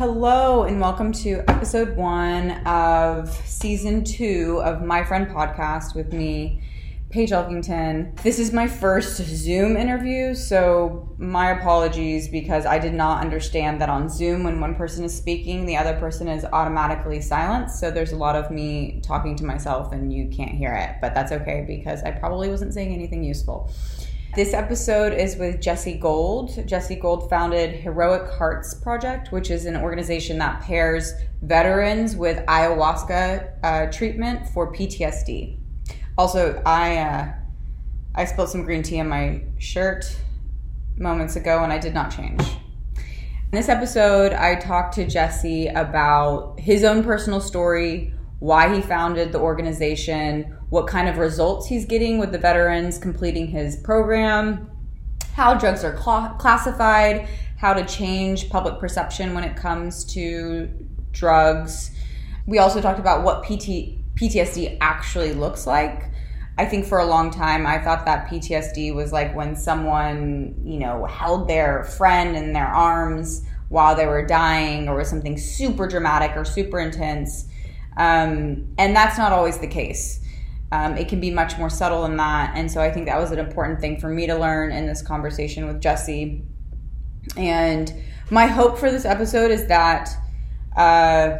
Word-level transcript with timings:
Hello, 0.00 0.62
and 0.62 0.80
welcome 0.80 1.12
to 1.12 1.44
episode 1.46 1.94
one 1.94 2.52
of 2.66 3.30
season 3.44 4.02
two 4.02 4.62
of 4.64 4.82
My 4.82 5.04
Friend 5.04 5.28
Podcast 5.28 5.94
with 5.94 6.14
me, 6.14 6.62
Paige 7.10 7.32
Elkington. 7.32 8.18
This 8.22 8.38
is 8.38 8.50
my 8.50 8.66
first 8.66 9.18
Zoom 9.18 9.76
interview, 9.76 10.34
so 10.34 11.14
my 11.18 11.50
apologies 11.50 12.28
because 12.28 12.64
I 12.64 12.78
did 12.78 12.94
not 12.94 13.20
understand 13.20 13.78
that 13.82 13.90
on 13.90 14.08
Zoom, 14.08 14.42
when 14.42 14.58
one 14.58 14.74
person 14.74 15.04
is 15.04 15.14
speaking, 15.14 15.66
the 15.66 15.76
other 15.76 15.92
person 16.00 16.28
is 16.28 16.46
automatically 16.46 17.20
silenced. 17.20 17.78
So 17.78 17.90
there's 17.90 18.12
a 18.12 18.16
lot 18.16 18.36
of 18.36 18.50
me 18.50 19.02
talking 19.02 19.36
to 19.36 19.44
myself, 19.44 19.92
and 19.92 20.10
you 20.10 20.28
can't 20.28 20.52
hear 20.52 20.74
it, 20.76 20.96
but 21.02 21.14
that's 21.14 21.30
okay 21.30 21.66
because 21.66 22.02
I 22.04 22.12
probably 22.12 22.48
wasn't 22.48 22.72
saying 22.72 22.94
anything 22.94 23.22
useful. 23.22 23.70
This 24.32 24.54
episode 24.54 25.12
is 25.12 25.36
with 25.36 25.60
Jesse 25.60 25.94
Gould. 25.94 26.64
Jesse 26.64 26.94
Gould 26.94 27.28
founded 27.28 27.74
Heroic 27.74 28.30
Hearts 28.30 28.74
Project, 28.74 29.32
which 29.32 29.50
is 29.50 29.66
an 29.66 29.76
organization 29.76 30.38
that 30.38 30.60
pairs 30.60 31.14
veterans 31.42 32.14
with 32.14 32.38
ayahuasca 32.46 33.50
uh, 33.64 33.90
treatment 33.90 34.48
for 34.50 34.72
PTSD. 34.72 35.58
Also, 36.16 36.62
I 36.64 36.98
uh, 36.98 37.32
I 38.14 38.24
spilled 38.24 38.50
some 38.50 38.62
green 38.62 38.84
tea 38.84 39.00
on 39.00 39.08
my 39.08 39.42
shirt 39.58 40.04
moments 40.96 41.34
ago, 41.34 41.64
and 41.64 41.72
I 41.72 41.78
did 41.78 41.92
not 41.92 42.14
change. 42.14 42.40
In 42.96 43.50
this 43.50 43.68
episode, 43.68 44.32
I 44.32 44.54
talked 44.54 44.94
to 44.94 45.08
Jesse 45.08 45.66
about 45.66 46.60
his 46.60 46.84
own 46.84 47.02
personal 47.02 47.40
story, 47.40 48.14
why 48.38 48.72
he 48.72 48.80
founded 48.80 49.32
the 49.32 49.40
organization, 49.40 50.56
what 50.70 50.86
kind 50.86 51.08
of 51.08 51.18
results 51.18 51.66
he's 51.66 51.84
getting 51.84 52.18
with 52.18 52.32
the 52.32 52.38
veterans 52.38 52.96
completing 52.96 53.48
his 53.48 53.76
program, 53.76 54.70
how 55.34 55.54
drugs 55.54 55.84
are 55.84 55.96
cl- 56.00 56.34
classified, 56.38 57.28
how 57.58 57.74
to 57.74 57.84
change 57.84 58.48
public 58.48 58.78
perception 58.78 59.34
when 59.34 59.44
it 59.44 59.56
comes 59.56 60.04
to 60.04 60.70
drugs. 61.12 61.90
We 62.46 62.58
also 62.58 62.80
talked 62.80 63.00
about 63.00 63.24
what 63.24 63.42
PT, 63.42 63.98
PTSD 64.14 64.78
actually 64.80 65.34
looks 65.34 65.66
like. 65.66 66.04
I 66.56 66.66
think 66.66 66.86
for 66.86 66.98
a 66.98 67.06
long 67.06 67.30
time 67.30 67.66
I 67.66 67.78
thought 67.78 68.04
that 68.06 68.28
PTSD 68.28 68.94
was 68.94 69.12
like 69.12 69.34
when 69.34 69.56
someone, 69.56 70.54
you 70.64 70.78
know, 70.78 71.04
held 71.04 71.48
their 71.48 71.84
friend 71.84 72.36
in 72.36 72.52
their 72.52 72.66
arms 72.66 73.42
while 73.70 73.96
they 73.96 74.06
were 74.06 74.24
dying 74.24 74.88
or 74.88 74.96
was 74.96 75.08
something 75.08 75.38
super 75.38 75.86
dramatic 75.86 76.36
or 76.36 76.44
super 76.44 76.78
intense. 76.78 77.46
Um, 77.96 78.74
and 78.78 78.94
that's 78.94 79.18
not 79.18 79.32
always 79.32 79.58
the 79.58 79.66
case. 79.66 80.19
Um, 80.72 80.96
it 80.96 81.08
can 81.08 81.20
be 81.20 81.30
much 81.30 81.58
more 81.58 81.68
subtle 81.70 82.02
than 82.02 82.16
that. 82.18 82.52
And 82.54 82.70
so 82.70 82.80
I 82.80 82.90
think 82.90 83.06
that 83.06 83.18
was 83.18 83.32
an 83.32 83.38
important 83.38 83.80
thing 83.80 83.98
for 83.98 84.08
me 84.08 84.26
to 84.26 84.36
learn 84.36 84.70
in 84.70 84.86
this 84.86 85.02
conversation 85.02 85.66
with 85.66 85.80
Jesse. 85.80 86.44
And 87.36 87.92
my 88.30 88.46
hope 88.46 88.78
for 88.78 88.90
this 88.90 89.04
episode 89.04 89.50
is 89.50 89.66
that 89.66 90.08
uh, 90.76 91.38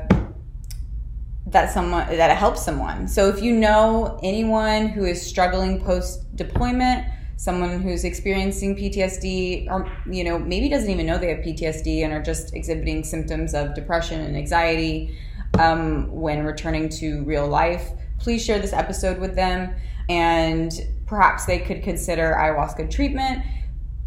that 1.47 1.71
someone 1.73 2.07
that 2.09 2.31
it 2.31 2.37
helps 2.37 2.65
someone. 2.65 3.07
So 3.09 3.29
if 3.29 3.43
you 3.43 3.53
know 3.53 4.19
anyone 4.23 4.89
who 4.89 5.05
is 5.05 5.25
struggling 5.25 5.81
post 5.81 6.35
deployment, 6.37 7.07
someone 7.37 7.81
who's 7.81 8.05
experiencing 8.05 8.77
PTSD, 8.77 9.71
or 9.71 9.91
you 10.11 10.25
know 10.25 10.39
maybe 10.39 10.69
doesn't 10.69 10.91
even 10.91 11.07
know 11.07 11.19
they 11.19 11.35
have 11.35 11.45
PTSD 11.45 12.05
and 12.05 12.13
are 12.13 12.23
just 12.23 12.55
exhibiting 12.55 13.05
symptoms 13.05 13.55
of 13.55 13.75
depression 13.75 14.21
and 14.21 14.37
anxiety 14.37 15.17
um, 15.59 16.11
when 16.13 16.45
returning 16.45 16.89
to 16.89 17.23
real 17.25 17.47
life 17.47 17.91
please 18.21 18.45
share 18.45 18.59
this 18.59 18.73
episode 18.73 19.19
with 19.19 19.35
them 19.35 19.75
and 20.09 20.73
perhaps 21.07 21.47
they 21.47 21.59
could 21.59 21.83
consider 21.83 22.37
ayahuasca 22.39 22.91
treatment. 22.91 23.45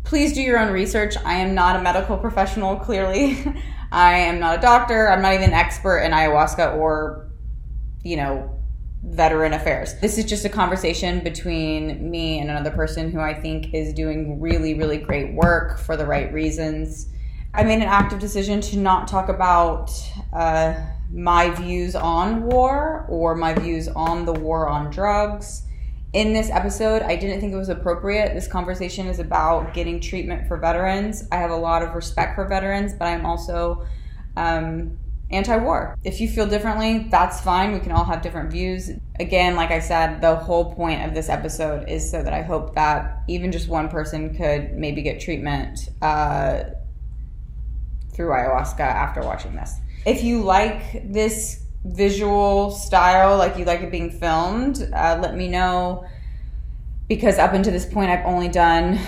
Please 0.04 0.34
do 0.34 0.42
your 0.42 0.60
own 0.60 0.72
research. 0.72 1.16
I 1.26 1.36
am 1.36 1.56
not 1.56 1.76
a 1.76 1.82
medical 1.82 2.18
professional, 2.18 2.78
clearly. 2.78 3.44
I 3.92 4.18
am 4.20 4.40
not 4.40 4.58
a 4.58 4.62
doctor. 4.62 5.10
I'm 5.10 5.22
not 5.22 5.34
even 5.34 5.50
an 5.50 5.54
expert 5.54 6.00
in 6.00 6.12
ayahuasca 6.12 6.76
or, 6.78 7.30
you 8.04 8.16
know, 8.18 8.60
veteran 9.04 9.54
affairs. 9.54 10.00
This 10.00 10.18
is 10.18 10.26
just 10.26 10.46
a 10.46 10.50
conversation 10.50 11.20
between 11.20 12.10
me 12.10 12.40
and 12.40 12.50
another 12.50 12.72
person 12.72 13.12
who 13.12 13.20
I 13.20 13.34
think 13.34 13.74
is 13.74 13.94
doing 13.94 14.40
really, 14.40 14.74
really 14.74 14.98
great 14.98 15.34
work 15.34 15.78
for 15.78 15.98
the 15.98 16.06
right 16.06 16.32
reasons. 16.34 17.10
I 17.54 17.64
made 17.64 17.76
an 17.76 17.84
active 17.84 18.20
decision 18.20 18.62
to 18.62 18.78
not 18.78 19.08
talk 19.08 19.30
about 19.30 19.92
uh, 20.32 20.74
my 21.14 21.50
views 21.52 21.96
on 21.96 22.44
war 22.44 23.06
or 23.08 23.36
my 23.36 23.54
views 23.54 23.88
on 23.88 24.26
the 24.26 24.34
war 24.34 24.68
on 24.68 24.90
drugs. 24.90 25.64
In 26.12 26.34
this 26.34 26.50
episode, 26.50 27.02
I 27.04 27.16
didn't 27.16 27.40
think 27.40 27.54
it 27.54 27.58
was 27.58 27.70
appropriate. 27.70 28.34
This 28.34 28.48
conversation 28.48 29.08
is 29.08 29.20
about 29.20 29.74
getting 29.74 30.00
treatment 30.00 30.48
for 30.48 30.58
veterans. 30.58 31.28
I 31.32 31.38
have 31.38 31.52
a 31.52 31.56
lot 31.56 31.84
of 31.84 31.94
respect 31.94 32.36
for 32.36 32.48
veterans, 32.48 32.94
but 32.94 33.06
I'm 33.06 33.26
also 33.26 33.86
um, 34.36 34.98
anti 35.32 35.58
war. 35.58 35.98
If 36.04 36.20
you 36.20 36.28
feel 36.28 36.48
differently, 36.48 37.08
that's 37.10 37.42
fine. 37.42 37.74
We 37.74 37.80
can 37.80 37.92
all 37.92 38.06
have 38.06 38.22
different 38.22 38.52
views. 38.52 38.92
Again, 39.20 39.56
like 39.56 39.72
I 39.72 39.80
said, 39.80 40.22
the 40.22 40.36
whole 40.36 40.74
point 40.74 41.04
of 41.04 41.14
this 41.14 41.30
episode 41.30 41.90
is 41.90 42.10
so 42.10 42.24
that 42.24 42.34
I 42.34 42.42
hope 42.42 42.76
that 42.76 43.24
even 43.28 43.52
just 43.52 43.68
one 43.68 43.90
person 43.90 44.36
could 44.36 44.74
maybe 44.74 45.02
get 45.04 45.20
treatment 45.20 45.90
uh, 46.02 46.64
through 48.14 48.30
ayahuasca 48.30 48.80
after 48.80 49.22
watching 49.22 49.56
this 49.56 49.80
if 50.06 50.24
you 50.24 50.42
like 50.44 51.12
this 51.12 51.64
visual 51.86 52.72
style, 52.72 53.38
like 53.38 53.58
you 53.58 53.66
like 53.66 53.82
it 53.82 53.92
being 53.92 54.10
filmed, 54.10 54.90
uh, 54.94 55.20
let 55.22 55.36
me 55.36 55.48
know. 55.48 56.06
Because 57.08 57.38
up 57.38 57.54
until 57.54 57.74
this 57.74 57.86
point, 57.86 58.10
I've 58.10 58.26
only 58.26 58.48
done 58.48 59.00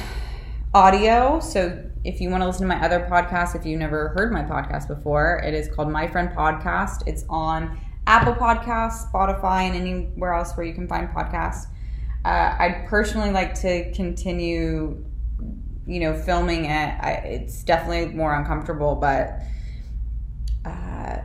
audio. 0.73 1.39
So 1.39 1.83
if 2.03 2.22
you 2.22 2.29
want 2.29 2.44
to 2.44 2.47
listen 2.47 2.67
to 2.67 2.67
my 2.67 2.83
other 2.83 3.07
podcast, 3.09 3.56
if 3.56 3.66
you've 3.66 3.79
never 3.79 4.09
heard 4.09 4.31
my 4.31 4.44
podcast 4.44 4.88
before, 4.88 5.41
it 5.44 5.53
is 5.53 5.73
called 5.73 5.89
My 5.89 6.07
Friend 6.07 6.29
Podcast. 6.29 7.07
It's 7.07 7.25
on 7.29 7.79
Apple 8.07 8.33
Podcasts, 8.33 9.12
Spotify, 9.12 9.63
and 9.63 9.75
anywhere 9.75 10.33
else 10.33 10.56
where 10.56 10.66
you 10.66 10.73
can 10.73 10.88
find 10.88 11.09
podcasts. 11.09 11.66
Uh, 12.23 12.56
I'd 12.59 12.85
personally 12.88 13.31
like 13.31 13.53
to 13.62 13.91
continue, 13.94 15.03
you 15.88 16.00
know, 16.00 16.13
filming 16.13 16.66
it. 16.66 17.00
I, 17.01 17.12
it's 17.25 17.63
definitely 17.63 18.13
more 18.13 18.35
uncomfortable, 18.35 18.95
but 18.95 19.39
uh, 20.66 21.22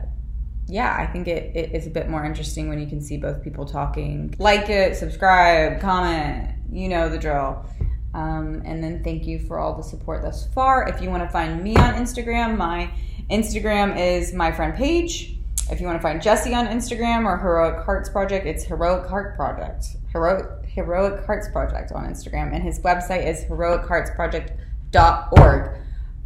yeah, 0.67 0.95
I 0.97 1.05
think 1.05 1.27
it, 1.27 1.55
it 1.55 1.73
is 1.73 1.87
a 1.87 1.89
bit 1.89 2.09
more 2.09 2.23
interesting 2.23 2.69
when 2.69 2.79
you 2.79 2.87
can 2.87 3.01
see 3.01 3.17
both 3.17 3.43
people 3.43 3.65
talking. 3.65 4.33
Like 4.37 4.69
it, 4.69 4.95
subscribe, 4.95 5.81
comment, 5.81 6.55
you 6.71 6.87
know 6.87 7.09
the 7.09 7.17
drill. 7.17 7.65
Um, 8.13 8.61
and 8.65 8.83
then 8.83 9.01
thank 9.03 9.25
you 9.25 9.39
for 9.39 9.57
all 9.59 9.75
the 9.75 9.83
support 9.83 10.21
thus 10.21 10.47
far. 10.53 10.87
If 10.87 11.01
you 11.01 11.09
want 11.09 11.23
to 11.23 11.29
find 11.29 11.63
me 11.63 11.75
on 11.75 11.95
Instagram, 11.95 12.57
my 12.57 12.91
Instagram 13.29 13.97
is 13.97 14.33
my 14.33 14.51
friend 14.51 14.75
Paige. 14.75 15.37
If 15.69 15.79
you 15.79 15.85
want 15.87 15.97
to 15.97 16.01
find 16.01 16.21
Jesse 16.21 16.53
on 16.53 16.67
Instagram 16.67 17.23
or 17.25 17.37
Heroic 17.37 17.85
Hearts 17.85 18.09
Project, 18.09 18.45
it's 18.45 18.63
Heroic 18.63 19.07
Heart 19.07 19.37
Project. 19.37 19.85
Heroic 20.11 20.65
Heroic 20.65 21.25
Hearts 21.25 21.47
Project 21.49 21.93
on 21.93 22.05
Instagram, 22.05 22.53
and 22.53 22.61
his 22.63 22.79
website 22.79 23.25
is 23.27 23.43
heroicheartsproject.org. 23.45 25.77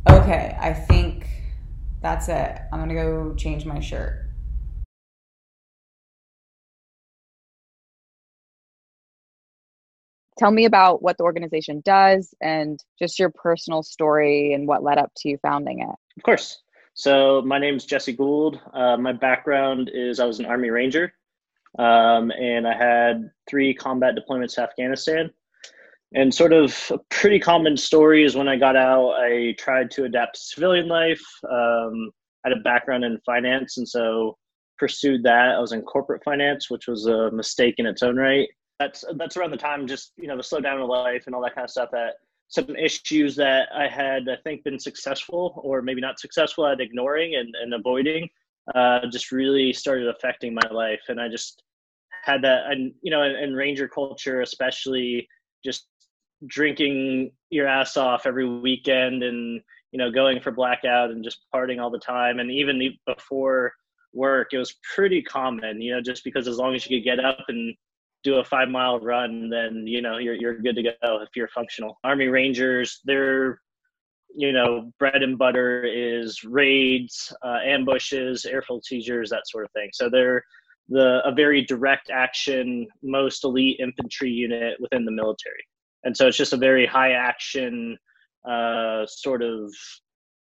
Okay, 0.07 0.55
I 0.59 0.73
think 0.73 1.27
that's 2.01 2.27
it. 2.29 2.59
I'm 2.71 2.79
going 2.79 2.89
to 2.89 2.95
go 2.95 3.35
change 3.35 3.65
my 3.65 3.79
shirt. 3.79 4.21
Tell 10.37 10.51
me 10.51 10.65
about 10.65 11.01
what 11.01 11.17
the 11.17 11.23
organization 11.23 11.81
does 11.85 12.33
and 12.41 12.77
just 12.99 13.17
your 13.17 13.29
personal 13.29 13.83
story 13.83 14.53
and 14.53 14.67
what 14.67 14.83
led 14.83 14.97
up 14.97 15.11
to 15.17 15.29
you 15.29 15.37
founding 15.41 15.79
it. 15.79 15.95
Of 16.17 16.23
course. 16.23 16.61
So, 16.93 17.41
my 17.41 17.57
name 17.57 17.75
is 17.75 17.85
Jesse 17.85 18.13
Gould. 18.13 18.59
Uh, 18.73 18.97
my 18.97 19.13
background 19.13 19.89
is 19.93 20.19
I 20.19 20.25
was 20.25 20.39
an 20.39 20.45
Army 20.45 20.69
Ranger 20.69 21.13
um, 21.77 22.31
and 22.31 22.67
I 22.67 22.73
had 22.73 23.31
three 23.49 23.73
combat 23.73 24.15
deployments 24.15 24.55
to 24.55 24.63
Afghanistan. 24.63 25.31
And 26.13 26.33
sort 26.33 26.53
of 26.53 26.91
a 26.91 26.99
pretty 27.09 27.39
common 27.39 27.75
story 27.75 28.23
is 28.23 28.35
when 28.35 28.47
I 28.47 28.55
got 28.55 28.75
out, 28.75 29.11
I 29.13 29.55
tried 29.57 29.91
to 29.91 30.05
adapt 30.05 30.35
to 30.35 30.41
civilian 30.41 30.87
life. 30.87 31.23
Um, 31.49 32.11
I 32.45 32.49
had 32.49 32.57
a 32.57 32.61
background 32.61 33.03
in 33.03 33.19
finance, 33.25 33.77
and 33.77 33.87
so 33.87 34.37
pursued 34.77 35.23
that. 35.23 35.55
I 35.55 35.59
was 35.59 35.71
in 35.71 35.81
corporate 35.81 36.23
finance, 36.23 36.69
which 36.69 36.87
was 36.87 37.07
a 37.07 37.31
mistake 37.31 37.75
in 37.77 37.85
its 37.85 38.03
own 38.03 38.15
right. 38.17 38.47
That's 38.79 39.03
that's 39.17 39.35
around 39.35 39.51
the 39.51 39.57
time, 39.57 39.87
just 39.87 40.13
you 40.17 40.27
know, 40.27 40.37
the 40.37 40.43
slow 40.43 40.59
down 40.59 40.79
of 40.79 40.87
life 40.87 41.23
and 41.25 41.35
all 41.35 41.41
that 41.41 41.55
kind 41.55 41.65
of 41.65 41.71
stuff. 41.71 41.89
That 41.91 42.15
some 42.47 42.75
issues 42.75 43.35
that 43.37 43.69
I 43.73 43.87
had, 43.87 44.29
I 44.29 44.37
think, 44.43 44.63
been 44.63 44.79
successful 44.79 45.59
or 45.63 45.81
maybe 45.81 46.01
not 46.01 46.19
successful 46.19 46.67
at 46.67 46.79
ignoring 46.79 47.35
and, 47.35 47.53
and 47.61 47.73
avoiding, 47.73 48.29
uh, 48.75 48.99
just 49.11 49.31
really 49.31 49.73
started 49.73 50.07
affecting 50.07 50.53
my 50.53 50.67
life. 50.71 51.01
And 51.07 51.19
I 51.19 51.27
just 51.27 51.63
had 52.23 52.41
that, 52.43 52.71
and 52.71 52.93
you 53.01 53.11
know, 53.11 53.23
in, 53.23 53.35
in 53.35 53.53
Ranger 53.53 53.87
culture, 53.87 54.41
especially, 54.41 55.27
just 55.63 55.87
drinking 56.47 57.31
your 57.49 57.67
ass 57.67 57.97
off 57.97 58.25
every 58.25 58.47
weekend 58.47 59.23
and 59.23 59.61
you 59.91 59.97
know 59.99 60.11
going 60.11 60.39
for 60.39 60.51
blackout 60.51 61.11
and 61.11 61.23
just 61.23 61.45
partying 61.53 61.81
all 61.81 61.89
the 61.89 61.99
time. 61.99 62.39
And 62.39 62.51
even 62.51 62.81
before 63.05 63.73
work 64.13 64.53
it 64.53 64.57
was 64.57 64.75
pretty 64.95 65.21
common 65.21 65.81
you 65.81 65.93
know 65.93 66.01
just 66.01 66.23
because 66.23 66.47
as 66.47 66.57
long 66.57 66.73
as 66.73 66.87
you 66.87 66.97
could 66.97 67.03
get 67.03 67.19
up 67.19 67.43
and 67.49 67.75
do 68.23 68.35
a 68.35 68.43
five 68.45 68.69
mile 68.69 68.97
run 69.01 69.49
then 69.49 69.83
you 69.85 70.01
know 70.01 70.17
you're, 70.19 70.35
you're 70.35 70.57
good 70.57 70.75
to 70.75 70.83
go 70.83 71.21
if 71.21 71.29
you're 71.35 71.49
functional. 71.49 71.99
Army 72.03 72.27
rangers 72.27 73.01
they're 73.03 73.59
you 74.35 74.51
know, 74.51 74.91
bread 74.99 75.23
and 75.23 75.37
butter 75.37 75.83
is 75.85 76.43
raids, 76.43 77.33
uh, 77.43 77.59
ambushes, 77.65 78.45
airfield 78.45 78.83
seizures, 78.83 79.29
that 79.29 79.47
sort 79.47 79.65
of 79.65 79.71
thing. 79.71 79.89
So 79.93 80.09
they're 80.09 80.43
the 80.89 81.21
a 81.25 81.33
very 81.33 81.63
direct 81.63 82.09
action, 82.11 82.87
most 83.01 83.43
elite 83.43 83.79
infantry 83.79 84.29
unit 84.29 84.75
within 84.79 85.05
the 85.05 85.11
military, 85.11 85.63
and 86.05 86.15
so 86.15 86.27
it's 86.27 86.37
just 86.37 86.53
a 86.53 86.57
very 86.57 86.85
high 86.85 87.11
action 87.11 87.97
uh, 88.47 89.05
sort 89.07 89.41
of 89.41 89.73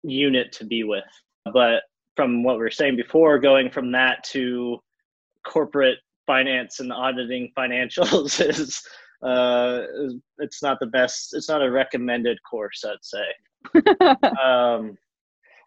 unit 0.04 0.52
to 0.52 0.66
be 0.66 0.84
with. 0.84 1.04
But 1.52 1.84
from 2.16 2.44
what 2.44 2.56
we 2.56 2.64
were 2.64 2.72
saying 2.72 2.98
before, 2.98 3.40
going 3.40 3.72
from 3.72 3.92
that 3.94 4.24
to 4.26 4.80
corporate 5.46 5.98
finance 6.28 6.80
and 6.80 6.92
auditing 6.92 7.52
financials 7.58 8.46
is 8.60 8.82
uh, 9.24 9.84
it's 10.40 10.62
not 10.62 10.80
the 10.80 10.88
best. 10.88 11.34
It's 11.34 11.50
not 11.50 11.64
a 11.64 11.72
recommended 11.72 12.38
course, 12.50 12.84
I'd 12.86 12.98
say. 13.02 13.86
um, 14.44 14.98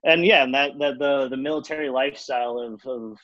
and 0.05 0.25
yeah, 0.25 0.45
and 0.45 0.55
that, 0.55 0.73
that 0.79 0.99
the 0.99 1.29
the 1.29 1.37
military 1.37 1.89
lifestyle 1.89 2.59
of, 2.59 2.81
of 2.87 3.19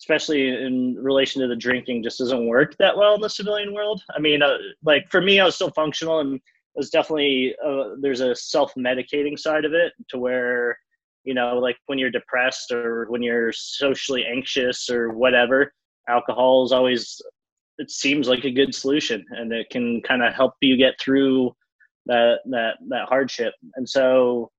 especially 0.00 0.48
in 0.48 0.96
relation 0.96 1.40
to 1.42 1.48
the 1.48 1.56
drinking 1.56 2.02
just 2.02 2.18
doesn't 2.18 2.46
work 2.46 2.76
that 2.78 2.96
well 2.96 3.14
in 3.14 3.20
the 3.20 3.30
civilian 3.30 3.72
world. 3.72 4.02
I 4.14 4.18
mean, 4.18 4.42
uh, 4.42 4.58
like 4.84 5.10
for 5.10 5.20
me, 5.20 5.40
I 5.40 5.44
was 5.44 5.54
still 5.54 5.70
functional 5.70 6.20
and 6.20 6.40
there's 6.76 6.90
definitely 6.90 7.54
uh, 7.64 7.94
there's 8.00 8.20
a 8.20 8.34
self-medicating 8.34 9.38
side 9.38 9.64
of 9.64 9.72
it 9.72 9.94
to 10.08 10.18
where 10.18 10.78
you 11.24 11.34
know 11.34 11.58
like 11.58 11.76
when 11.86 11.98
you're 11.98 12.10
depressed 12.10 12.70
or 12.70 13.06
when 13.08 13.22
you're 13.22 13.52
socially 13.52 14.24
anxious 14.24 14.90
or 14.90 15.10
whatever 15.10 15.72
alcohol 16.08 16.64
is 16.64 16.72
always 16.72 17.20
it 17.78 17.90
seems 17.90 18.28
like 18.28 18.44
a 18.44 18.50
good 18.50 18.74
solution 18.74 19.24
and 19.30 19.52
it 19.52 19.68
can 19.70 20.00
kind 20.02 20.22
of 20.22 20.34
help 20.34 20.54
you 20.60 20.76
get 20.76 21.00
through 21.00 21.50
that 22.04 22.38
that 22.44 22.76
that 22.88 23.08
hardship 23.08 23.54
and 23.76 23.88
so 23.88 24.50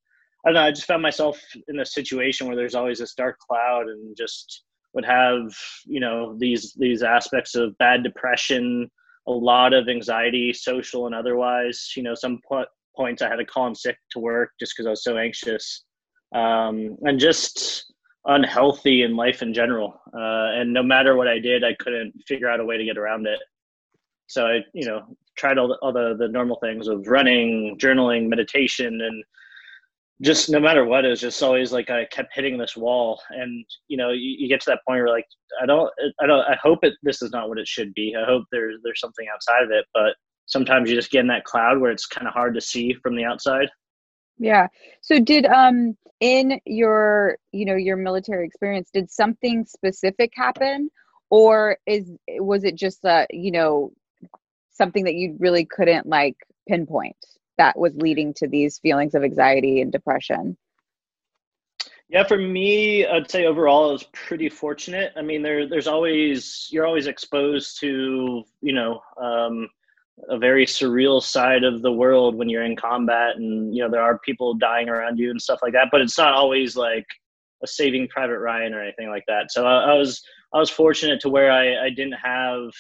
i 0.44 0.50
don't 0.50 0.56
know 0.56 0.62
i 0.62 0.72
just 0.72 0.88
found 0.88 1.02
myself 1.02 1.40
in 1.68 1.80
a 1.80 1.86
situation 1.86 2.48
where 2.48 2.56
there's 2.56 2.76
always 2.76 3.00
this 3.00 3.14
dark 3.14 3.38
cloud 3.40 3.88
and 3.88 4.18
just 4.18 4.64
would 4.98 5.06
have 5.06 5.56
you 5.86 6.00
know 6.00 6.36
these 6.40 6.74
these 6.86 7.04
aspects 7.04 7.54
of 7.54 7.78
bad 7.78 8.02
depression 8.02 8.90
a 9.28 9.32
lot 9.32 9.72
of 9.74 9.88
anxiety 9.88 10.52
social 10.52 11.06
and 11.06 11.14
otherwise 11.14 11.94
you 11.96 12.02
know 12.02 12.16
some 12.16 12.40
po- 12.50 12.74
points 12.96 13.22
i 13.22 13.30
had 13.30 13.36
to 13.36 13.46
call 13.46 13.68
in 13.68 13.76
sick 13.76 13.98
to 14.10 14.18
work 14.20 14.50
just 14.60 14.74
because 14.74 14.88
i 14.88 14.90
was 14.90 15.04
so 15.04 15.18
anxious 15.18 15.84
um, 16.34 16.98
and 17.04 17.20
just 17.20 17.94
unhealthy 18.26 19.04
in 19.04 19.16
life 19.16 19.42
in 19.42 19.54
general. 19.54 20.02
Uh, 20.14 20.60
and 20.60 20.74
no 20.74 20.84
matter 20.84 21.16
what 21.16 21.28
I 21.28 21.40
did, 21.40 21.64
I 21.64 21.74
couldn't 21.76 22.14
figure 22.28 22.50
out 22.50 22.60
a 22.60 22.66
way 22.66 22.78
to 22.78 22.86
get 22.86 22.98
around 22.98 23.26
it. 23.28 23.40
So 24.28 24.46
I, 24.46 24.60
you 24.74 24.86
know, 24.86 25.04
tried 25.38 25.58
all 25.58 25.70
the, 25.70 25.76
all 25.82 25.94
the, 25.94 26.16
the 26.18 26.28
normal 26.28 26.58
things 26.60 26.88
of 26.88 27.08
running, 27.08 27.78
journaling, 27.80 28.28
meditation, 28.28 29.00
and 29.02 29.24
just 30.22 30.50
no 30.50 30.60
matter 30.60 30.84
what, 30.84 31.06
it 31.06 31.10
was 31.10 31.22
just 31.22 31.44
always 31.44 31.72
like 31.72 31.90
I 31.90 32.06
kept 32.06 32.34
hitting 32.34 32.58
this 32.58 32.76
wall. 32.76 33.22
And 33.30 33.66
you 33.88 33.98
know, 33.98 34.12
you, 34.12 34.36
you 34.40 34.48
get 34.48 34.62
to 34.62 34.72
that 34.72 34.82
point 34.88 35.00
where 35.00 35.10
like 35.10 35.26
I 35.62 35.66
don't, 35.66 35.92
I 36.22 36.26
don't, 36.26 36.42
I 36.42 36.58
hope 36.62 36.80
it 36.84 36.94
this 37.04 37.22
is 37.22 37.32
not 37.32 37.50
what 37.50 37.60
it 37.60 37.68
should 37.68 37.94
be. 37.94 38.16
I 38.20 38.26
hope 38.26 38.46
there's 38.52 38.80
there's 38.84 39.00
something 39.00 39.28
outside 39.34 39.64
of 39.64 39.72
it, 39.72 39.86
but 39.94 40.16
sometimes 40.48 40.90
you 40.90 40.96
just 40.96 41.12
get 41.12 41.22
in 41.22 41.28
that 41.28 41.44
cloud 41.44 41.80
where 41.80 41.92
it's 41.92 42.08
kind 42.08 42.28
of 42.28 42.34
hard 42.34 42.56
to 42.56 42.62
see 42.62 42.94
from 43.04 43.16
the 43.16 43.26
outside. 43.26 43.70
Yeah. 44.40 44.68
So 45.02 45.20
did 45.20 45.46
um 45.46 45.96
in 46.20 46.60
your 46.66 47.38
you 47.52 47.66
know 47.66 47.76
your 47.76 47.98
military 47.98 48.46
experience 48.46 48.90
did 48.92 49.12
something 49.12 49.66
specific 49.66 50.32
happen 50.36 50.90
or 51.30 51.78
is 51.86 52.12
was 52.40 52.64
it 52.64 52.76
just 52.76 53.06
uh 53.06 53.26
you 53.30 53.52
know 53.52 53.92
something 54.72 55.04
that 55.04 55.16
you 55.16 55.36
really 55.40 55.66
couldn't 55.66 56.08
like 56.08 56.36
pinpoint 56.68 57.16
that 57.58 57.78
was 57.78 57.94
leading 57.96 58.34
to 58.36 58.48
these 58.48 58.80
feelings 58.80 59.16
of 59.16 59.24
anxiety 59.24 59.82
and 59.82 59.92
depression? 59.92 60.58
Yeah, 62.10 62.24
for 62.24 62.38
me, 62.38 63.06
I'd 63.06 63.30
say 63.30 63.46
overall 63.46 63.90
I 63.90 63.92
was 63.92 64.04
pretty 64.14 64.48
fortunate. 64.48 65.12
I 65.18 65.22
mean, 65.22 65.42
there 65.42 65.68
there's 65.68 65.88
always 65.88 66.68
you're 66.72 66.86
always 66.86 67.08
exposed 67.08 67.80
to 67.82 68.44
you 68.62 68.74
know 68.74 69.02
um, 69.22 69.68
a 70.30 70.38
very 70.38 70.66
surreal 70.66 71.22
side 71.22 71.64
of 71.64 71.82
the 71.82 71.92
world 71.92 72.36
when 72.36 72.50
you're 72.50 72.64
in 72.64 72.76
combat 72.76 73.36
and 73.36 73.76
you 73.76 73.84
know 73.84 73.90
there 73.90 74.02
are 74.02 74.20
people 74.20 74.54
dying 74.54 74.90
around 74.90 75.18
you 75.20 75.30
and 75.30 75.42
stuff 75.42 75.60
like 75.62 75.74
that 75.74 75.90
but 75.92 76.02
it's 76.02 76.18
not 76.18 76.34
always 76.34 76.76
like 76.76 77.06
a 77.64 77.68
saving 77.68 78.08
private 78.08 78.40
ryan 78.40 78.74
or 78.74 78.82
anything 78.82 79.10
like 79.10 79.24
that 79.28 79.52
so 79.52 79.66
i, 79.66 79.92
I 79.92 79.94
was 79.94 80.22
i 80.54 80.60
was 80.60 80.70
fortunate 80.70 81.20
to 81.22 81.30
where 81.30 81.52
I, 81.52 81.86
I 81.86 81.90
didn't 81.90 82.14
have 82.14 82.72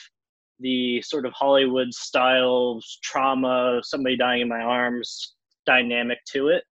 the 0.60 1.02
sort 1.02 1.26
of 1.26 1.34
hollywood 1.34 1.94
style 1.94 2.80
trauma 3.04 3.80
somebody 3.84 4.18
dying 4.18 4.42
in 4.42 4.48
my 4.48 4.62
arms 4.62 5.34
dynamic 5.66 6.20
to 6.26 6.50
it 6.50 6.64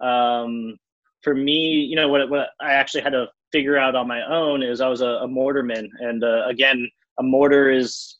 um, 0.00 0.76
for 1.22 1.34
me 1.34 1.80
you 1.80 1.96
know 1.96 2.08
what, 2.08 2.28
what 2.30 2.48
i 2.60 2.72
actually 2.72 3.02
had 3.02 3.10
to 3.10 3.26
figure 3.52 3.76
out 3.76 3.94
on 3.94 4.06
my 4.06 4.22
own 4.26 4.62
is 4.62 4.80
i 4.80 4.88
was 4.88 5.00
a, 5.00 5.06
a 5.06 5.28
mortarman 5.28 5.88
and 6.00 6.24
uh, 6.24 6.46
again 6.46 6.88
a 7.18 7.22
mortar 7.22 7.70
is 7.70 8.18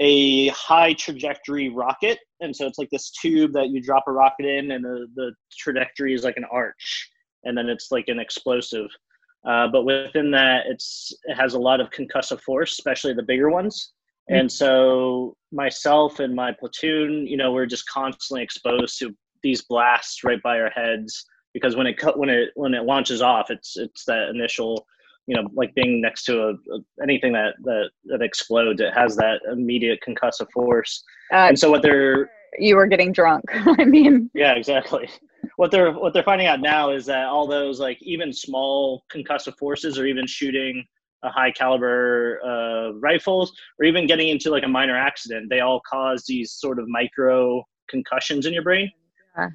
a 0.00 0.48
high 0.48 0.92
trajectory 0.94 1.68
rocket. 1.68 2.18
And 2.40 2.54
so 2.54 2.66
it's 2.66 2.78
like 2.78 2.90
this 2.90 3.10
tube 3.10 3.52
that 3.52 3.68
you 3.68 3.80
drop 3.80 4.04
a 4.06 4.12
rocket 4.12 4.46
in, 4.46 4.72
and 4.72 4.84
the, 4.84 5.06
the 5.14 5.32
trajectory 5.56 6.14
is 6.14 6.24
like 6.24 6.36
an 6.36 6.46
arch, 6.50 7.10
and 7.44 7.56
then 7.56 7.68
it's 7.68 7.90
like 7.90 8.08
an 8.08 8.18
explosive. 8.18 8.88
Uh, 9.46 9.68
but 9.68 9.84
within 9.84 10.30
that, 10.32 10.66
it's 10.66 11.12
it 11.24 11.34
has 11.34 11.54
a 11.54 11.58
lot 11.58 11.80
of 11.80 11.90
concussive 11.90 12.40
force, 12.40 12.72
especially 12.72 13.12
the 13.12 13.22
bigger 13.22 13.50
ones. 13.50 13.92
Mm-hmm. 14.30 14.40
And 14.40 14.52
so 14.52 15.36
myself 15.50 16.20
and 16.20 16.34
my 16.34 16.52
platoon, 16.52 17.26
you 17.26 17.36
know, 17.36 17.52
we're 17.52 17.66
just 17.66 17.88
constantly 17.88 18.42
exposed 18.42 18.98
to 19.00 19.14
these 19.42 19.62
blasts 19.62 20.22
right 20.24 20.42
by 20.42 20.60
our 20.60 20.70
heads 20.70 21.24
because 21.52 21.76
when 21.76 21.86
it 21.86 22.00
when 22.16 22.28
it 22.28 22.50
when 22.54 22.74
it 22.74 22.84
launches 22.84 23.20
off, 23.20 23.50
it's 23.50 23.76
it's 23.76 24.04
that 24.04 24.28
initial 24.28 24.86
you 25.26 25.36
know, 25.36 25.48
like 25.54 25.74
being 25.74 26.00
next 26.00 26.24
to 26.24 26.40
a, 26.42 26.50
a, 26.50 26.78
anything 27.02 27.32
that, 27.32 27.54
that 27.62 27.90
that 28.06 28.22
explodes, 28.22 28.80
it 28.80 28.92
has 28.92 29.14
that 29.16 29.40
immediate 29.50 30.00
concussive 30.06 30.50
force. 30.52 31.04
Uh, 31.32 31.46
and 31.48 31.58
so 31.58 31.70
what 31.70 31.82
they're 31.82 32.30
you 32.58 32.76
were 32.76 32.86
getting 32.86 33.12
drunk. 33.12 33.44
I 33.52 33.84
mean, 33.84 34.30
yeah, 34.34 34.52
exactly. 34.52 35.08
What 35.56 35.70
they're 35.70 35.92
what 35.92 36.12
they're 36.12 36.22
finding 36.22 36.46
out 36.46 36.60
now 36.60 36.90
is 36.90 37.06
that 37.06 37.26
all 37.26 37.46
those 37.46 37.80
like 37.80 37.98
even 38.02 38.32
small 38.32 39.04
concussive 39.12 39.56
forces, 39.58 39.98
or 39.98 40.06
even 40.06 40.26
shooting 40.26 40.84
a 41.22 41.30
high 41.30 41.50
caliber 41.52 42.40
uh, 42.44 42.92
rifles, 42.98 43.52
or 43.78 43.84
even 43.84 44.06
getting 44.06 44.28
into 44.28 44.50
like 44.50 44.64
a 44.64 44.68
minor 44.68 44.96
accident, 44.96 45.48
they 45.50 45.60
all 45.60 45.80
cause 45.88 46.24
these 46.26 46.52
sort 46.52 46.78
of 46.78 46.88
micro 46.88 47.62
concussions 47.88 48.46
in 48.46 48.52
your 48.52 48.62
brain. 48.62 48.90
Yeah. 49.36 49.48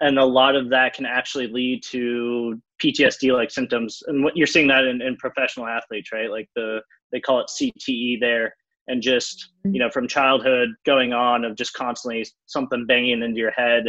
And 0.00 0.18
a 0.18 0.24
lot 0.24 0.56
of 0.56 0.68
that 0.70 0.94
can 0.94 1.06
actually 1.06 1.46
lead 1.46 1.82
to 1.84 2.60
PTSD 2.82 3.32
like 3.32 3.50
symptoms, 3.50 4.02
and 4.06 4.24
what 4.24 4.36
you're 4.36 4.46
seeing 4.46 4.66
that 4.68 4.84
in, 4.84 5.00
in 5.00 5.16
professional 5.16 5.66
athletes, 5.66 6.10
right? 6.12 6.30
Like 6.30 6.48
the 6.56 6.80
they 7.12 7.20
call 7.20 7.40
it 7.40 7.46
CTE 7.46 8.20
there, 8.20 8.54
and 8.88 9.00
just 9.00 9.50
you 9.64 9.78
know 9.78 9.90
from 9.90 10.08
childhood 10.08 10.70
going 10.84 11.12
on 11.12 11.44
of 11.44 11.56
just 11.56 11.72
constantly 11.74 12.26
something 12.46 12.84
banging 12.86 13.22
into 13.22 13.38
your 13.38 13.52
head, 13.52 13.86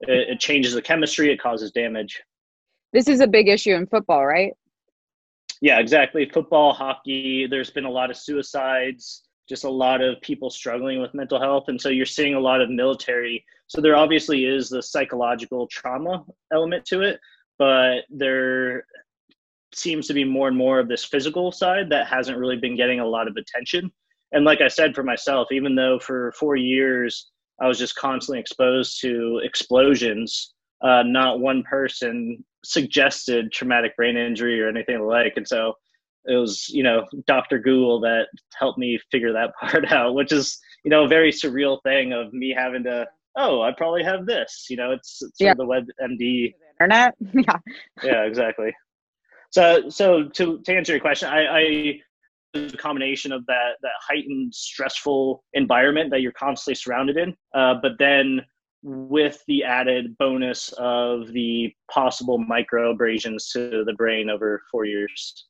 it, 0.00 0.28
it 0.30 0.40
changes 0.40 0.74
the 0.74 0.82
chemistry, 0.82 1.32
it 1.32 1.40
causes 1.40 1.72
damage. 1.72 2.22
This 2.92 3.08
is 3.08 3.20
a 3.20 3.26
big 3.26 3.48
issue 3.48 3.74
in 3.74 3.86
football, 3.86 4.24
right? 4.24 4.52
Yeah, 5.60 5.80
exactly. 5.80 6.28
Football, 6.28 6.72
hockey. 6.72 7.46
There's 7.46 7.70
been 7.70 7.84
a 7.84 7.90
lot 7.90 8.10
of 8.10 8.16
suicides 8.16 9.22
just 9.48 9.64
a 9.64 9.70
lot 9.70 10.02
of 10.02 10.20
people 10.20 10.50
struggling 10.50 11.00
with 11.00 11.14
mental 11.14 11.40
health 11.40 11.64
and 11.68 11.80
so 11.80 11.88
you're 11.88 12.04
seeing 12.04 12.34
a 12.34 12.38
lot 12.38 12.60
of 12.60 12.68
military 12.68 13.42
so 13.66 13.80
there 13.80 13.96
obviously 13.96 14.44
is 14.44 14.68
the 14.68 14.82
psychological 14.82 15.66
trauma 15.68 16.22
element 16.52 16.84
to 16.84 17.00
it 17.00 17.18
but 17.58 18.02
there 18.10 18.84
seems 19.74 20.06
to 20.06 20.14
be 20.14 20.24
more 20.24 20.48
and 20.48 20.56
more 20.56 20.78
of 20.78 20.88
this 20.88 21.04
physical 21.04 21.52
side 21.52 21.90
that 21.90 22.06
hasn't 22.06 22.38
really 22.38 22.56
been 22.56 22.76
getting 22.76 23.00
a 23.00 23.06
lot 23.06 23.28
of 23.28 23.36
attention. 23.36 23.90
And 24.32 24.44
like 24.44 24.60
I 24.60 24.68
said 24.68 24.94
for 24.94 25.02
myself, 25.02 25.48
even 25.52 25.74
though 25.74 25.98
for 25.98 26.32
four 26.32 26.56
years 26.56 27.30
I 27.60 27.66
was 27.66 27.78
just 27.78 27.96
constantly 27.96 28.40
exposed 28.40 29.00
to 29.00 29.40
explosions, 29.42 30.54
uh, 30.82 31.02
not 31.04 31.40
one 31.40 31.62
person 31.64 32.44
suggested 32.64 33.52
traumatic 33.52 33.96
brain 33.96 34.16
injury 34.16 34.60
or 34.60 34.68
anything 34.68 35.00
like. 35.06 35.34
And 35.36 35.46
so 35.46 35.74
it 36.24 36.34
was, 36.34 36.68
you 36.68 36.82
know, 36.82 37.04
Dr. 37.26 37.58
Google 37.58 38.00
that 38.00 38.26
helped 38.58 38.78
me 38.78 38.98
figure 39.10 39.32
that 39.32 39.52
part 39.60 39.90
out, 39.90 40.14
which 40.14 40.32
is, 40.32 40.58
you 40.84 40.90
know, 40.90 41.04
a 41.04 41.08
very 41.08 41.32
surreal 41.32 41.78
thing 41.82 42.12
of 42.12 42.32
me 42.32 42.54
having 42.56 42.84
to, 42.84 43.06
oh, 43.36 43.62
I 43.62 43.72
probably 43.72 44.02
have 44.04 44.26
this. 44.26 44.66
You 44.68 44.76
know, 44.76 44.92
it's, 44.92 45.22
it's 45.22 45.40
yeah. 45.40 45.54
the 45.54 45.64
WebMD 45.64 46.52
internet. 46.80 47.14
yeah. 47.32 47.58
Yeah, 48.02 48.22
exactly. 48.24 48.74
So, 49.50 49.88
so 49.88 50.24
to 50.24 50.60
to 50.60 50.76
answer 50.76 50.92
your 50.92 51.00
question, 51.00 51.28
I, 51.28 51.46
I 51.46 52.00
the 52.52 52.76
combination 52.76 53.32
of 53.32 53.44
that 53.46 53.76
that 53.82 53.92
heightened 54.00 54.54
stressful 54.54 55.42
environment 55.54 56.10
that 56.10 56.20
you're 56.20 56.32
constantly 56.32 56.74
surrounded 56.74 57.16
in, 57.16 57.34
uh, 57.54 57.74
but 57.80 57.92
then 57.98 58.42
with 58.82 59.42
the 59.48 59.64
added 59.64 60.16
bonus 60.18 60.72
of 60.78 61.32
the 61.32 61.72
possible 61.90 62.38
micro 62.38 62.92
abrasions 62.92 63.50
to 63.50 63.84
the 63.84 63.94
brain 63.94 64.30
over 64.30 64.62
four 64.70 64.84
years. 64.84 65.46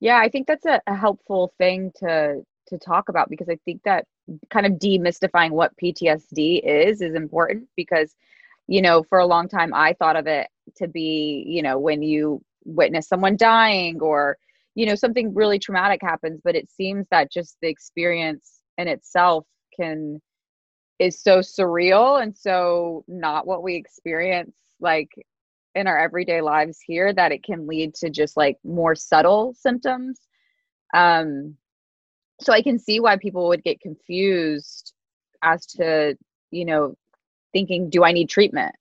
Yeah, 0.00 0.18
I 0.18 0.28
think 0.28 0.46
that's 0.46 0.66
a, 0.66 0.80
a 0.86 0.94
helpful 0.94 1.52
thing 1.58 1.92
to 1.98 2.42
to 2.68 2.78
talk 2.78 3.08
about 3.08 3.30
because 3.30 3.48
I 3.48 3.58
think 3.64 3.82
that 3.84 4.04
kind 4.50 4.66
of 4.66 4.72
demystifying 4.72 5.50
what 5.50 5.72
PTSD 5.82 6.60
is 6.62 7.00
is 7.00 7.14
important 7.14 7.66
because 7.76 8.14
you 8.68 8.82
know, 8.82 9.02
for 9.02 9.18
a 9.18 9.26
long 9.26 9.48
time, 9.48 9.74
I 9.74 9.94
thought 9.94 10.14
of 10.14 10.26
it 10.26 10.46
to 10.76 10.86
be, 10.86 11.42
you 11.46 11.62
know, 11.62 11.78
when 11.78 12.02
you 12.02 12.42
witness 12.64 13.08
someone 13.08 13.36
dying 13.36 13.98
or, 14.00 14.36
you 14.74 14.84
know, 14.86 14.94
something 14.94 15.34
really 15.34 15.58
traumatic 15.58 16.00
happens. 16.02 16.40
But 16.44 16.54
it 16.54 16.68
seems 16.70 17.06
that 17.10 17.32
just 17.32 17.56
the 17.60 17.68
experience 17.68 18.60
in 18.76 18.86
itself 18.86 19.46
can, 19.74 20.20
is 20.98 21.20
so 21.20 21.38
surreal 21.38 22.22
and 22.22 22.36
so 22.36 23.04
not 23.06 23.46
what 23.46 23.62
we 23.62 23.76
experience 23.76 24.54
like 24.80 25.10
in 25.74 25.86
our 25.86 25.98
everyday 25.98 26.40
lives 26.40 26.80
here 26.80 27.12
that 27.12 27.32
it 27.32 27.44
can 27.44 27.66
lead 27.66 27.94
to 27.94 28.10
just 28.10 28.36
like 28.36 28.58
more 28.64 28.94
subtle 28.94 29.54
symptoms. 29.54 30.20
Um, 30.94 31.56
so 32.40 32.52
I 32.52 32.62
can 32.62 32.78
see 32.78 33.00
why 33.00 33.16
people 33.16 33.48
would 33.48 33.62
get 33.62 33.80
confused 33.80 34.92
as 35.42 35.66
to, 35.66 36.16
you 36.50 36.64
know, 36.64 36.94
thinking, 37.52 37.90
do 37.90 38.04
I 38.04 38.12
need 38.12 38.28
treatment 38.28 38.74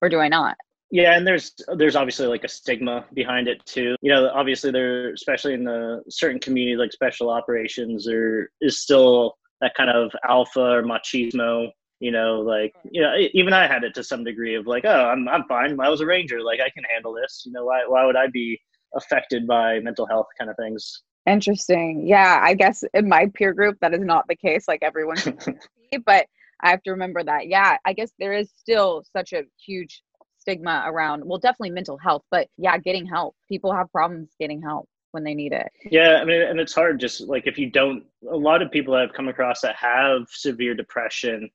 or 0.00 0.08
do 0.08 0.18
I 0.18 0.28
not? 0.28 0.56
Yeah, 0.90 1.16
and 1.16 1.26
there's 1.26 1.52
there's 1.76 1.96
obviously 1.96 2.28
like 2.28 2.44
a 2.44 2.48
stigma 2.48 3.04
behind 3.12 3.48
it 3.48 3.64
too. 3.66 3.96
You 4.02 4.12
know, 4.12 4.30
obviously 4.32 4.70
there, 4.70 5.12
especially 5.12 5.54
in 5.54 5.64
the 5.64 6.02
certain 6.08 6.38
community 6.38 6.76
like 6.76 6.92
special 6.92 7.28
operations, 7.28 8.06
there 8.06 8.50
is 8.60 8.78
still 8.78 9.36
that 9.60 9.74
kind 9.76 9.90
of 9.90 10.10
alpha 10.28 10.60
or 10.60 10.82
machismo. 10.82 11.68
You 11.98 12.10
know, 12.10 12.40
like 12.40 12.74
you 12.90 13.00
know, 13.00 13.14
even 13.32 13.54
I 13.54 13.66
had 13.66 13.82
it 13.82 13.94
to 13.94 14.04
some 14.04 14.22
degree 14.22 14.54
of 14.54 14.66
like, 14.66 14.84
oh, 14.84 15.08
I'm 15.08 15.26
I'm 15.28 15.44
fine. 15.44 15.80
I 15.80 15.88
was 15.88 16.02
a 16.02 16.06
ranger, 16.06 16.42
like 16.42 16.60
I 16.60 16.68
can 16.70 16.84
handle 16.92 17.14
this. 17.14 17.42
You 17.46 17.52
know, 17.52 17.64
why 17.64 17.84
why 17.86 18.04
would 18.04 18.16
I 18.16 18.26
be 18.26 18.60
affected 18.94 19.46
by 19.46 19.80
mental 19.80 20.06
health 20.06 20.26
kind 20.38 20.50
of 20.50 20.56
things? 20.56 21.02
Interesting. 21.26 22.06
Yeah, 22.06 22.40
I 22.42 22.54
guess 22.54 22.84
in 22.92 23.08
my 23.08 23.30
peer 23.34 23.54
group 23.54 23.78
that 23.80 23.94
is 23.94 24.00
not 24.00 24.26
the 24.28 24.36
case. 24.36 24.68
Like 24.68 24.82
everyone, 24.82 25.16
but 26.04 26.26
I 26.60 26.70
have 26.70 26.82
to 26.82 26.90
remember 26.90 27.24
that. 27.24 27.48
Yeah, 27.48 27.78
I 27.86 27.94
guess 27.94 28.12
there 28.18 28.34
is 28.34 28.50
still 28.56 29.02
such 29.14 29.32
a 29.32 29.44
huge 29.64 30.02
stigma 30.38 30.84
around, 30.86 31.24
well, 31.24 31.38
definitely 31.38 31.70
mental 31.70 31.98
health, 31.98 32.22
but 32.30 32.48
yeah, 32.56 32.78
getting 32.78 33.06
help. 33.06 33.34
People 33.48 33.74
have 33.74 33.90
problems 33.90 34.28
getting 34.38 34.62
help 34.62 34.88
when 35.16 35.24
they 35.24 35.34
need 35.34 35.54
it. 35.54 35.72
Yeah, 35.90 36.18
I 36.20 36.26
mean, 36.26 36.42
and 36.42 36.60
it's 36.60 36.74
hard 36.74 37.00
just 37.00 37.22
like 37.22 37.46
if 37.46 37.56
you 37.56 37.70
don't, 37.70 38.04
a 38.30 38.36
lot 38.36 38.60
of 38.60 38.70
people 38.70 38.94
I've 38.94 39.14
come 39.14 39.28
across 39.28 39.62
that 39.62 39.74
have 39.76 40.28
severe 40.28 40.74
depression, 40.74 41.48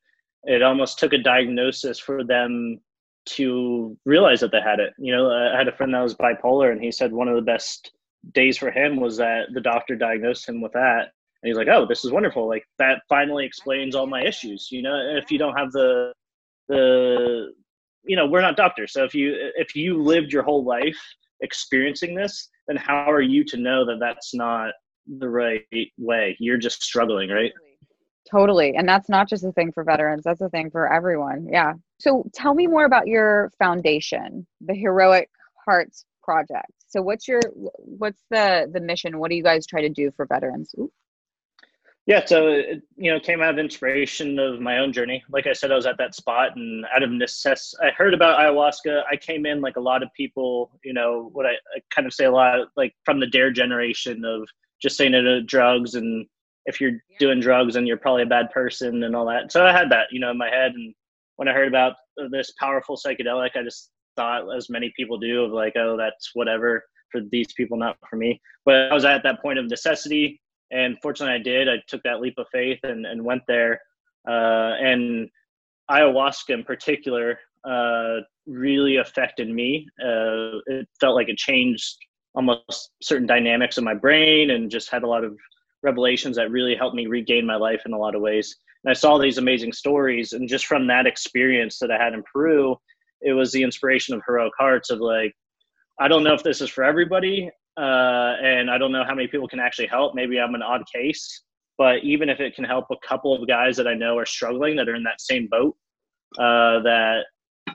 it 0.45 0.63
almost 0.63 0.97
took 0.97 1.13
a 1.13 1.19
diagnosis 1.19 1.99
for 1.99 2.23
them 2.23 2.81
to 3.37 3.95
realize 4.03 4.39
that 4.39 4.51
they 4.51 4.61
had 4.61 4.79
it. 4.79 4.93
You 4.97 5.15
know, 5.15 5.29
I 5.29 5.55
had 5.55 5.67
a 5.67 5.75
friend 5.75 5.93
that 5.93 6.01
was 6.01 6.15
bipolar, 6.15 6.71
and 6.71 6.81
he 6.81 6.91
said 6.91 7.11
one 7.11 7.27
of 7.27 7.35
the 7.35 7.43
best 7.43 7.91
days 8.33 8.57
for 8.57 8.71
him 8.71 8.99
was 8.99 9.17
that 9.17 9.49
the 9.53 9.61
doctor 9.61 9.95
diagnosed 9.95 10.49
him 10.49 10.59
with 10.59 10.73
that 10.73 11.11
and 11.41 11.49
he's 11.49 11.57
like 11.57 11.67
oh 11.67 11.87
this 11.87 12.05
is 12.05 12.11
wonderful 12.11 12.47
like 12.47 12.63
that 12.77 13.01
finally 13.09 13.43
explains 13.43 13.95
all 13.95 14.05
my 14.05 14.23
issues 14.23 14.67
you 14.71 14.83
know 14.83 14.95
if 15.17 15.31
you 15.31 15.39
don't 15.39 15.57
have 15.57 15.71
the 15.71 16.13
the 16.67 17.51
you 18.03 18.15
know 18.15 18.27
we're 18.27 18.41
not 18.41 18.55
doctors 18.55 18.93
so 18.93 19.03
if 19.03 19.15
you 19.15 19.33
if 19.55 19.75
you 19.75 19.99
lived 19.99 20.31
your 20.31 20.43
whole 20.43 20.63
life 20.63 20.99
experiencing 21.41 22.13
this 22.13 22.49
then 22.71 22.81
how 22.81 23.11
are 23.11 23.21
you 23.21 23.43
to 23.43 23.57
know 23.57 23.85
that 23.85 23.99
that's 23.99 24.33
not 24.33 24.71
the 25.19 25.27
right 25.27 25.65
way? 25.97 26.37
You're 26.39 26.57
just 26.57 26.81
struggling 26.81 27.29
right? 27.29 27.51
Totally. 28.29 28.75
And 28.75 28.87
that's 28.87 29.09
not 29.09 29.27
just 29.27 29.43
a 29.43 29.51
thing 29.51 29.71
for 29.73 29.83
veterans 29.83 30.23
that's 30.23 30.41
a 30.41 30.49
thing 30.49 30.71
for 30.71 30.91
everyone. 30.91 31.47
Yeah. 31.51 31.73
So 31.99 32.23
tell 32.33 32.53
me 32.53 32.67
more 32.67 32.85
about 32.85 33.07
your 33.07 33.51
foundation 33.59 34.47
the 34.61 34.73
heroic 34.73 35.29
hearts 35.65 36.05
project. 36.23 36.71
So 36.87 37.01
what's 37.01 37.27
your 37.27 37.41
what's 37.79 38.23
the 38.29 38.69
the 38.71 38.79
mission? 38.79 39.19
What 39.19 39.31
do 39.31 39.35
you 39.35 39.43
guys 39.43 39.65
try 39.65 39.81
to 39.81 39.89
do 39.89 40.11
for 40.15 40.25
veterans? 40.25 40.73
Ooh. 40.79 40.91
Yeah, 42.07 42.25
so 42.25 42.47
it, 42.47 42.81
you 42.97 43.11
know, 43.11 43.19
came 43.19 43.41
out 43.41 43.53
of 43.53 43.59
inspiration 43.59 44.39
of 44.39 44.59
my 44.59 44.79
own 44.79 44.91
journey. 44.91 45.23
Like 45.29 45.45
I 45.45 45.53
said, 45.53 45.71
I 45.71 45.75
was 45.75 45.85
at 45.85 45.97
that 45.99 46.15
spot, 46.15 46.55
and 46.55 46.83
out 46.95 47.03
of 47.03 47.11
necessity, 47.11 47.77
I 47.83 47.91
heard 47.91 48.15
about 48.15 48.39
ayahuasca. 48.39 49.03
I 49.09 49.15
came 49.15 49.45
in 49.45 49.61
like 49.61 49.77
a 49.77 49.81
lot 49.81 50.01
of 50.01 50.09
people, 50.17 50.71
you 50.83 50.93
know, 50.93 51.29
what 51.33 51.45
I, 51.45 51.51
I 51.51 51.81
kind 51.93 52.07
of 52.07 52.13
say 52.13 52.25
a 52.25 52.31
lot, 52.31 52.67
like 52.75 52.93
from 53.05 53.19
the 53.19 53.27
dare 53.27 53.51
generation 53.51 54.25
of 54.25 54.47
just 54.81 54.97
saying 54.97 55.11
no 55.11 55.21
to 55.21 55.43
drugs, 55.43 55.93
and 55.93 56.25
if 56.65 56.81
you're 56.81 57.03
doing 57.19 57.39
drugs, 57.39 57.75
and 57.75 57.87
you're 57.87 57.97
probably 57.97 58.23
a 58.23 58.27
bad 58.27 58.49
person, 58.49 59.03
and 59.03 59.15
all 59.15 59.27
that. 59.27 59.51
So 59.51 59.63
I 59.63 59.71
had 59.71 59.91
that, 59.91 60.07
you 60.11 60.19
know, 60.19 60.31
in 60.31 60.39
my 60.39 60.49
head, 60.49 60.71
and 60.71 60.95
when 61.35 61.47
I 61.47 61.53
heard 61.53 61.67
about 61.67 61.93
this 62.31 62.51
powerful 62.59 62.97
psychedelic, 62.97 63.55
I 63.55 63.63
just 63.63 63.91
thought, 64.15 64.53
as 64.55 64.71
many 64.71 64.91
people 64.97 65.19
do, 65.19 65.43
of 65.43 65.51
like, 65.51 65.73
oh, 65.75 65.97
that's 65.97 66.31
whatever 66.33 66.83
for 67.11 67.21
these 67.31 67.53
people, 67.53 67.77
not 67.77 67.97
for 68.09 68.15
me. 68.15 68.41
But 68.65 68.91
I 68.91 68.93
was 68.93 69.05
at 69.05 69.21
that 69.21 69.41
point 69.41 69.59
of 69.59 69.69
necessity 69.69 70.41
and 70.71 70.97
fortunately, 71.01 71.35
I 71.35 71.43
did. 71.43 71.69
I 71.69 71.81
took 71.87 72.01
that 72.03 72.21
leap 72.21 72.35
of 72.37 72.47
faith 72.51 72.79
and, 72.83 73.05
and 73.05 73.23
went 73.23 73.43
there. 73.47 73.81
Uh, 74.27 74.75
and 74.79 75.29
ayahuasca, 75.89 76.49
in 76.49 76.63
particular, 76.63 77.39
uh, 77.67 78.17
really 78.47 78.97
affected 78.97 79.49
me. 79.49 79.87
Uh, 80.01 80.59
it 80.67 80.87
felt 80.99 81.15
like 81.15 81.29
it 81.29 81.37
changed 81.37 81.97
almost 82.33 82.91
certain 83.01 83.27
dynamics 83.27 83.77
of 83.77 83.83
my 83.83 83.93
brain, 83.93 84.51
and 84.51 84.71
just 84.71 84.89
had 84.89 85.03
a 85.03 85.07
lot 85.07 85.23
of 85.23 85.35
revelations 85.83 86.37
that 86.37 86.51
really 86.51 86.75
helped 86.75 86.95
me 86.95 87.07
regain 87.07 87.45
my 87.45 87.55
life 87.55 87.81
in 87.85 87.93
a 87.93 87.97
lot 87.97 88.15
of 88.15 88.21
ways. 88.21 88.55
And 88.83 88.91
I 88.91 88.93
saw 88.93 89.17
these 89.17 89.37
amazing 89.37 89.73
stories, 89.73 90.33
and 90.33 90.47
just 90.47 90.65
from 90.65 90.87
that 90.87 91.05
experience 91.05 91.77
that 91.79 91.91
I 91.91 92.01
had 92.01 92.13
in 92.13 92.23
Peru, 92.31 92.77
it 93.21 93.33
was 93.33 93.51
the 93.51 93.63
inspiration 93.63 94.15
of 94.15 94.21
heroic 94.25 94.53
hearts 94.57 94.89
of 94.89 94.99
like 94.99 95.33
I 95.99 96.07
don't 96.07 96.23
know 96.23 96.33
if 96.33 96.41
this 96.41 96.61
is 96.61 96.69
for 96.69 96.83
everybody 96.83 97.51
uh, 97.77 98.35
and 98.43 98.69
I 98.69 98.77
don't 98.77 98.91
know 98.91 99.03
how 99.03 99.15
many 99.15 99.27
people 99.27 99.47
can 99.47 99.59
actually 99.59 99.87
help. 99.87 100.15
Maybe 100.15 100.39
I'm 100.39 100.55
an 100.55 100.61
odd 100.61 100.83
case, 100.93 101.43
but 101.77 102.03
even 102.03 102.29
if 102.29 102.39
it 102.39 102.55
can 102.55 102.63
help 102.63 102.85
a 102.91 103.07
couple 103.07 103.33
of 103.35 103.47
guys 103.47 103.77
that 103.77 103.87
I 103.87 103.93
know 103.93 104.17
are 104.17 104.25
struggling 104.25 104.75
that 104.75 104.89
are 104.89 104.95
in 104.95 105.03
that 105.03 105.21
same 105.21 105.47
boat, 105.49 105.75
uh, 106.37 106.81
that 106.81 107.23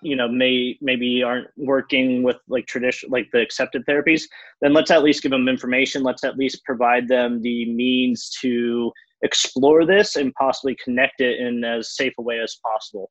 you 0.02 0.16
know 0.16 0.28
may 0.28 0.76
maybe 0.80 1.22
aren't 1.22 1.48
working 1.56 2.22
with 2.22 2.36
like 2.48 2.66
tradition 2.66 3.08
like 3.10 3.28
the 3.32 3.40
accepted 3.40 3.84
therapies, 3.86 4.22
then 4.60 4.72
let's 4.72 4.90
at 4.90 5.02
least 5.02 5.22
give 5.22 5.32
them 5.32 5.48
information. 5.48 6.02
Let's 6.02 6.24
at 6.24 6.36
least 6.36 6.64
provide 6.64 7.08
them 7.08 7.40
the 7.40 7.72
means 7.72 8.30
to 8.42 8.92
explore 9.22 9.86
this 9.86 10.16
and 10.16 10.34
possibly 10.34 10.76
connect 10.82 11.20
it 11.20 11.40
in 11.40 11.64
as 11.64 11.96
safe 11.96 12.12
a 12.18 12.22
way 12.22 12.38
as 12.38 12.58
possible. 12.64 13.10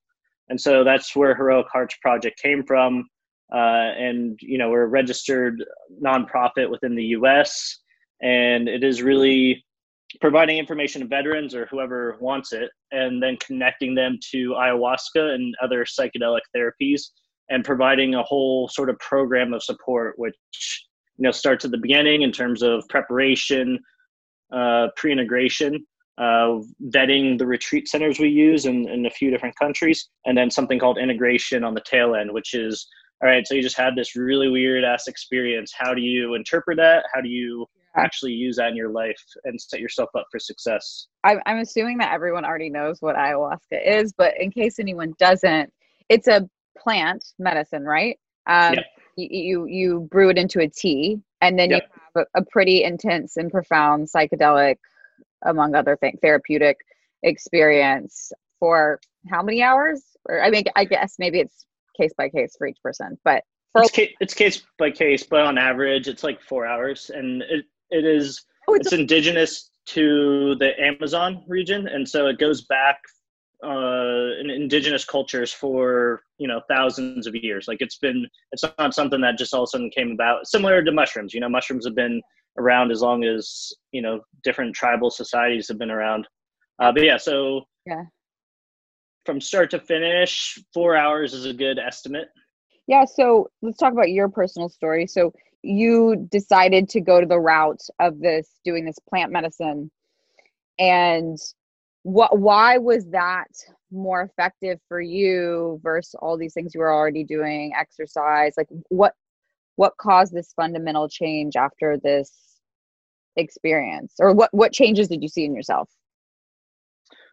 And 0.50 0.60
so 0.60 0.84
that's 0.84 1.15
where 1.15 1.36
Heroic 1.36 1.68
Hearts 1.72 1.96
Project 2.01 2.39
came 2.39 2.63
from. 2.63 3.10
Uh, 3.54 3.94
and 3.98 4.40
you 4.42 4.58
know 4.58 4.70
we're 4.70 4.84
a 4.84 4.88
registered 4.88 5.64
nonprofit 6.04 6.70
within 6.70 6.96
the 6.96 7.04
U.S. 7.04 7.80
and 8.22 8.68
it 8.68 8.84
is 8.84 9.02
really 9.02 9.64
providing 10.22 10.58
information 10.58 11.02
to 11.02 11.08
veterans 11.08 11.54
or 11.54 11.66
whoever 11.68 12.18
wants 12.20 12.54
it, 12.54 12.70
and 12.92 13.22
then 13.22 13.38
connecting 13.38 13.96
them 13.96 14.18
to 14.32 14.52
ayahuasca 14.52 15.34
and 15.34 15.56
other 15.62 15.86
psychedelic 15.86 16.42
therapies, 16.56 17.02
and 17.50 17.64
providing 17.64 18.16
a 18.16 18.24
whole 18.24 18.68
sort 18.68 18.90
of 18.90 18.98
program 19.00 19.54
of 19.54 19.64
support, 19.64 20.18
which 20.18 20.36
you 21.18 21.24
know 21.24 21.32
starts 21.32 21.66
at 21.66 21.72
the 21.72 21.78
beginning 21.78 22.22
in 22.22 22.32
terms 22.32 22.62
of 22.62 22.88
preparation, 22.90 23.80
uh, 24.52 24.88
pre-integration, 24.96 25.86
uh, 26.18 26.60
vetting 26.88 27.38
the 27.38 27.46
retreat 27.46 27.88
centers 27.88 28.20
we 28.20 28.30
use 28.30 28.66
in, 28.66 28.88
in 28.90 29.06
a 29.06 29.10
few 29.10 29.30
different 29.30 29.56
countries, 29.58 30.10
and 30.25 30.38
then 30.38 30.50
something 30.50 30.80
called 30.80 30.98
integration 30.98 31.64
on 31.64 31.74
the 31.74 31.82
tail 31.82 32.16
end, 32.16 32.32
which 32.32 32.54
is 32.54 32.88
all 33.24 33.29
right, 33.29 33.48
so 33.48 33.55
you 33.55 33.62
just 33.62 33.77
had 33.77 33.95
this 33.95 34.15
really 34.15 34.50
weird 34.50 34.84
ass 34.84 35.07
experience. 35.07 35.74
How 35.77 35.93
do 35.93 36.01
you 36.01 36.34
interpret 36.34 36.77
that? 36.77 37.05
How 37.13 37.22
do 37.22 37.29
you 37.29 37.65
actually 37.95 38.34
use 38.34 38.57
that 38.57 38.69
in 38.69 38.75
your 38.75 38.89
life 38.89 39.22
and 39.45 39.60
set 39.60 39.79
yourself 39.79 40.10
up 40.17 40.25
for 40.29 40.39
success? 40.39 41.07
I'm, 41.24 41.39
I'm 41.45 41.60
assuming 41.60 41.98
that 42.00 42.13
everyone 42.13 42.43
already 42.43 42.69
knows 42.69 43.01
what 43.01 43.15
ayahuasca 43.15 43.86
is, 43.86 44.13
but 44.17 44.34
in 44.39 44.51
case 44.51 44.79
anyone 44.79 45.13
doesn't, 45.17 45.72
it's 46.10 46.27
a 46.27 46.48
plant 46.77 47.24
medicine, 47.39 47.84
right? 47.84 48.19
Um, 48.48 48.74
yep. 48.74 48.86
you, 49.15 49.27
you, 49.31 49.65
you 49.67 50.07
brew 50.12 50.29
it 50.29 50.38
into 50.38 50.60
a 50.60 50.67
tea, 50.67 51.19
and 51.41 51.57
then 51.57 51.69
you 51.69 51.75
have 51.75 52.25
a, 52.36 52.41
a 52.41 52.45
pretty 52.45 52.84
intense 52.84 53.38
and 53.38 53.50
profound 53.50 54.07
psychedelic, 54.13 54.75
among 55.45 55.74
other 55.74 55.95
things, 55.95 56.19
therapeutic 56.22 56.77
experience 57.24 58.34
for 58.60 59.00
how 59.29 59.41
many 59.41 59.63
hours? 59.63 60.03
Or 60.27 60.43
I 60.43 60.50
mean, 60.50 60.65
I 60.75 60.86
guess 60.86 61.15
maybe 61.17 61.39
it's 61.39 61.65
case 62.00 62.12
by 62.18 62.30
case 62.30 62.56
for 62.58 62.68
each 62.68 62.78
person. 62.82 63.18
But 63.24 63.44
for 63.74 63.84
it's, 63.84 63.92
case, 63.92 64.14
it's 64.20 64.34
case 64.34 64.62
by 64.78 64.92
case, 64.92 65.24
but 65.24 65.42
on 65.42 65.58
average, 65.58 66.08
it's 66.08 66.24
like 66.24 66.42
four 66.42 66.66
hours, 66.66 67.12
and 67.14 67.42
it 67.44 67.66
it 67.90 68.06
is 68.06 68.46
oh, 68.68 68.74
it's, 68.75 68.88
it's 68.88 68.94
a- 68.94 69.00
indigenous 69.00 69.72
to 69.88 70.56
the 70.56 70.80
Amazon 70.82 71.44
region, 71.48 71.88
and 71.88 72.08
so 72.08 72.28
it 72.28 72.40
goes 72.40 72.64
back 72.64 73.00
uh, 73.64 74.40
in 74.40 74.50
indigenous 74.50 75.06
cultures 75.06 75.52
for 75.52 76.22
you 76.38 76.48
know 76.48 76.62
thousands 76.70 77.28
of 77.28 77.36
years. 77.36 77.68
Like 77.68 77.82
it's 77.82 77.98
been, 77.98 78.28
it's 78.52 78.64
not 78.78 78.94
something 78.94 79.22
that 79.22 79.38
just 79.38 79.54
all 79.54 79.64
of 79.64 79.68
a 79.68 79.72
sudden 79.72 79.90
came 79.90 80.12
about. 80.12 80.48
Similar 80.48 80.84
to 80.84 80.92
mushrooms, 80.92 81.34
you 81.34 81.40
know, 81.40 81.50
mushrooms 81.50 81.86
have 81.86 81.96
been 81.96 82.22
around 82.58 82.92
as 82.92 83.02
long 83.02 83.24
as 83.24 83.74
you 83.92 84.02
know 84.02 84.22
different 84.44 84.75
tribal 84.75 85.10
societies 85.10 85.68
have 85.68 85.78
been 85.78 85.92
around. 85.92 86.28
Uh, 86.80 86.92
but 86.92 87.04
yeah, 87.04 87.18
so 87.18 87.62
yeah, 87.86 88.04
from 89.25 89.41
start 89.41 89.72
to 89.72 89.79
finish, 89.79 90.60
four 90.74 90.96
hours 90.96 91.34
is 91.34 91.46
a 91.46 91.53
good 91.53 91.79
estimate. 91.79 92.29
Yeah. 92.88 93.05
So 93.05 93.50
let's 93.62 93.77
talk 93.77 93.94
about 93.94 94.12
your 94.12 94.29
personal 94.29 94.70
story. 94.70 95.08
So 95.08 95.34
you 95.63 96.27
decided 96.32 96.89
to 96.89 97.01
go 97.01 97.20
to 97.20 97.25
the 97.25 97.39
route 97.39 97.82
of 98.00 98.20
this, 98.20 98.48
doing 98.63 98.86
this 98.86 99.00
plant 99.10 99.32
medicine. 99.32 99.89
And 100.77 101.38
what, 102.03 102.38
why 102.38 102.77
was 102.77 103.08
that 103.08 103.48
more 103.91 104.22
effective 104.22 104.79
for 104.88 105.01
you 105.01 105.79
versus 105.82 106.15
all 106.22 106.38
these 106.38 106.53
things 106.53 106.74
you 106.74 106.79
were 106.79 106.94
already 106.94 107.24
doing 107.24 107.72
exercise 107.77 108.53
like 108.58 108.67
what 108.89 109.13
what 109.77 109.94
caused 109.98 110.34
this 110.34 110.53
fundamental 110.55 111.08
change 111.08 111.55
after 111.55 111.98
this 112.03 112.32
experience 113.38 114.13
or 114.20 114.34
what 114.34 114.53
what 114.53 114.74
changes 114.74 115.08
did 115.08 115.22
you 115.22 115.29
see 115.29 115.46
in 115.46 115.55
yourself 115.55 115.89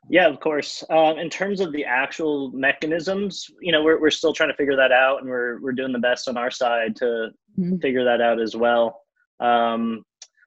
yeah 0.08 0.26
of 0.26 0.40
course. 0.40 0.84
Um, 0.90 1.18
in 1.18 1.30
terms 1.30 1.60
of 1.60 1.72
the 1.72 1.84
actual 1.84 2.50
mechanisms 2.52 3.50
you 3.60 3.72
know 3.72 3.82
we're, 3.82 4.00
we're 4.00 4.10
still 4.10 4.32
trying 4.32 4.50
to 4.50 4.56
figure 4.56 4.76
that 4.76 4.92
out 4.92 5.20
and 5.20 5.28
we're, 5.28 5.60
we're 5.60 5.72
doing 5.72 5.92
the 5.92 5.98
best 5.98 6.28
on 6.28 6.36
our 6.36 6.50
side 6.50 6.96
to 6.96 7.30
mm-hmm. 7.58 7.78
figure 7.78 8.04
that 8.04 8.20
out 8.20 8.40
as 8.40 8.56
well. 8.56 9.00
Um, 9.40 10.04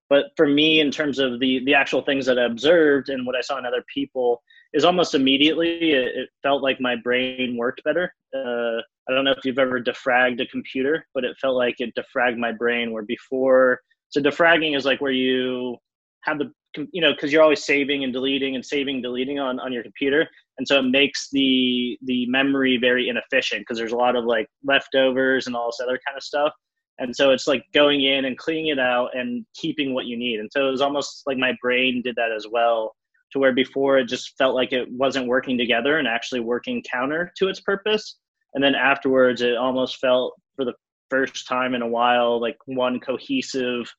but 0.09 0.25
for 0.37 0.47
me 0.47 0.79
in 0.79 0.91
terms 0.91 1.19
of 1.19 1.39
the 1.39 1.63
the 1.65 1.73
actual 1.73 2.01
things 2.01 2.25
that 2.25 2.39
i 2.39 2.45
observed 2.45 3.09
and 3.09 3.25
what 3.25 3.35
i 3.35 3.41
saw 3.41 3.57
in 3.57 3.65
other 3.65 3.83
people 3.93 4.41
is 4.73 4.85
almost 4.85 5.15
immediately 5.15 5.91
it, 5.91 6.15
it 6.15 6.29
felt 6.43 6.61
like 6.61 6.79
my 6.79 6.95
brain 6.95 7.55
worked 7.57 7.83
better. 7.83 8.13
Uh, 8.35 8.81
i 9.09 9.13
don't 9.13 9.25
know 9.25 9.31
if 9.31 9.45
you've 9.45 9.59
ever 9.59 9.79
defragged 9.81 10.41
a 10.41 10.47
computer 10.47 11.05
but 11.13 11.23
it 11.23 11.35
felt 11.41 11.55
like 11.55 11.75
it 11.79 11.93
defragged 11.95 12.37
my 12.37 12.51
brain 12.51 12.91
where 12.91 13.03
before 13.03 13.79
so 14.09 14.21
defragging 14.21 14.75
is 14.77 14.85
like 14.85 15.01
where 15.01 15.11
you 15.11 15.77
have 16.21 16.39
the 16.39 16.51
you 16.91 17.01
know 17.01 17.13
because 17.13 17.31
you're 17.31 17.43
always 17.43 17.63
saving 17.63 18.03
and 18.03 18.13
deleting 18.13 18.55
and 18.55 18.65
saving 18.65 19.01
deleting 19.01 19.39
on 19.39 19.59
on 19.59 19.71
your 19.71 19.83
computer. 19.83 20.27
And 20.57 20.67
so 20.67 20.79
it 20.79 20.83
makes 20.83 21.29
the 21.31 21.97
the 22.03 22.25
memory 22.27 22.77
very 22.77 23.09
inefficient 23.09 23.61
because 23.61 23.77
there's 23.77 23.91
a 23.91 23.97
lot 23.97 24.15
of 24.15 24.25
like 24.25 24.47
leftovers 24.63 25.47
and 25.47 25.55
all 25.55 25.67
this 25.67 25.79
other 25.81 25.99
kind 26.05 26.17
of 26.17 26.23
stuff. 26.23 26.53
And 26.97 27.13
so 27.15 27.31
it's 27.31 27.47
like 27.47 27.63
going 27.73 28.03
in 28.03 28.25
and 28.25 28.37
cleaning 28.37 28.67
it 28.67 28.79
out 28.79 29.09
and 29.13 29.45
keeping 29.53 29.93
what 29.93 30.05
you 30.05 30.17
need. 30.17 30.39
And 30.39 30.49
so 30.51 30.67
it 30.67 30.71
was 30.71 30.81
almost 30.81 31.23
like 31.25 31.37
my 31.37 31.53
brain 31.61 32.01
did 32.01 32.15
that 32.15 32.31
as 32.31 32.47
well 32.49 32.95
to 33.31 33.39
where 33.39 33.53
before 33.53 33.97
it 33.97 34.05
just 34.05 34.37
felt 34.37 34.55
like 34.55 34.71
it 34.71 34.89
wasn't 34.91 35.27
working 35.27 35.57
together 35.57 35.97
and 35.97 36.07
actually 36.07 36.39
working 36.39 36.83
counter 36.89 37.33
to 37.37 37.49
its 37.49 37.59
purpose. 37.59 38.17
And 38.53 38.63
then 38.63 38.75
afterwards 38.75 39.41
it 39.41 39.57
almost 39.57 39.97
felt 39.97 40.35
for 40.55 40.63
the 40.63 40.73
first 41.09 41.47
time 41.47 41.75
in 41.75 41.81
a 41.81 41.87
while 41.87 42.39
like 42.39 42.57
one 42.65 42.99
cohesive 42.99 43.91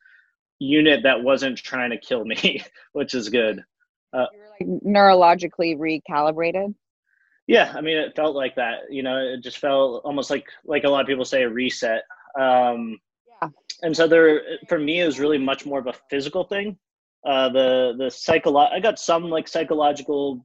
unit 0.58 1.02
that 1.02 1.22
wasn't 1.22 1.58
trying 1.58 1.90
to 1.90 1.98
kill 1.98 2.24
me, 2.24 2.62
which 2.92 3.14
is 3.14 3.28
good. 3.28 3.62
Uh, 4.12 4.26
you 4.32 4.38
were 4.38 4.48
like 4.60 4.82
neurologically 4.82 5.76
recalibrated. 5.76 6.74
Yeah, 7.46 7.72
I 7.76 7.80
mean, 7.80 7.96
it 7.96 8.16
felt 8.16 8.34
like 8.34 8.56
that. 8.56 8.90
You 8.90 9.02
know, 9.02 9.18
it 9.18 9.42
just 9.42 9.58
felt 9.58 10.02
almost 10.04 10.30
like 10.30 10.46
like 10.64 10.84
a 10.84 10.88
lot 10.88 11.00
of 11.00 11.06
people 11.06 11.24
say 11.24 11.42
a 11.42 11.48
reset. 11.48 12.02
Um, 12.38 12.98
yeah. 13.40 13.48
And 13.82 13.96
so 13.96 14.08
there, 14.08 14.40
for 14.68 14.78
me, 14.78 15.00
it 15.00 15.06
was 15.06 15.20
really 15.20 15.38
much 15.38 15.66
more 15.66 15.78
of 15.78 15.86
a 15.86 15.94
physical 16.10 16.44
thing. 16.44 16.76
Uh, 17.24 17.48
the 17.50 17.94
the 17.98 18.10
psycho, 18.10 18.56
I 18.56 18.80
got 18.80 18.98
some 18.98 19.24
like 19.24 19.48
psychological 19.48 20.44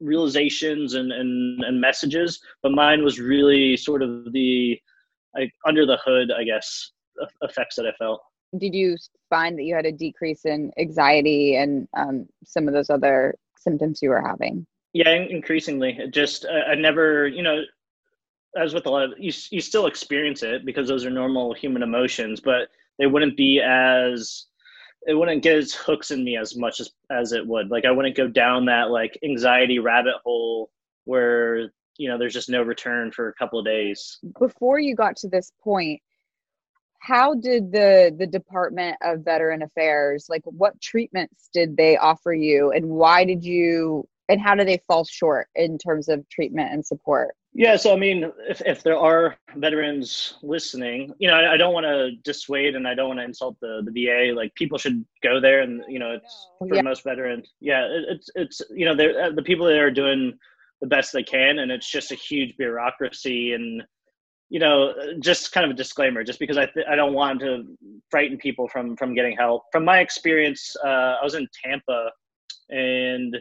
realizations 0.00 0.94
and, 0.94 1.12
and 1.12 1.62
and 1.64 1.80
messages, 1.80 2.40
but 2.62 2.72
mine 2.72 3.04
was 3.04 3.18
really 3.18 3.76
sort 3.76 4.02
of 4.02 4.32
the 4.32 4.78
like 5.34 5.52
under 5.66 5.84
the 5.84 5.98
hood, 6.04 6.30
I 6.32 6.44
guess, 6.44 6.92
effects 7.42 7.76
that 7.76 7.86
I 7.86 7.92
felt 7.98 8.22
did 8.58 8.74
you 8.74 8.96
find 9.28 9.58
that 9.58 9.64
you 9.64 9.74
had 9.74 9.86
a 9.86 9.92
decrease 9.92 10.44
in 10.44 10.72
anxiety 10.78 11.56
and 11.56 11.88
um, 11.96 12.26
some 12.44 12.66
of 12.66 12.74
those 12.74 12.90
other 12.90 13.34
symptoms 13.56 14.00
you 14.02 14.10
were 14.10 14.22
having? 14.22 14.66
Yeah, 14.92 15.10
increasingly. 15.10 15.96
It 15.98 16.12
just 16.12 16.44
uh, 16.44 16.70
I 16.70 16.74
never, 16.74 17.28
you 17.28 17.42
know, 17.42 17.62
as 18.56 18.74
with 18.74 18.86
a 18.86 18.90
lot 18.90 19.04
of 19.04 19.12
you, 19.18 19.32
you 19.50 19.60
still 19.60 19.86
experience 19.86 20.42
it 20.42 20.64
because 20.64 20.88
those 20.88 21.04
are 21.04 21.10
normal 21.10 21.54
human 21.54 21.82
emotions, 21.82 22.40
but 22.40 22.68
they 22.98 23.06
wouldn't 23.06 23.36
be 23.36 23.60
as 23.60 24.46
it 25.06 25.14
wouldn't 25.14 25.42
get 25.42 25.56
its 25.56 25.74
hooks 25.74 26.10
in 26.10 26.24
me 26.24 26.36
as 26.36 26.56
much 26.56 26.80
as 26.80 26.90
as 27.10 27.32
it 27.32 27.46
would. 27.46 27.70
Like 27.70 27.84
I 27.84 27.90
wouldn't 27.90 28.16
go 28.16 28.26
down 28.26 28.64
that 28.66 28.90
like 28.90 29.18
anxiety 29.24 29.78
rabbit 29.78 30.14
hole 30.24 30.70
where 31.04 31.70
you 31.96 32.08
know 32.08 32.18
there's 32.18 32.34
just 32.34 32.50
no 32.50 32.62
return 32.62 33.12
for 33.12 33.28
a 33.28 33.34
couple 33.34 33.58
of 33.58 33.64
days. 33.64 34.18
Before 34.38 34.80
you 34.80 34.96
got 34.96 35.16
to 35.18 35.28
this 35.28 35.52
point, 35.62 36.02
how 37.00 37.34
did 37.34 37.72
the 37.72 38.14
the 38.18 38.26
department 38.26 38.96
of 39.02 39.24
veteran 39.24 39.62
affairs 39.62 40.26
like 40.28 40.42
what 40.44 40.80
treatments 40.80 41.48
did 41.52 41.76
they 41.76 41.96
offer 41.96 42.32
you 42.32 42.70
and 42.70 42.86
why 42.86 43.24
did 43.24 43.42
you 43.42 44.06
and 44.28 44.40
how 44.40 44.54
do 44.54 44.64
they 44.64 44.80
fall 44.86 45.04
short 45.04 45.48
in 45.56 45.76
terms 45.76 46.08
of 46.08 46.26
treatment 46.28 46.72
and 46.72 46.86
support? 46.86 47.34
Yeah 47.52 47.76
so 47.76 47.92
i 47.92 47.96
mean 47.96 48.30
if, 48.48 48.62
if 48.64 48.82
there 48.84 48.96
are 48.96 49.36
veterans 49.56 50.34
listening 50.42 51.12
you 51.18 51.26
know 51.26 51.34
i, 51.34 51.54
I 51.54 51.56
don't 51.56 51.74
want 51.74 51.84
to 51.84 52.12
dissuade 52.22 52.76
and 52.76 52.86
i 52.86 52.94
don't 52.94 53.08
want 53.08 53.18
to 53.18 53.24
insult 53.24 53.56
the, 53.60 53.82
the 53.84 54.04
va 54.04 54.32
like 54.36 54.54
people 54.54 54.78
should 54.78 55.04
go 55.20 55.40
there 55.40 55.62
and 55.62 55.82
you 55.88 55.98
know 55.98 56.12
it's 56.12 56.48
for 56.58 56.76
yeah. 56.76 56.82
most 56.82 57.02
veterans. 57.02 57.52
Yeah 57.60 57.86
it, 57.86 58.04
it's 58.08 58.30
it's 58.36 58.62
you 58.70 58.84
know 58.84 58.94
they're 58.94 59.24
uh, 59.24 59.30
the 59.32 59.42
people 59.42 59.66
that 59.66 59.78
are 59.78 59.90
doing 59.90 60.38
the 60.80 60.86
best 60.86 61.12
they 61.12 61.24
can 61.24 61.58
and 61.58 61.72
it's 61.72 61.90
just 61.90 62.12
a 62.12 62.14
huge 62.14 62.56
bureaucracy 62.56 63.54
and 63.54 63.82
you 64.50 64.58
know, 64.58 64.92
just 65.20 65.52
kind 65.52 65.64
of 65.64 65.70
a 65.70 65.74
disclaimer, 65.74 66.24
just 66.24 66.40
because 66.40 66.58
I 66.58 66.66
th- 66.66 66.86
I 66.90 66.96
don't 66.96 67.14
want 67.14 67.40
to 67.40 67.64
frighten 68.10 68.36
people 68.36 68.68
from 68.68 68.96
from 68.96 69.14
getting 69.14 69.36
help. 69.36 69.62
From 69.70 69.84
my 69.84 70.00
experience, 70.00 70.76
uh, 70.84 71.16
I 71.20 71.20
was 71.22 71.34
in 71.34 71.48
Tampa, 71.64 72.10
and 72.68 73.36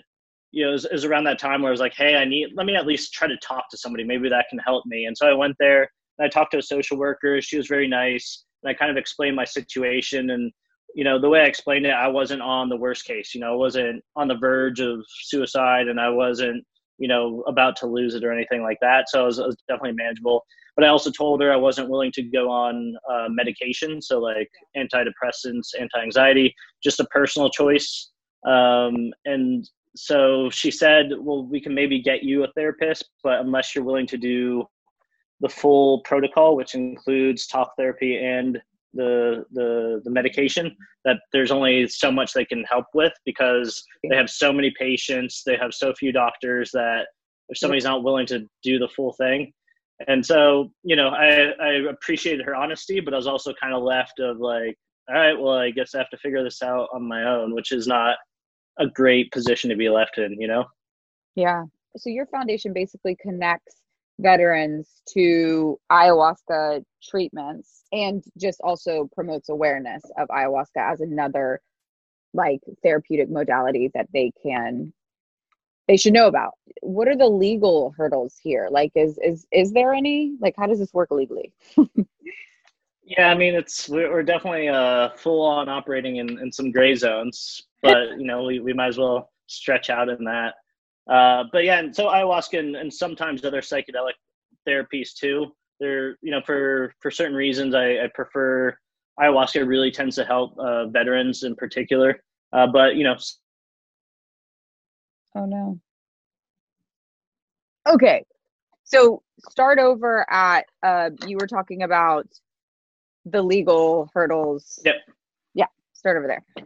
you 0.52 0.64
know, 0.64 0.70
it 0.70 0.74
was, 0.74 0.86
it 0.86 0.94
was, 0.94 1.06
around 1.06 1.24
that 1.26 1.40
time 1.40 1.62
where 1.62 1.70
I 1.70 1.72
was 1.72 1.80
like, 1.80 1.96
hey, 1.96 2.16
I 2.16 2.26
need 2.26 2.50
let 2.56 2.68
me 2.68 2.76
at 2.76 2.86
least 2.86 3.12
try 3.12 3.28
to 3.28 3.38
talk 3.38 3.70
to 3.72 3.78
somebody. 3.78 4.04
Maybe 4.04 4.30
that 4.30 4.46
can 4.52 4.60
help 4.60 4.86
me. 4.86 5.06
And 5.06 5.18
so 5.18 5.28
I 5.28 5.34
went 5.34 5.56
there 5.60 5.90
and 6.20 6.26
I 6.26 6.30
talked 6.30 6.52
to 6.52 6.60
a 6.60 6.62
social 6.62 6.98
worker. 6.98 7.42
She 7.42 7.58
was 7.58 7.68
very 7.68 7.88
nice, 7.88 8.46
and 8.62 8.70
I 8.70 8.76
kind 8.76 8.92
of 8.92 8.98
explained 8.98 9.36
my 9.36 9.46
situation. 9.46 10.30
And 10.30 10.52
you 10.94 11.04
know, 11.04 11.20
the 11.20 11.30
way 11.30 11.42
I 11.42 11.46
explained 11.46 11.88
it, 11.88 11.94
I 11.94 12.08
wasn't 12.08 12.44
on 12.44 12.70
the 12.70 12.78
worst 12.78 13.06
case. 13.06 13.34
You 13.34 13.42
know, 13.42 13.54
I 13.54 13.56
wasn't 13.56 14.04
on 14.16 14.28
the 14.28 14.38
verge 14.38 14.80
of 14.80 15.04
suicide, 15.24 15.88
and 15.88 16.00
I 16.00 16.10
wasn't 16.10 16.64
you 17.00 17.08
know 17.08 17.44
about 17.48 17.78
to 17.78 17.88
lose 17.88 18.14
it 18.14 18.24
or 18.24 18.32
anything 18.32 18.62
like 18.62 18.78
that. 18.82 19.10
So 19.10 19.24
it 19.24 19.26
was, 19.26 19.40
it 19.40 19.48
was 19.48 19.58
definitely 19.68 19.94
manageable 19.94 20.46
but 20.80 20.86
I 20.86 20.92
also 20.92 21.12
told 21.12 21.42
her 21.42 21.52
I 21.52 21.58
wasn't 21.58 21.90
willing 21.90 22.14
to 22.14 22.22
go 22.22 22.50
on 22.50 22.96
uh, 23.12 23.28
medication, 23.28 24.02
so 24.02 24.18
like 24.20 24.50
antidepressants, 24.78 25.72
anti-anxiety, 25.78 26.56
just 26.82 27.02
a 27.02 27.06
personal 27.08 27.50
choice. 27.50 28.12
Um, 28.48 29.12
and 29.26 29.70
so 29.98 30.50
she 30.50 30.72
said, 30.72 31.10
"Well, 31.18 31.44
we 31.44 31.60
can 31.60 31.74
maybe 31.74 32.02
get 32.02 32.24
you 32.24 32.46
a 32.46 32.52
therapist, 32.56 33.10
but 33.26 33.42
unless 33.42 33.76
you're 33.76 33.84
willing 33.84 34.08
to 34.08 34.18
do 34.18 34.64
the 35.42 35.50
full 35.50 36.00
protocol, 36.04 36.56
which 36.56 36.76
includes 36.76 37.46
talk 37.46 37.74
therapy 37.78 38.16
and 38.16 38.58
the 38.94 39.44
the 39.52 40.00
the 40.06 40.12
medication, 40.12 40.74
that 41.04 41.18
there's 41.34 41.52
only 41.52 41.90
so 41.90 42.10
much 42.10 42.32
they 42.32 42.46
can 42.46 42.64
help 42.64 42.86
with 42.94 43.12
because 43.26 43.84
they 44.10 44.16
have 44.16 44.30
so 44.30 44.54
many 44.54 44.72
patients, 44.80 45.44
they 45.46 45.58
have 45.58 45.74
so 45.74 45.94
few 45.94 46.14
doctors 46.14 46.72
that 46.72 47.08
if 47.50 47.58
somebody's 47.58 47.84
not 47.84 48.02
willing 48.02 48.28
to 48.28 48.48
do 48.64 48.80
the 48.80 48.88
full 48.88 49.12
thing, 49.12 49.52
and 50.08 50.26
so 50.26 50.72
you 50.84 50.96
know 50.96 51.10
I, 51.10 51.52
I 51.62 51.72
appreciated 51.90 52.46
her 52.46 52.56
honesty 52.56 53.00
but 53.00 53.14
i 53.14 53.18
was 53.18 53.28
also 53.28 53.54
kind 53.62 53.74
of 53.74 53.84
left 53.84 54.20
of 54.20 54.38
like 54.38 54.78
all 55.10 55.16
right 55.16 55.40
well 55.40 55.58
i 55.58 55.72
guess 55.72 55.94
i 55.94 55.98
have 55.98 56.10
to 56.10 56.18
figure 56.18 56.44
this 56.44 56.62
out 56.62 56.88
on 56.94 57.08
my 57.08 57.24
own 57.24 57.54
which 57.54 57.72
is 57.72 57.88
not 57.88 58.18
a 58.80 58.88
great 58.88 59.32
position 59.32 59.70
to 59.70 59.76
be 59.76 59.90
left 59.90 60.18
in 60.18 60.40
you 60.40 60.48
know? 60.48 60.66
Yeah. 61.36 61.64
So 61.98 62.10
your 62.10 62.26
foundation 62.28 62.74
basically 62.74 63.16
connects 63.22 63.76
veterans 64.20 65.02
to 65.14 65.80
ayahuasca 65.92 66.84
treatments 67.02 67.84
and 67.92 68.24
just 68.38 68.60
also 68.62 69.10
promotes 69.14 69.50
awareness 69.50 70.04
of 70.18 70.28
ayahuasca 70.30 70.92
as 70.92 71.02
another 71.02 71.62
like 72.34 72.60
therapeutic 72.84 73.30
modality 73.30 73.90
that 73.94 74.08
they 74.14 74.32
can 74.44 74.94
they 75.90 75.98
should 75.98 76.14
know 76.14 76.28
about. 76.28 76.54
What 76.82 77.10
are 77.10 77.18
the 77.18 77.28
legal 77.28 77.94
hurdles 77.98 78.38
here? 78.42 78.70
Like 78.72 78.92
is 78.96 79.20
is 79.22 79.46
is 79.52 79.74
there 79.74 79.94
any? 79.94 80.36
Like 80.40 80.54
how 80.58 80.68
does 80.68 80.80
this 80.80 80.94
work 80.94 81.12
legally? 81.12 81.52
Yeah 83.18 83.32
i 83.32 83.36
mean 83.36 83.56
it's 83.56 83.90
we're 83.90 84.22
definitely 84.22 84.68
uh 84.68 85.10
full 85.18 85.42
on 85.42 85.68
operating 85.68 86.18
in, 86.18 86.38
in 86.38 86.52
some 86.52 86.72
gray 86.72 86.94
zones 86.94 87.64
but 87.82 88.10
you 88.20 88.28
know 88.28 88.44
we, 88.44 88.60
we 88.60 88.72
might 88.72 88.90
as 88.90 89.00
well 89.00 89.32
stretch 89.48 89.90
out 89.90 90.10
in 90.10 90.24
that. 90.26 90.54
Uh 91.12 91.46
but 91.52 91.64
yeah 91.64 91.80
and 91.80 91.96
so 91.96 92.06
ayahuasca 92.06 92.60
and, 92.60 92.76
and 92.76 92.94
sometimes 92.94 93.44
other 93.44 93.62
psychedelic 93.62 94.14
therapies 94.68 95.16
too 95.16 95.48
they're 95.80 96.18
you 96.22 96.30
know 96.30 96.42
for 96.46 96.94
for 97.00 97.10
certain 97.10 97.36
reasons 97.36 97.74
i, 97.74 97.94
I 98.04 98.08
prefer 98.14 98.78
ayahuasca 99.20 99.68
really 99.68 99.92
tends 99.92 100.16
to 100.16 100.26
help 100.26 100.58
uh, 100.58 100.88
veterans 100.88 101.44
in 101.44 101.56
particular. 101.56 102.22
Uh, 102.54 102.68
but 102.68 102.96
you 102.96 103.04
know 103.04 103.16
Oh 105.36 105.46
no. 105.46 105.80
Okay. 107.88 108.26
So 108.84 109.22
start 109.50 109.80
over 109.80 110.26
at 110.30 110.66
uh 110.84 111.12
you 111.28 111.38
were 111.40 111.48
talking 111.48 111.84
about 111.84 112.28
the 113.26 113.42
legal 113.42 114.10
hurdles. 114.14 114.80
Yep. 114.86 114.96
Yeah, 115.54 115.66
start 115.94 116.18
over 116.18 116.28
there. 116.28 116.66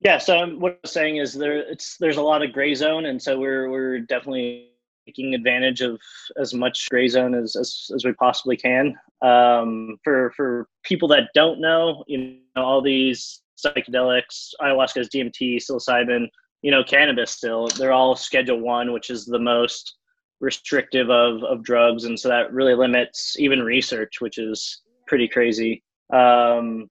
Yeah, 0.00 0.18
so 0.18 0.46
what 0.56 0.78
I'm 0.84 0.88
saying 0.88 1.16
is 1.16 1.34
there 1.34 1.58
it's 1.58 1.96
there's 1.98 2.16
a 2.16 2.22
lot 2.22 2.42
of 2.42 2.52
gray 2.52 2.74
zone 2.74 3.06
and 3.06 3.20
so 3.20 3.38
we're 3.38 3.68
we're 3.70 4.00
definitely 4.00 4.70
taking 5.06 5.34
advantage 5.34 5.80
of 5.80 5.98
as 6.38 6.52
much 6.52 6.88
gray 6.90 7.08
zone 7.08 7.34
as 7.34 7.56
as, 7.56 7.90
as 7.94 8.04
we 8.04 8.12
possibly 8.12 8.56
can. 8.56 8.94
Um, 9.22 9.96
for 10.04 10.32
for 10.36 10.68
people 10.84 11.08
that 11.08 11.30
don't 11.34 11.60
know, 11.60 12.04
you 12.06 12.38
know, 12.54 12.62
all 12.62 12.82
these 12.82 13.42
psychedelics, 13.58 14.50
ayahuasca 14.60 15.08
DMT, 15.08 15.56
psilocybin, 15.56 16.28
you 16.62 16.70
know 16.70 16.82
cannabis 16.82 17.30
still 17.30 17.68
they're 17.78 17.92
all 17.92 18.16
schedule 18.16 18.60
one 18.60 18.92
which 18.92 19.10
is 19.10 19.24
the 19.24 19.38
most 19.38 19.98
restrictive 20.40 21.10
of 21.10 21.42
of 21.44 21.62
drugs. 21.62 22.04
And 22.04 22.18
so 22.18 22.28
that 22.28 22.52
really 22.52 22.74
limits 22.74 23.36
even 23.38 23.62
research 23.62 24.20
which 24.20 24.38
is 24.38 24.82
pretty 25.06 25.28
crazy. 25.28 25.82
Um, 26.12 26.88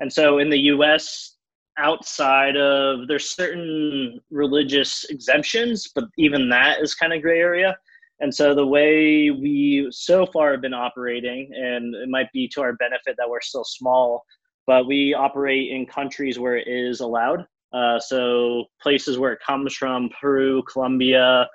and 0.00 0.12
so 0.12 0.38
in 0.38 0.50
the 0.50 0.58
us 0.58 1.36
outside 1.78 2.56
of 2.56 3.06
there's 3.06 3.28
certain 3.28 4.18
religious 4.30 5.04
exemptions 5.10 5.90
but 5.94 6.04
even 6.16 6.48
that 6.48 6.80
is 6.80 6.94
kind 6.94 7.12
of 7.12 7.22
gray 7.22 7.38
area. 7.38 7.76
And 8.20 8.34
so 8.34 8.54
the 8.54 8.66
way 8.66 9.30
we 9.30 9.88
so 9.90 10.24
far 10.24 10.52
have 10.52 10.62
been 10.62 10.72
operating 10.72 11.50
and 11.54 11.94
it 11.94 12.08
might 12.08 12.32
be 12.32 12.48
to 12.54 12.62
our 12.62 12.72
benefit 12.74 13.14
that 13.18 13.28
we're 13.28 13.42
still 13.42 13.64
small 13.64 14.24
but 14.66 14.86
we 14.86 15.14
operate 15.14 15.70
in 15.70 15.86
countries 15.86 16.38
where 16.38 16.56
it 16.56 16.66
is 16.66 17.00
allowed 17.00 17.46
uh, 17.76 17.98
so 17.98 18.64
places 18.80 19.18
where 19.18 19.32
it 19.32 19.40
comes 19.46 19.74
from 19.74 20.08
peru 20.20 20.62
colombia 20.72 21.46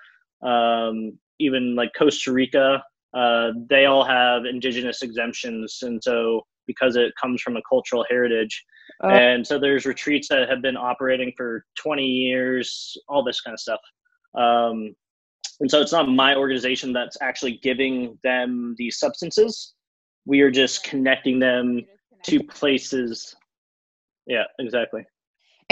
um, 0.43 1.17
even 1.39 1.75
like 1.75 1.91
costa 1.97 2.31
rica 2.31 2.83
uh, 3.13 3.51
they 3.69 3.85
all 3.85 4.03
have 4.03 4.45
indigenous 4.45 5.01
exemptions. 5.01 5.79
And 5.81 6.01
so 6.03 6.45
because 6.67 6.95
it 6.95 7.13
comes 7.21 7.41
from 7.41 7.57
a 7.57 7.61
cultural 7.67 8.05
heritage. 8.09 8.63
Uh, 9.03 9.07
and 9.07 9.45
so 9.45 9.59
there's 9.59 9.85
retreats 9.85 10.27
that 10.29 10.47
have 10.49 10.61
been 10.61 10.77
operating 10.77 11.33
for 11.35 11.65
20 11.75 12.05
years 12.05 12.95
all 13.09 13.23
this 13.23 13.41
kind 13.41 13.53
of 13.53 13.59
stuff. 13.59 13.79
Um, 14.37 14.95
and 15.59 15.69
so 15.69 15.81
it's 15.81 15.91
not 15.91 16.07
my 16.07 16.35
organization 16.35 16.93
that's 16.93 17.17
actually 17.21 17.59
giving 17.61 18.17
them 18.23 18.75
these 18.77 18.99
substances. 18.99 19.73
We 20.25 20.41
are 20.41 20.51
just 20.51 20.83
connecting 20.83 21.39
them 21.39 21.81
to 22.25 22.43
places. 22.43 23.35
Yeah 24.27 24.43
exactly 24.59 25.03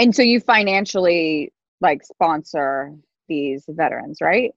and 0.00 0.14
so 0.14 0.22
you 0.22 0.40
financially 0.40 1.52
like 1.80 2.02
sponsor 2.04 2.94
these 3.28 3.64
veterans 3.68 4.18
right 4.20 4.52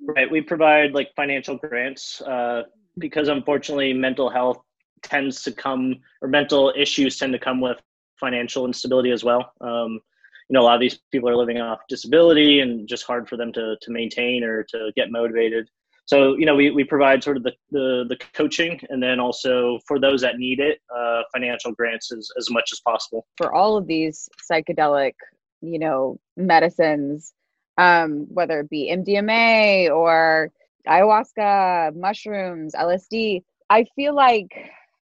right 0.00 0.30
we 0.30 0.40
provide 0.40 0.92
like 0.92 1.08
financial 1.16 1.56
grants 1.56 2.20
uh, 2.22 2.62
because 2.98 3.28
unfortunately 3.28 3.92
mental 3.92 4.30
health 4.30 4.62
tends 5.02 5.42
to 5.42 5.52
come 5.52 5.96
or 6.22 6.28
mental 6.28 6.72
issues 6.76 7.18
tend 7.18 7.32
to 7.32 7.38
come 7.38 7.60
with 7.60 7.78
financial 8.20 8.66
instability 8.66 9.10
as 9.10 9.24
well. 9.24 9.52
Um, 9.60 10.00
you 10.48 10.54
know, 10.54 10.60
a 10.60 10.64
lot 10.64 10.74
of 10.74 10.80
these 10.80 11.00
people 11.10 11.28
are 11.28 11.36
living 11.36 11.60
off 11.60 11.80
disability 11.88 12.60
and 12.60 12.86
just 12.88 13.04
hard 13.04 13.28
for 13.28 13.36
them 13.36 13.52
to, 13.52 13.76
to 13.80 13.90
maintain 13.90 14.44
or 14.44 14.62
to 14.64 14.92
get 14.96 15.10
motivated. 15.10 15.68
So, 16.10 16.36
you 16.36 16.44
know, 16.44 16.56
we, 16.56 16.72
we 16.72 16.82
provide 16.82 17.22
sort 17.22 17.36
of 17.36 17.44
the, 17.44 17.52
the, 17.70 18.04
the 18.08 18.16
coaching 18.34 18.80
and 18.88 19.00
then 19.00 19.20
also 19.20 19.78
for 19.86 20.00
those 20.00 20.20
that 20.22 20.38
need 20.38 20.58
it, 20.58 20.80
uh, 20.92 21.22
financial 21.32 21.70
grants 21.70 22.10
as, 22.10 22.28
as 22.36 22.50
much 22.50 22.70
as 22.72 22.80
possible. 22.80 23.28
For 23.36 23.54
all 23.54 23.76
of 23.76 23.86
these 23.86 24.28
psychedelic, 24.50 25.12
you 25.60 25.78
know, 25.78 26.18
medicines, 26.36 27.32
um, 27.78 28.26
whether 28.28 28.58
it 28.58 28.68
be 28.68 28.92
MDMA 28.92 29.88
or 29.94 30.50
ayahuasca, 30.88 31.94
mushrooms, 31.94 32.74
LSD, 32.74 33.44
I 33.70 33.84
feel 33.94 34.12
like 34.12 34.50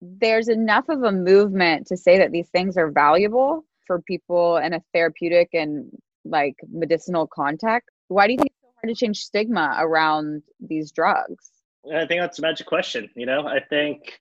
there's 0.02 0.48
enough 0.48 0.88
of 0.88 1.04
a 1.04 1.12
movement 1.12 1.86
to 1.88 1.98
say 1.98 2.18
that 2.18 2.32
these 2.32 2.48
things 2.48 2.78
are 2.78 2.92
valuable 2.92 3.66
for 3.86 4.02
people 4.04 4.56
in 4.56 4.72
a 4.72 4.82
therapeutic 4.94 5.50
and 5.52 5.92
like 6.24 6.56
medicinal 6.72 7.28
context. 7.28 7.90
Why 8.08 8.28
do 8.28 8.34
you 8.34 8.40
think 8.40 8.54
to 8.90 8.96
change 8.96 9.20
stigma 9.20 9.76
around 9.80 10.44
these 10.60 10.92
drugs? 10.92 11.52
I 11.94 12.06
think 12.06 12.22
that's 12.22 12.40
a 12.40 12.42
magic 12.42 12.68
question. 12.68 13.10
You 13.16 13.26
know, 13.26 13.48
I 13.48 13.60
think 13.60 14.20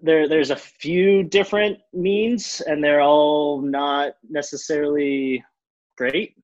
there 0.00 0.28
there's 0.28 0.50
a 0.50 0.56
few 0.56 1.22
different 1.22 1.78
means, 1.92 2.60
and 2.60 2.82
they're 2.82 3.00
all 3.00 3.60
not 3.60 4.14
necessarily 4.28 5.44
great. 5.96 6.36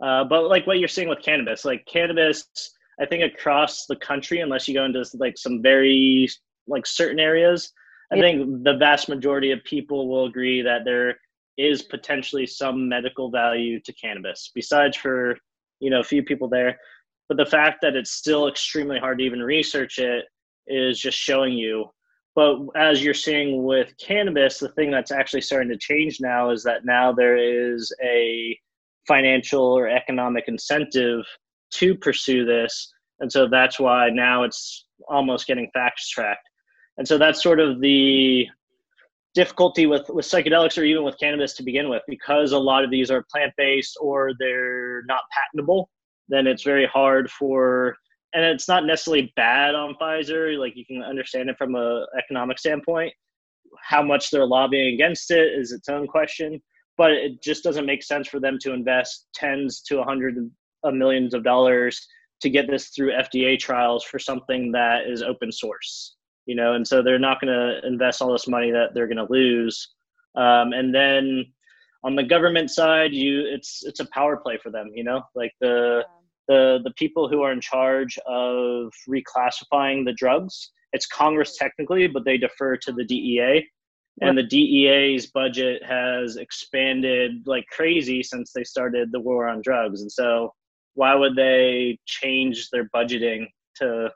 Uh, 0.00 0.24
but 0.24 0.48
like 0.48 0.66
what 0.66 0.78
you're 0.78 0.88
seeing 0.88 1.08
with 1.08 1.22
cannabis, 1.22 1.64
like 1.64 1.86
cannabis, 1.86 2.44
I 3.00 3.06
think 3.06 3.22
across 3.22 3.86
the 3.86 3.96
country, 3.96 4.40
unless 4.40 4.68
you 4.68 4.74
go 4.74 4.84
into 4.84 5.04
like 5.14 5.38
some 5.38 5.62
very 5.62 6.28
like 6.66 6.86
certain 6.86 7.20
areas, 7.20 7.72
I 8.12 8.20
think 8.20 8.64
the 8.64 8.76
vast 8.76 9.08
majority 9.08 9.52
of 9.52 9.64
people 9.64 10.08
will 10.08 10.26
agree 10.26 10.62
that 10.62 10.84
there 10.84 11.18
is 11.56 11.82
potentially 11.82 12.46
some 12.46 12.88
medical 12.88 13.30
value 13.30 13.80
to 13.80 13.92
cannabis, 13.94 14.50
besides 14.54 14.96
for 14.96 15.38
you 15.80 15.90
know 15.90 16.00
a 16.00 16.04
few 16.04 16.22
people 16.22 16.48
there. 16.48 16.78
But 17.28 17.38
the 17.38 17.46
fact 17.46 17.78
that 17.82 17.96
it's 17.96 18.12
still 18.12 18.48
extremely 18.48 18.98
hard 18.98 19.18
to 19.18 19.24
even 19.24 19.42
research 19.42 19.98
it 19.98 20.24
is 20.66 21.00
just 21.00 21.18
showing 21.18 21.54
you. 21.54 21.86
But 22.34 22.58
as 22.76 23.02
you're 23.02 23.14
seeing 23.14 23.64
with 23.64 23.92
cannabis, 23.98 24.58
the 24.58 24.68
thing 24.70 24.90
that's 24.90 25.10
actually 25.10 25.40
starting 25.40 25.70
to 25.70 25.78
change 25.78 26.20
now 26.20 26.50
is 26.50 26.62
that 26.64 26.84
now 26.84 27.12
there 27.12 27.36
is 27.36 27.92
a 28.04 28.58
financial 29.08 29.62
or 29.62 29.88
economic 29.88 30.44
incentive 30.46 31.24
to 31.72 31.94
pursue 31.96 32.44
this. 32.44 32.92
And 33.20 33.32
so 33.32 33.48
that's 33.48 33.80
why 33.80 34.10
now 34.10 34.42
it's 34.42 34.86
almost 35.08 35.46
getting 35.46 35.70
fast 35.72 36.10
tracked 36.10 36.46
and 36.98 37.06
so 37.06 37.18
that's 37.18 37.42
sort 37.42 37.60
of 37.60 37.80
the 37.80 38.46
difficulty 39.36 39.86
with 39.86 40.08
with 40.08 40.24
psychedelics 40.24 40.76
or 40.76 40.84
even 40.84 41.04
with 41.04 41.18
cannabis 41.20 41.52
to 41.54 41.62
begin 41.62 41.88
with. 41.88 42.02
Because 42.08 42.50
a 42.50 42.58
lot 42.58 42.82
of 42.82 42.90
these 42.90 43.10
are 43.10 43.24
plant-based 43.30 43.96
or 44.00 44.32
they're 44.40 45.02
not 45.04 45.20
patentable 45.30 45.88
then 46.28 46.46
it's 46.46 46.62
very 46.62 46.86
hard 46.86 47.30
for 47.30 47.96
and 48.34 48.44
it's 48.44 48.68
not 48.68 48.84
necessarily 48.84 49.32
bad 49.36 49.74
on 49.74 49.94
Pfizer 50.00 50.58
like 50.58 50.76
you 50.76 50.84
can 50.84 51.02
understand 51.02 51.48
it 51.48 51.56
from 51.56 51.74
a 51.74 52.04
economic 52.18 52.58
standpoint. 52.58 53.12
How 53.82 54.02
much 54.02 54.30
they're 54.30 54.46
lobbying 54.46 54.94
against 54.94 55.30
it 55.30 55.52
is 55.58 55.72
its 55.72 55.88
own 55.88 56.06
question 56.06 56.60
but 56.98 57.12
it 57.12 57.42
just 57.42 57.62
doesn't 57.62 57.84
make 57.84 58.02
sense 58.02 58.26
for 58.26 58.40
them 58.40 58.58
to 58.62 58.72
invest 58.72 59.26
tens 59.34 59.82
to 59.82 60.00
a 60.00 60.04
hundred 60.04 60.50
of 60.82 60.94
millions 60.94 61.34
of 61.34 61.44
dollars 61.44 62.06
to 62.40 62.48
get 62.48 62.68
this 62.68 62.88
through 62.88 63.12
FDA 63.12 63.58
trials 63.58 64.02
for 64.02 64.18
something 64.18 64.72
that 64.72 65.06
is 65.06 65.22
open 65.22 65.52
source 65.52 66.15
you 66.46 66.54
know, 66.54 66.74
and 66.74 66.86
so 66.86 67.02
they're 67.02 67.18
not 67.18 67.40
going 67.40 67.52
to 67.52 67.86
invest 67.86 68.22
all 68.22 68.32
this 68.32 68.48
money 68.48 68.70
that 68.70 68.94
they're 68.94 69.08
going 69.08 69.16
to 69.16 69.30
lose. 69.30 69.94
Um, 70.36 70.72
and 70.72 70.94
then 70.94 71.46
on 72.04 72.14
the 72.14 72.22
government 72.22 72.70
side, 72.70 73.12
you 73.12 73.44
it's 73.46 73.82
it's 73.84 74.00
a 74.00 74.06
power 74.06 74.36
play 74.36 74.58
for 74.62 74.70
them, 74.70 74.90
you 74.94 75.04
know, 75.04 75.22
like 75.34 75.52
the 75.60 76.04
the 76.48 76.80
the 76.84 76.92
people 76.92 77.28
who 77.28 77.42
are 77.42 77.52
in 77.52 77.60
charge 77.60 78.18
of 78.26 78.92
reclassifying 79.08 80.04
the 80.04 80.14
drugs. 80.16 80.70
It's 80.92 81.06
Congress 81.06 81.56
technically, 81.56 82.06
but 82.06 82.24
they 82.24 82.38
defer 82.38 82.76
to 82.76 82.92
the 82.92 83.04
DEA. 83.04 83.66
And 84.22 84.38
the 84.38 84.42
DEA's 84.42 85.26
budget 85.26 85.84
has 85.84 86.36
expanded 86.36 87.42
like 87.44 87.66
crazy 87.70 88.22
since 88.22 88.50
they 88.50 88.64
started 88.64 89.12
the 89.12 89.20
war 89.20 89.46
on 89.46 89.60
drugs. 89.60 90.00
And 90.00 90.10
so, 90.10 90.54
why 90.94 91.14
would 91.14 91.36
they 91.36 91.98
change 92.06 92.70
their 92.70 92.88
budgeting 92.94 93.46
to 93.76 94.10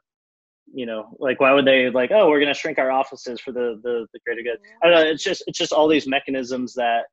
you 0.72 0.86
know 0.86 1.16
like 1.18 1.40
why 1.40 1.52
would 1.52 1.66
they 1.66 1.90
like 1.90 2.10
oh 2.12 2.28
we're 2.28 2.40
going 2.40 2.52
to 2.52 2.58
shrink 2.58 2.78
our 2.78 2.90
offices 2.90 3.40
for 3.40 3.52
the, 3.52 3.80
the 3.82 4.06
the 4.12 4.20
greater 4.24 4.42
good? 4.42 4.58
I 4.82 4.86
don't 4.86 4.94
know 4.94 5.10
it's 5.10 5.24
just 5.24 5.42
it's 5.46 5.58
just 5.58 5.72
all 5.72 5.88
these 5.88 6.06
mechanisms 6.06 6.74
that 6.74 7.04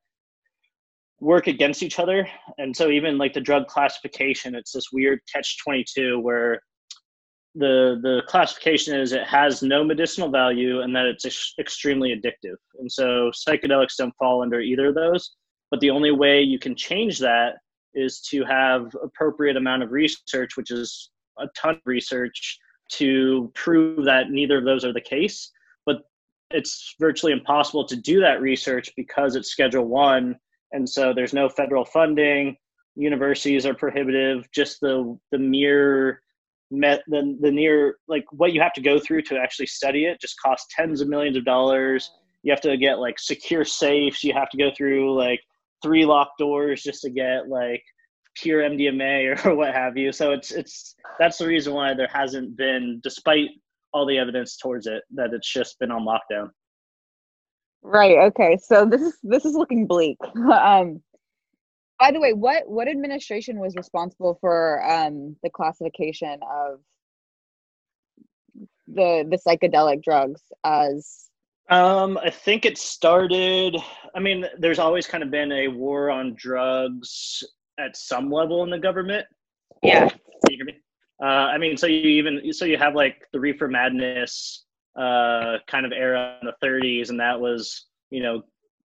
work 1.20 1.48
against 1.48 1.82
each 1.82 1.98
other. 1.98 2.28
And 2.58 2.76
so 2.76 2.90
even 2.90 3.18
like 3.18 3.32
the 3.32 3.40
drug 3.40 3.66
classification 3.66 4.54
it's 4.54 4.72
this 4.72 4.92
weird 4.92 5.20
catch 5.32 5.58
22 5.62 6.20
where 6.20 6.60
the 7.54 7.98
the 8.02 8.22
classification 8.28 8.98
is 8.98 9.12
it 9.12 9.26
has 9.26 9.62
no 9.62 9.82
medicinal 9.82 10.30
value 10.30 10.82
and 10.82 10.94
that 10.94 11.06
it's 11.06 11.24
ex- 11.24 11.54
extremely 11.58 12.10
addictive. 12.10 12.56
And 12.78 12.90
so 12.90 13.32
psychedelics 13.34 13.96
don't 13.98 14.14
fall 14.18 14.42
under 14.42 14.60
either 14.60 14.88
of 14.88 14.94
those 14.94 15.32
but 15.70 15.80
the 15.80 15.90
only 15.90 16.12
way 16.12 16.40
you 16.40 16.58
can 16.58 16.74
change 16.74 17.18
that 17.18 17.56
is 17.94 18.20
to 18.20 18.44
have 18.44 18.94
appropriate 19.02 19.56
amount 19.56 19.82
of 19.82 19.90
research 19.90 20.56
which 20.56 20.70
is 20.70 21.10
a 21.38 21.46
ton 21.56 21.74
of 21.74 21.80
research 21.84 22.58
to 22.90 23.50
prove 23.54 24.04
that 24.04 24.30
neither 24.30 24.58
of 24.58 24.64
those 24.64 24.84
are 24.84 24.92
the 24.92 25.00
case. 25.00 25.50
But 25.86 26.02
it's 26.50 26.94
virtually 26.98 27.32
impossible 27.32 27.86
to 27.86 27.96
do 27.96 28.20
that 28.20 28.40
research 28.40 28.90
because 28.96 29.36
it's 29.36 29.50
Schedule 29.50 29.86
One, 29.86 30.36
and 30.72 30.88
so 30.88 31.12
there's 31.12 31.34
no 31.34 31.48
federal 31.48 31.84
funding. 31.84 32.56
Universities 32.96 33.64
are 33.66 33.74
prohibitive. 33.74 34.48
Just 34.52 34.80
the 34.80 35.18
the 35.30 35.38
mere 35.38 36.20
met 36.70 37.02
the 37.08 37.36
the 37.40 37.50
near 37.50 37.96
like 38.08 38.24
what 38.32 38.52
you 38.52 38.60
have 38.60 38.74
to 38.74 38.82
go 38.82 38.98
through 38.98 39.22
to 39.22 39.38
actually 39.38 39.66
study 39.66 40.04
it 40.04 40.20
just 40.20 40.38
costs 40.40 40.66
tens 40.74 41.00
of 41.00 41.08
millions 41.08 41.36
of 41.36 41.44
dollars. 41.44 42.10
You 42.42 42.52
have 42.52 42.60
to 42.62 42.76
get 42.76 42.98
like 42.98 43.18
secure 43.18 43.64
safes. 43.64 44.22
You 44.22 44.32
have 44.34 44.50
to 44.50 44.58
go 44.58 44.70
through 44.76 45.16
like 45.16 45.40
three 45.82 46.04
locked 46.04 46.38
doors 46.38 46.82
just 46.82 47.02
to 47.02 47.10
get 47.10 47.48
like 47.48 47.82
pure 48.40 48.62
MDMA 48.62 49.44
or 49.46 49.54
what 49.54 49.74
have 49.74 49.96
you. 49.96 50.12
So 50.12 50.32
it's 50.32 50.50
it's 50.50 50.94
that's 51.18 51.38
the 51.38 51.46
reason 51.46 51.74
why 51.74 51.94
there 51.94 52.10
hasn't 52.12 52.56
been, 52.56 53.00
despite 53.02 53.48
all 53.92 54.06
the 54.06 54.18
evidence 54.18 54.56
towards 54.56 54.86
it, 54.86 55.02
that 55.14 55.32
it's 55.32 55.50
just 55.50 55.78
been 55.78 55.90
on 55.90 56.04
lockdown. 56.04 56.50
Right. 57.82 58.18
Okay. 58.18 58.58
So 58.62 58.84
this 58.84 59.02
is 59.02 59.18
this 59.22 59.44
is 59.44 59.54
looking 59.54 59.86
bleak. 59.86 60.18
um, 60.36 61.02
by 61.98 62.12
the 62.12 62.20
way, 62.20 62.32
what 62.32 62.68
what 62.68 62.88
administration 62.88 63.58
was 63.58 63.76
responsible 63.76 64.38
for 64.40 64.82
um, 64.88 65.36
the 65.42 65.50
classification 65.50 66.38
of 66.42 66.80
the 68.86 69.26
the 69.28 69.38
psychedelic 69.46 70.02
drugs 70.02 70.42
as 70.64 71.28
um, 71.70 72.18
I 72.18 72.30
think 72.30 72.64
it 72.64 72.78
started. 72.78 73.76
I 74.14 74.20
mean, 74.20 74.46
there's 74.58 74.78
always 74.78 75.06
kind 75.06 75.22
of 75.22 75.30
been 75.30 75.52
a 75.52 75.68
war 75.68 76.10
on 76.10 76.34
drugs 76.34 77.44
at 77.78 77.96
some 77.96 78.30
level 78.30 78.62
in 78.64 78.70
the 78.70 78.78
government. 78.78 79.26
Yeah. 79.82 80.08
Can 80.08 80.18
you 80.50 80.56
hear 80.56 80.64
me? 80.66 80.74
Uh, 81.22 81.26
I 81.26 81.58
mean, 81.58 81.76
so 81.76 81.86
you 81.86 82.00
even 82.00 82.52
so 82.52 82.64
you 82.64 82.76
have 82.76 82.94
like 82.94 83.26
the 83.32 83.40
reefer 83.40 83.68
madness 83.68 84.64
uh, 84.98 85.56
kind 85.66 85.84
of 85.84 85.92
era 85.92 86.38
in 86.40 86.46
the 86.48 86.66
30s, 86.66 87.10
and 87.10 87.18
that 87.20 87.38
was 87.40 87.86
you 88.10 88.22
know 88.22 88.42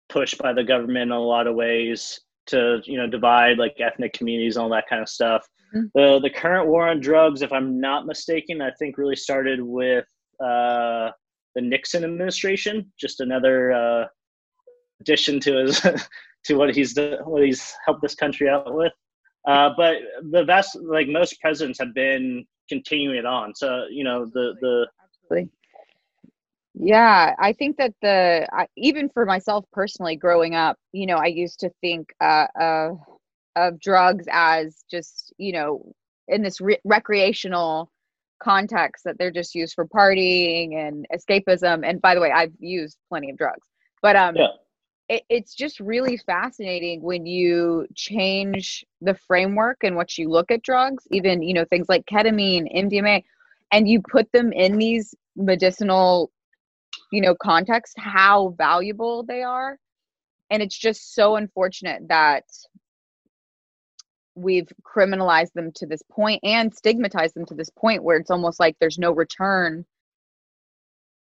pushed 0.09 0.39
by 0.39 0.53
the 0.53 0.65
government 0.65 1.11
in 1.11 1.13
a 1.13 1.21
lot 1.21 1.47
of 1.47 1.55
ways 1.55 2.21
to 2.47 2.81
you 2.85 2.97
know 2.97 3.07
divide 3.07 3.59
like 3.59 3.77
ethnic 3.79 4.13
communities 4.15 4.57
and 4.57 4.65
all 4.65 4.71
that 4.71 4.89
kind 4.89 5.03
of 5.03 5.09
stuff. 5.09 5.47
Mm-hmm. 5.75 5.87
The 5.95 6.21
the 6.21 6.31
current 6.31 6.69
war 6.69 6.89
on 6.89 7.01
drugs, 7.01 7.43
if 7.43 7.53
I'm 7.53 7.81
not 7.81 8.07
mistaken, 8.07 8.61
I 8.61 8.71
think 8.79 8.99
really 8.99 9.17
started 9.17 9.61
with 9.63 10.07
uh, 10.43 11.11
the 11.55 11.61
Nixon 11.61 12.05
administration. 12.05 12.91
Just 12.99 13.21
another 13.21 13.73
uh, 13.73 14.05
addition 15.01 15.39
to 15.41 15.57
his 15.59 15.81
to 16.45 16.55
what 16.55 16.75
he's 16.75 16.97
what 17.25 17.43
he's 17.43 17.75
helped 17.85 18.03
this 18.03 18.15
country 18.15 18.49
out 18.49 18.75
with. 18.75 18.93
Uh, 19.47 19.71
but 19.77 19.97
the 20.31 20.45
vast 20.45 20.77
like 20.83 21.09
most 21.09 21.41
presidents 21.41 21.79
have 21.79 21.95
been 21.95 22.45
continuing 22.69 23.17
it 23.17 23.27
on. 23.27 23.55
So 23.55 23.87
you 23.91 24.05
know 24.05 24.27
the 24.27 24.55
the 24.61 24.87
Absolutely. 25.03 25.51
Yeah, 26.81 27.35
I 27.41 27.53
think 27.55 27.77
that 27.79 27.93
the 28.03 28.47
I, 28.53 28.67
even 28.77 29.09
for 29.09 29.27
myself 29.27 29.65
personally, 29.73 30.17
growing 30.17 30.55
up, 30.55 30.77
you 30.93 31.07
know, 31.07 31.17
I 31.17 31.27
used 31.27 31.59
to 31.61 31.71
think 31.81 32.13
uh, 32.21 32.47
uh, 32.61 32.91
of 33.57 33.81
drugs 33.81 34.27
as 34.31 34.85
just 34.91 35.33
you 35.39 35.53
know 35.53 35.93
in 36.29 36.43
this 36.43 36.61
re- 36.61 36.79
recreational 36.85 37.91
context 38.41 39.03
that 39.05 39.19
they're 39.19 39.33
just 39.33 39.55
used 39.55 39.75
for 39.75 39.87
partying 39.87 40.77
and 40.77 41.07
escapism. 41.13 41.85
And 41.85 42.01
by 42.01 42.15
the 42.15 42.21
way, 42.21 42.31
I've 42.31 42.53
used 42.61 42.97
plenty 43.09 43.31
of 43.31 43.37
drugs, 43.37 43.67
but 44.01 44.15
um, 44.15 44.37
yeah. 44.37 44.49
It, 45.09 45.23
it's 45.29 45.55
just 45.55 45.81
really 45.81 46.17
fascinating 46.17 47.03
when 47.03 47.27
you 47.27 47.87
change 47.95 48.85
the 49.01 49.15
framework 49.27 49.79
and 49.83 49.97
what 49.97 50.19
you 50.19 50.29
look 50.29 50.51
at 50.51 50.63
drugs, 50.63 51.07
even 51.11 51.43
you 51.43 51.55
know 51.55 51.65
things 51.65 51.89
like 51.89 52.05
ketamine, 52.07 52.67
MDMA, 52.75 53.25
and 53.73 53.89
you 53.89 54.01
put 54.03 54.31
them 54.33 54.53
in 54.53 54.79
these 54.79 55.15
medicinal 55.37 56.31
you 57.13 57.21
know 57.21 57.35
context 57.35 57.95
how 57.99 58.55
valuable 58.59 59.23
they 59.23 59.43
are. 59.43 59.79
And 60.51 60.63
it's 60.63 60.79
just 60.79 61.15
so 61.15 61.37
unfortunate 61.37 62.09
that 62.09 62.45
we've 64.35 64.69
criminalized 64.83 65.53
them 65.53 65.73
to 65.75 65.87
this 65.87 66.03
point 66.11 66.41
and 66.43 66.75
stigmatized 66.75 67.35
them 67.35 67.45
to 67.47 67.55
this 67.55 67.71
point 67.71 68.03
where 68.03 68.17
it's 68.17 68.31
almost 68.31 68.61
like 68.61 68.77
there's 68.79 68.99
no 68.99 69.13
return 69.13 69.85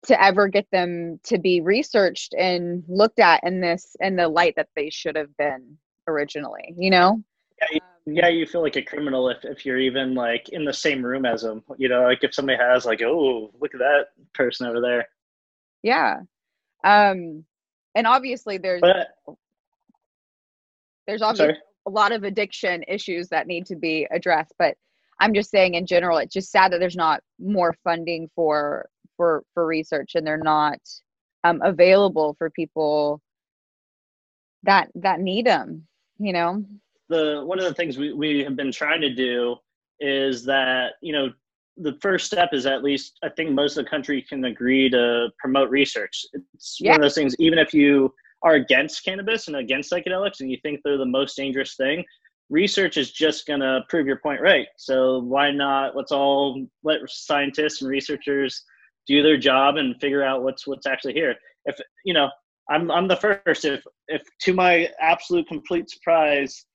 to 0.07 0.21
ever 0.21 0.47
get 0.47 0.67
them 0.71 1.19
to 1.23 1.37
be 1.37 1.61
researched 1.61 2.33
and 2.33 2.83
looked 2.87 3.19
at 3.19 3.43
in 3.43 3.61
this 3.61 3.95
in 3.99 4.15
the 4.15 4.27
light 4.27 4.55
that 4.55 4.69
they 4.75 4.89
should 4.89 5.15
have 5.15 5.35
been 5.37 5.77
originally 6.07 6.73
you 6.77 6.89
know? 6.89 7.21
Yeah 7.61 7.67
you, 7.71 8.13
yeah 8.13 8.27
you 8.27 8.45
feel 8.45 8.61
like 8.61 8.75
a 8.75 8.81
criminal 8.81 9.29
if, 9.29 9.43
if 9.43 9.65
you're 9.65 9.79
even 9.79 10.15
like 10.15 10.49
in 10.49 10.65
the 10.65 10.73
same 10.73 11.03
room 11.03 11.25
as 11.25 11.41
them 11.41 11.63
you 11.77 11.89
know 11.89 12.03
like 12.03 12.23
if 12.23 12.33
somebody 12.33 12.57
has 12.57 12.85
like 12.85 13.01
oh 13.01 13.51
look 13.59 13.73
at 13.73 13.79
that 13.79 14.07
person 14.33 14.67
over 14.67 14.81
there. 14.81 15.07
Yeah. 15.83 16.21
Um 16.83 17.45
and 17.97 18.05
obviously 18.05 18.57
there's 18.57 18.81
but, 18.81 19.07
there's 21.07 21.21
obviously 21.21 21.57
a 21.87 21.89
lot 21.89 22.11
of 22.11 22.23
addiction 22.23 22.83
issues 22.87 23.29
that 23.29 23.47
need 23.47 23.65
to 23.65 23.75
be 23.75 24.07
addressed 24.11 24.53
but 24.59 24.75
i'm 25.19 25.33
just 25.33 25.49
saying 25.49 25.73
in 25.73 25.85
general 25.85 26.17
it's 26.17 26.33
just 26.33 26.51
sad 26.51 26.71
that 26.71 26.79
there's 26.79 26.95
not 26.95 27.21
more 27.39 27.75
funding 27.83 28.29
for 28.35 28.87
for 29.17 29.43
for 29.53 29.65
research 29.65 30.13
and 30.15 30.25
they're 30.25 30.37
not 30.37 30.79
um, 31.43 31.61
available 31.63 32.35
for 32.37 32.49
people 32.49 33.21
that 34.63 34.89
that 34.95 35.19
need 35.19 35.45
them 35.45 35.85
you 36.19 36.31
know 36.31 36.63
the 37.09 37.41
one 37.45 37.59
of 37.59 37.65
the 37.65 37.73
things 37.73 37.97
we, 37.97 38.13
we 38.13 38.43
have 38.43 38.55
been 38.55 38.71
trying 38.71 39.01
to 39.01 39.13
do 39.13 39.55
is 39.99 40.45
that 40.45 40.93
you 41.01 41.13
know 41.13 41.29
the 41.77 41.97
first 42.01 42.25
step 42.25 42.49
is 42.53 42.65
at 42.65 42.83
least 42.83 43.17
I 43.23 43.29
think 43.29 43.51
most 43.51 43.77
of 43.77 43.85
the 43.85 43.89
country 43.89 44.21
can 44.21 44.45
agree 44.45 44.89
to 44.89 45.29
promote 45.37 45.69
research. 45.69 46.25
It's 46.53 46.77
yeah. 46.79 46.91
one 46.91 46.99
of 46.99 47.03
those 47.03 47.15
things. 47.15 47.35
Even 47.39 47.59
if 47.59 47.73
you 47.73 48.13
are 48.43 48.53
against 48.53 49.03
cannabis 49.03 49.47
and 49.47 49.57
against 49.57 49.91
psychedelics, 49.91 50.39
and 50.39 50.51
you 50.51 50.57
think 50.61 50.79
they're 50.83 50.97
the 50.97 51.05
most 51.05 51.35
dangerous 51.37 51.75
thing, 51.75 52.03
research 52.49 52.97
is 52.97 53.11
just 53.11 53.45
going 53.45 53.59
to 53.59 53.81
prove 53.89 54.07
your 54.07 54.17
point 54.17 54.41
right. 54.41 54.67
So 54.77 55.19
why 55.19 55.51
not? 55.51 55.95
Let's 55.95 56.11
all 56.11 56.65
let 56.83 56.99
scientists 57.07 57.81
and 57.81 57.89
researchers 57.89 58.63
do 59.07 59.23
their 59.23 59.37
job 59.37 59.77
and 59.77 59.99
figure 59.99 60.23
out 60.23 60.43
what's 60.43 60.67
what's 60.67 60.85
actually 60.85 61.13
here. 61.13 61.35
If 61.65 61.77
you 62.03 62.13
know, 62.13 62.29
I'm 62.69 62.91
I'm 62.91 63.07
the 63.07 63.15
first. 63.15 63.65
If 63.65 63.83
if 64.07 64.21
to 64.41 64.53
my 64.53 64.89
absolute 65.01 65.47
complete 65.47 65.89
surprise, 65.89 66.65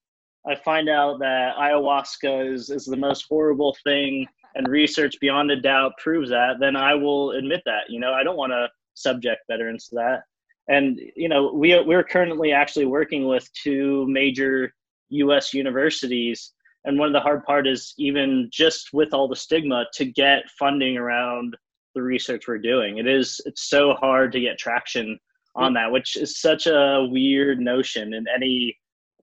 I 0.48 0.54
find 0.54 0.88
out 0.88 1.18
that 1.20 1.56
ayahuasca 1.56 2.52
is 2.52 2.70
is 2.70 2.86
the 2.86 2.96
most 2.96 3.26
horrible 3.28 3.76
thing 3.84 4.26
and 4.54 4.68
research 4.68 5.14
beyond 5.20 5.50
a 5.50 5.60
doubt 5.60 5.92
proves 5.98 6.30
that, 6.30 6.56
then 6.60 6.76
I 6.76 6.94
will 6.94 7.32
admit 7.32 7.62
that. 7.64 7.88
You 7.88 8.00
know, 8.00 8.12
I 8.12 8.22
don't 8.22 8.36
want 8.36 8.52
to 8.52 8.68
subject 8.94 9.42
veterans 9.48 9.88
to 9.88 9.94
that. 9.96 10.22
And 10.68 11.00
you 11.16 11.28
know, 11.28 11.52
we 11.52 11.78
we're 11.84 12.04
currently 12.04 12.52
actually 12.52 12.86
working 12.86 13.26
with 13.26 13.48
two 13.52 14.06
major 14.08 14.72
U.S. 15.10 15.52
universities, 15.52 16.52
and 16.84 16.98
one 16.98 17.08
of 17.08 17.12
the 17.12 17.20
hard 17.20 17.44
part 17.44 17.66
is 17.66 17.94
even 17.98 18.48
just 18.52 18.90
with 18.92 19.12
all 19.12 19.28
the 19.28 19.36
stigma 19.36 19.86
to 19.94 20.04
get 20.04 20.48
funding 20.58 20.96
around 20.96 21.56
the 21.94 22.02
research 22.02 22.48
we're 22.48 22.58
doing. 22.58 22.98
It 22.98 23.06
is 23.06 23.40
it's 23.46 23.68
so 23.68 23.94
hard 23.94 24.32
to 24.32 24.40
get 24.40 24.58
traction 24.58 25.18
on 25.54 25.74
that, 25.74 25.90
which 25.90 26.16
is 26.16 26.40
such 26.40 26.66
a 26.66 27.06
weird 27.10 27.58
notion 27.58 28.14
in 28.14 28.24
any 28.34 28.76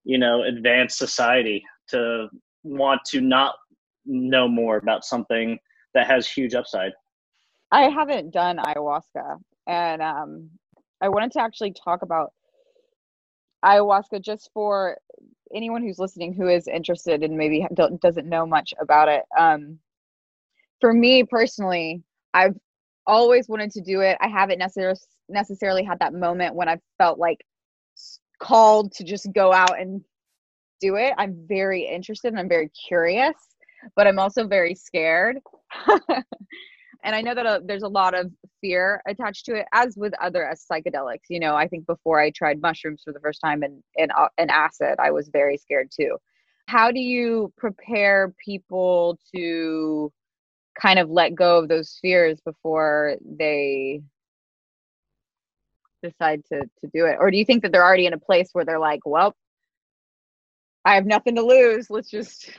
you 0.04 0.18
know 0.18 0.44
advanced 0.44 0.98
society 0.98 1.64
to 1.90 2.28
want 2.64 3.02
to 3.06 3.22
not 3.22 3.56
know 4.06 4.48
more 4.48 4.78
about 4.78 5.06
something 5.06 5.58
that 5.94 6.08
has 6.08 6.28
huge 6.28 6.54
upside? 6.54 6.92
I 7.72 7.84
haven't 7.84 8.32
done 8.32 8.58
ayahuasca, 8.58 9.40
and 9.68 10.02
um, 10.02 10.50
I 11.02 11.10
wanted 11.10 11.32
to 11.34 11.42
actually 11.42 11.74
talk 11.74 12.02
about 12.02 12.34
ayahuasca 13.64 14.22
just 14.22 14.50
for 14.54 14.98
anyone 15.54 15.82
who's 15.82 16.00
listening 16.00 16.34
who 16.34 16.48
is 16.48 16.68
interested 16.68 17.24
and 17.24 17.38
maybe 17.38 17.68
doesn't 18.02 18.30
know 18.30 18.46
much 18.46 18.74
about 18.80 19.10
it. 19.10 19.24
Um, 19.38 19.80
for 20.80 20.94
me 20.94 21.24
personally, 21.24 22.04
I've 22.34 22.56
always 23.08 23.48
wanted 23.48 23.72
to 23.72 23.82
do 23.82 24.02
it. 24.02 24.18
I 24.22 24.28
haven't 24.28 24.60
necessarily 24.60 25.00
necessarily 25.30 25.84
had 25.84 26.00
that 26.00 26.14
moment 26.14 26.56
when 26.56 26.68
I 26.68 26.78
felt 26.98 27.20
like 27.20 27.46
called 28.40 28.92
to 28.94 29.04
just 29.04 29.32
go 29.34 29.54
out 29.54 29.80
and 29.80 30.04
do 30.82 30.96
it. 30.96 31.14
I'm 31.18 31.46
very 31.48 31.86
interested 31.86 32.30
and 32.30 32.40
I'm 32.40 32.50
very 32.50 32.70
curious 32.88 33.36
but 33.96 34.08
I'm 34.08 34.20
also 34.20 34.48
very 34.48 34.76
scared. 34.76 35.40
and 35.88 37.16
I 37.16 37.22
know 37.22 37.36
that 37.36 37.46
uh, 37.46 37.60
there's 37.64 37.84
a 37.84 37.88
lot 37.88 38.14
of 38.14 38.32
fear 38.62 39.02
attached 39.08 39.46
to 39.46 39.56
it, 39.56 39.66
as 39.74 39.96
with 39.98 40.14
other 40.22 40.46
as 40.46 40.66
psychedelics. 40.70 41.30
You 41.30 41.40
know, 41.40 41.56
I 41.56 41.68
think 41.68 41.86
before 41.86 42.20
I 42.20 42.32
tried 42.32 42.62
mushrooms 42.62 43.02
for 43.04 43.14
the 43.14 43.20
first 43.20 43.42
time 43.42 43.64
and 43.64 43.82
and, 43.98 44.12
uh, 44.18 44.30
and 44.38 44.52
acid, 44.52 44.96
I 45.00 45.12
was 45.12 45.30
very 45.30 45.58
scared 45.58 45.90
too. 45.92 46.18
How 46.68 46.92
do 46.92 47.00
you 47.00 47.52
prepare 47.58 48.34
people 48.44 49.18
to 49.36 50.12
kind 50.82 51.00
of 51.00 51.10
let 51.10 51.36
go 51.36 51.60
of 51.60 51.68
those 51.68 51.98
fears 52.02 52.40
before 52.42 53.16
they 53.38 54.02
decide 56.02 56.42
to 56.46 56.62
to 56.62 56.90
do 56.94 57.06
it, 57.06 57.18
or 57.20 57.32
do 57.32 57.38
you 57.38 57.46
think 57.46 57.64
that 57.64 57.72
they're 57.72 57.86
already 57.86 58.06
in 58.06 58.14
a 58.14 58.20
place 58.20 58.50
where 58.54 58.66
they're 58.66 58.80
like, 58.80 59.02
well, 59.06 59.36
I 60.86 60.96
have 60.96 61.06
nothing 61.06 61.36
to 61.36 61.42
lose. 61.42 61.90
Let's 61.90 62.10
just 62.10 62.50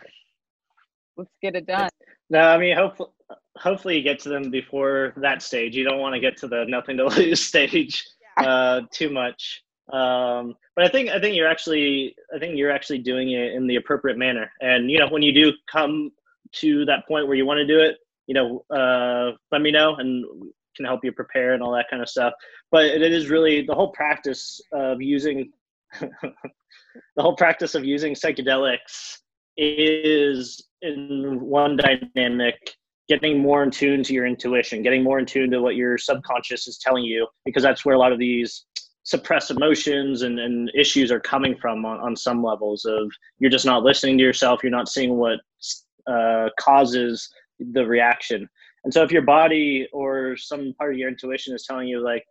let's 1.16 1.30
get 1.42 1.56
it 1.56 1.66
done. 1.66 1.90
No, 2.28 2.40
I 2.40 2.58
mean, 2.58 2.76
hopefully, 2.76 3.10
hopefully 3.56 3.96
you 3.96 4.02
get 4.02 4.20
to 4.20 4.28
them 4.28 4.50
before 4.50 5.14
that 5.16 5.42
stage. 5.42 5.76
You 5.76 5.84
don't 5.84 5.98
want 5.98 6.14
to 6.14 6.20
get 6.20 6.36
to 6.38 6.48
the 6.48 6.64
nothing 6.68 6.96
to 6.98 7.04
lose 7.16 7.42
stage 7.42 8.04
yeah. 8.38 8.46
uh, 8.46 8.80
too 8.92 9.10
much. 9.10 9.62
Um, 9.92 10.54
but 10.76 10.84
I 10.84 10.88
think 10.88 11.10
I 11.10 11.20
think 11.20 11.34
you're 11.36 11.48
actually 11.48 12.14
I 12.34 12.38
think 12.38 12.56
you're 12.56 12.70
actually 12.70 12.98
doing 12.98 13.32
it 13.32 13.54
in 13.54 13.66
the 13.66 13.76
appropriate 13.76 14.18
manner. 14.18 14.50
And 14.60 14.90
you 14.90 14.98
know, 14.98 15.08
when 15.08 15.22
you 15.22 15.32
do 15.32 15.52
come 15.70 16.12
to 16.52 16.84
that 16.84 17.06
point 17.08 17.26
where 17.26 17.36
you 17.36 17.46
want 17.46 17.58
to 17.58 17.66
do 17.66 17.80
it, 17.80 17.96
you 18.30 18.34
know, 18.34 18.64
uh, 18.72 19.32
let 19.50 19.60
me 19.60 19.72
know 19.72 19.96
and 19.96 20.24
can 20.76 20.84
help 20.84 21.00
you 21.02 21.10
prepare 21.10 21.52
and 21.52 21.64
all 21.64 21.72
that 21.72 21.86
kind 21.90 22.00
of 22.00 22.08
stuff. 22.08 22.32
But 22.70 22.84
it 22.84 23.02
is 23.02 23.28
really 23.28 23.66
the 23.66 23.74
whole 23.74 23.90
practice 23.90 24.60
of 24.72 25.02
using 25.02 25.50
the 26.00 26.12
whole 27.18 27.34
practice 27.34 27.74
of 27.74 27.84
using 27.84 28.14
psychedelics 28.14 29.18
is 29.56 30.62
in 30.80 31.40
one 31.40 31.76
dynamic 31.76 32.54
getting 33.08 33.40
more 33.40 33.64
in 33.64 33.70
tune 33.72 34.04
to 34.04 34.14
your 34.14 34.24
intuition 34.24 34.80
getting 34.80 35.02
more 35.02 35.18
in 35.18 35.26
tune 35.26 35.50
to 35.50 35.60
what 35.60 35.74
your 35.74 35.98
subconscious 35.98 36.68
is 36.68 36.78
telling 36.78 37.02
you 37.02 37.26
because 37.44 37.64
that's 37.64 37.84
where 37.84 37.96
a 37.96 37.98
lot 37.98 38.12
of 38.12 38.20
these 38.20 38.66
suppressed 39.02 39.50
emotions 39.50 40.22
and, 40.22 40.38
and 40.38 40.70
issues 40.76 41.10
are 41.10 41.18
coming 41.18 41.56
from 41.60 41.84
on, 41.84 41.98
on 41.98 42.14
some 42.14 42.42
levels 42.42 42.84
of 42.84 43.10
you're 43.40 43.50
just 43.50 43.66
not 43.66 43.82
listening 43.82 44.16
to 44.16 44.22
yourself 44.22 44.62
you're 44.62 44.70
not 44.70 44.88
seeing 44.88 45.16
what 45.16 45.40
uh, 46.06 46.48
causes 46.58 47.28
the 47.72 47.84
reaction 47.86 48.48
and 48.84 48.92
so 48.92 49.02
if 49.02 49.12
your 49.12 49.22
body 49.22 49.86
or 49.92 50.36
some 50.36 50.74
part 50.78 50.92
of 50.92 50.98
your 50.98 51.08
intuition 51.08 51.54
is 51.54 51.64
telling 51.64 51.86
you 51.86 52.02
like 52.02 52.24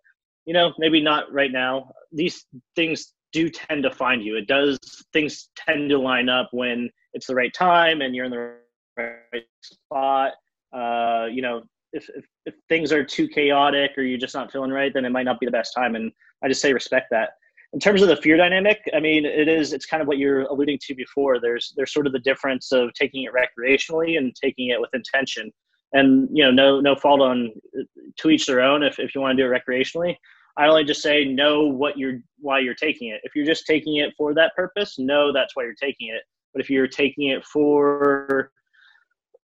you 0.45 0.53
know 0.53 0.73
maybe 0.77 1.01
not 1.01 1.31
right 1.31 1.51
now 1.51 1.89
these 2.11 2.45
things 2.75 3.13
do 3.31 3.49
tend 3.49 3.83
to 3.83 3.91
find 3.91 4.23
you. 4.23 4.37
It 4.37 4.47
does 4.47 4.79
things 5.13 5.49
tend 5.55 5.89
to 5.89 5.97
line 5.97 6.29
up 6.29 6.49
when 6.51 6.89
it's 7.13 7.27
the 7.27 7.35
right 7.35 7.53
time 7.53 8.01
and 8.01 8.15
you're 8.15 8.25
in 8.25 8.31
the 8.31 8.55
right 8.97 9.43
spot. 9.61 10.33
Uh, 10.73 11.27
you 11.31 11.41
know, 11.41 11.63
if, 11.93 12.09
if, 12.15 12.25
if 12.45 12.55
things 12.67 12.91
are 12.91 13.03
too 13.03 13.27
chaotic 13.27 13.91
or 13.97 14.03
you're 14.03 14.19
just 14.19 14.35
not 14.35 14.51
feeling 14.51 14.71
right, 14.71 14.93
then 14.93 15.05
it 15.05 15.11
might 15.11 15.23
not 15.23 15.39
be 15.39 15.45
the 15.45 15.51
best 15.51 15.73
time. 15.75 15.95
And 15.95 16.11
I 16.43 16.47
just 16.47 16.61
say 16.61 16.73
respect 16.73 17.07
that. 17.11 17.31
In 17.73 17.79
terms 17.79 18.01
of 18.01 18.07
the 18.07 18.15
fear 18.15 18.35
dynamic, 18.35 18.79
I 18.95 18.99
mean, 18.99 19.25
it 19.25 19.47
is 19.47 19.73
it's 19.73 19.85
kind 19.85 20.01
of 20.01 20.07
what 20.07 20.17
you're 20.17 20.41
alluding 20.41 20.79
to 20.87 20.95
before. 20.95 21.39
There's 21.39 21.73
there's 21.77 21.93
sort 21.93 22.07
of 22.07 22.13
the 22.13 22.19
difference 22.19 22.71
of 22.71 22.91
taking 22.93 23.23
it 23.23 23.31
recreationally 23.31 24.17
and 24.17 24.35
taking 24.35 24.69
it 24.69 24.81
with 24.81 24.89
intention. 24.93 25.51
And 25.93 26.27
you 26.31 26.43
know, 26.43 26.51
no 26.51 26.81
no 26.81 26.95
fault 26.95 27.21
on 27.21 27.51
uh, 27.77 27.83
to 28.17 28.29
each 28.29 28.47
their 28.47 28.61
own. 28.61 28.81
If 28.81 28.97
if 28.97 29.13
you 29.13 29.21
want 29.21 29.37
to 29.37 29.43
do 29.43 29.51
it 29.51 29.61
recreationally, 29.61 30.15
I 30.57 30.67
only 30.67 30.83
just 30.83 31.01
say 31.01 31.25
know 31.25 31.67
what 31.67 31.97
you're 31.97 32.19
why 32.39 32.59
you're 32.59 32.73
taking 32.73 33.09
it. 33.09 33.21
If 33.23 33.35
you're 33.35 33.45
just 33.45 33.67
taking 33.67 33.97
it 33.97 34.13
for 34.17 34.33
that 34.33 34.55
purpose, 34.55 34.97
know 34.97 35.31
that's 35.31 35.55
why 35.55 35.63
you're 35.63 35.75
taking 35.75 36.09
it. 36.09 36.23
But 36.53 36.61
if 36.61 36.69
you're 36.69 36.87
taking 36.87 37.29
it 37.29 37.45
for 37.45 38.51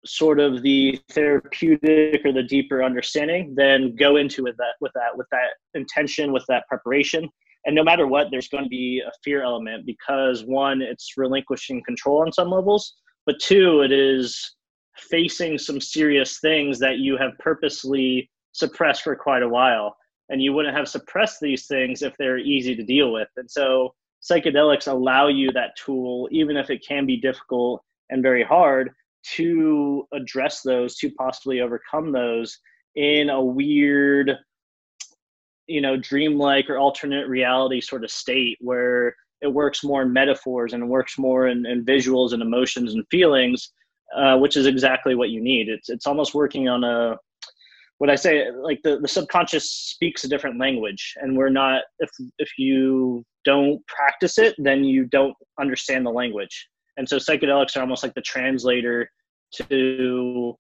sort 0.06 0.40
of 0.40 0.62
the 0.64 1.00
therapeutic 1.12 2.26
or 2.26 2.34
the 2.34 2.44
deeper 2.44 2.84
understanding, 2.84 3.54
then 3.56 3.96
go 3.96 4.18
into 4.18 4.48
it 4.48 4.56
that 4.58 4.74
with 4.82 4.92
that 4.94 5.16
with 5.16 5.28
that 5.32 5.52
intention, 5.74 6.32
with 6.32 6.46
that 6.50 6.68
preparation. 6.68 7.30
And 7.66 7.76
no 7.76 7.84
matter 7.84 8.08
what, 8.08 8.28
there's 8.32 8.48
going 8.48 8.64
to 8.64 8.70
be 8.70 9.02
a 9.06 9.12
fear 9.24 9.44
element 9.44 9.86
because 9.86 10.44
one, 10.46 10.82
it's 10.82 11.14
relinquishing 11.18 11.84
control 11.86 12.22
on 12.22 12.32
some 12.32 12.50
levels, 12.50 12.96
but 13.26 13.40
two, 13.40 13.82
it 13.82 13.92
is 13.92 14.56
facing 14.98 15.58
some 15.58 15.80
serious 15.80 16.40
things 16.40 16.80
that 16.80 16.98
you 16.98 17.18
have 17.18 17.32
purposely 17.40 18.30
suppressed 18.52 19.04
for 19.04 19.16
quite 19.16 19.44
a 19.44 19.50
while 19.50 19.96
and 20.30 20.42
you 20.42 20.54
wouldn't 20.54 20.76
have 20.76 20.88
suppressed 20.88 21.40
these 21.42 21.68
things 21.68 22.02
if 22.02 22.16
they're 22.18 22.38
easy 22.38 22.76
to 22.76 22.84
deal 22.84 23.12
with. 23.12 23.28
And 23.38 23.50
so 23.50 23.94
psychedelics 24.22 24.88
allow 24.88 25.28
you 25.28 25.52
that 25.52 25.76
tool, 25.76 26.28
even 26.32 26.58
if 26.58 26.70
it 26.70 26.86
can 26.88 27.06
be 27.06 27.18
difficult 27.18 27.84
and 28.10 28.24
very 28.24 28.44
hard, 28.44 28.92
to 29.36 30.08
address 30.14 30.62
those, 30.62 30.96
to 30.98 31.12
possibly 31.12 31.62
overcome 31.62 32.12
those 32.12 32.58
in 32.96 33.30
a 33.30 33.44
weird, 33.44 34.36
you 35.72 35.82
know, 35.82 35.98
dreamlike 35.98 36.70
or 36.70 36.78
alternate 36.78 37.28
reality 37.28 37.82
sort 37.82 38.04
of 38.04 38.12
state 38.12 38.58
where 38.62 39.16
it 39.42 39.48
works 39.48 39.84
more 39.84 40.02
in 40.04 40.14
metaphors 40.14 40.74
and 40.74 40.90
works 40.90 41.18
more 41.18 41.48
in, 41.48 41.66
in 41.66 41.84
visuals 41.86 42.34
and 42.34 42.42
emotions 42.42 42.94
and 42.94 43.04
feelings, 43.10 43.72
uh, 44.16 44.38
which 44.38 44.56
is 44.58 44.68
exactly 44.68 45.16
what 45.16 45.30
you 45.30 45.42
need. 45.42 45.70
It's 45.70 45.90
it's 45.90 46.08
almost 46.08 46.34
working 46.34 46.68
on 46.68 46.84
a 46.84 47.18
what 47.98 48.10
I 48.10 48.16
say, 48.16 48.50
like 48.52 48.80
the, 48.84 49.00
the 49.00 49.08
subconscious 49.08 49.70
speaks 49.70 50.24
a 50.24 50.28
different 50.28 50.60
language, 50.60 51.14
and 51.22 51.38
we're 51.38 51.50
not. 51.50 51.84
If 52.00 52.10
if 52.40 52.50
you 52.58 53.24
don't 53.46 53.86
practice 53.88 54.38
it, 54.38 54.56
then 54.58 54.84
you 54.84 55.06
don't 55.06 55.36
understand 55.60 56.06
the 56.06 56.12
language. 56.12 56.68
And 56.98 57.08
so 57.08 57.18
psychedelics 57.18 57.78
are 57.78 57.82
almost 57.82 58.04
like 58.04 58.14
the 58.16 58.22
translator 58.22 59.10
to 59.56 60.56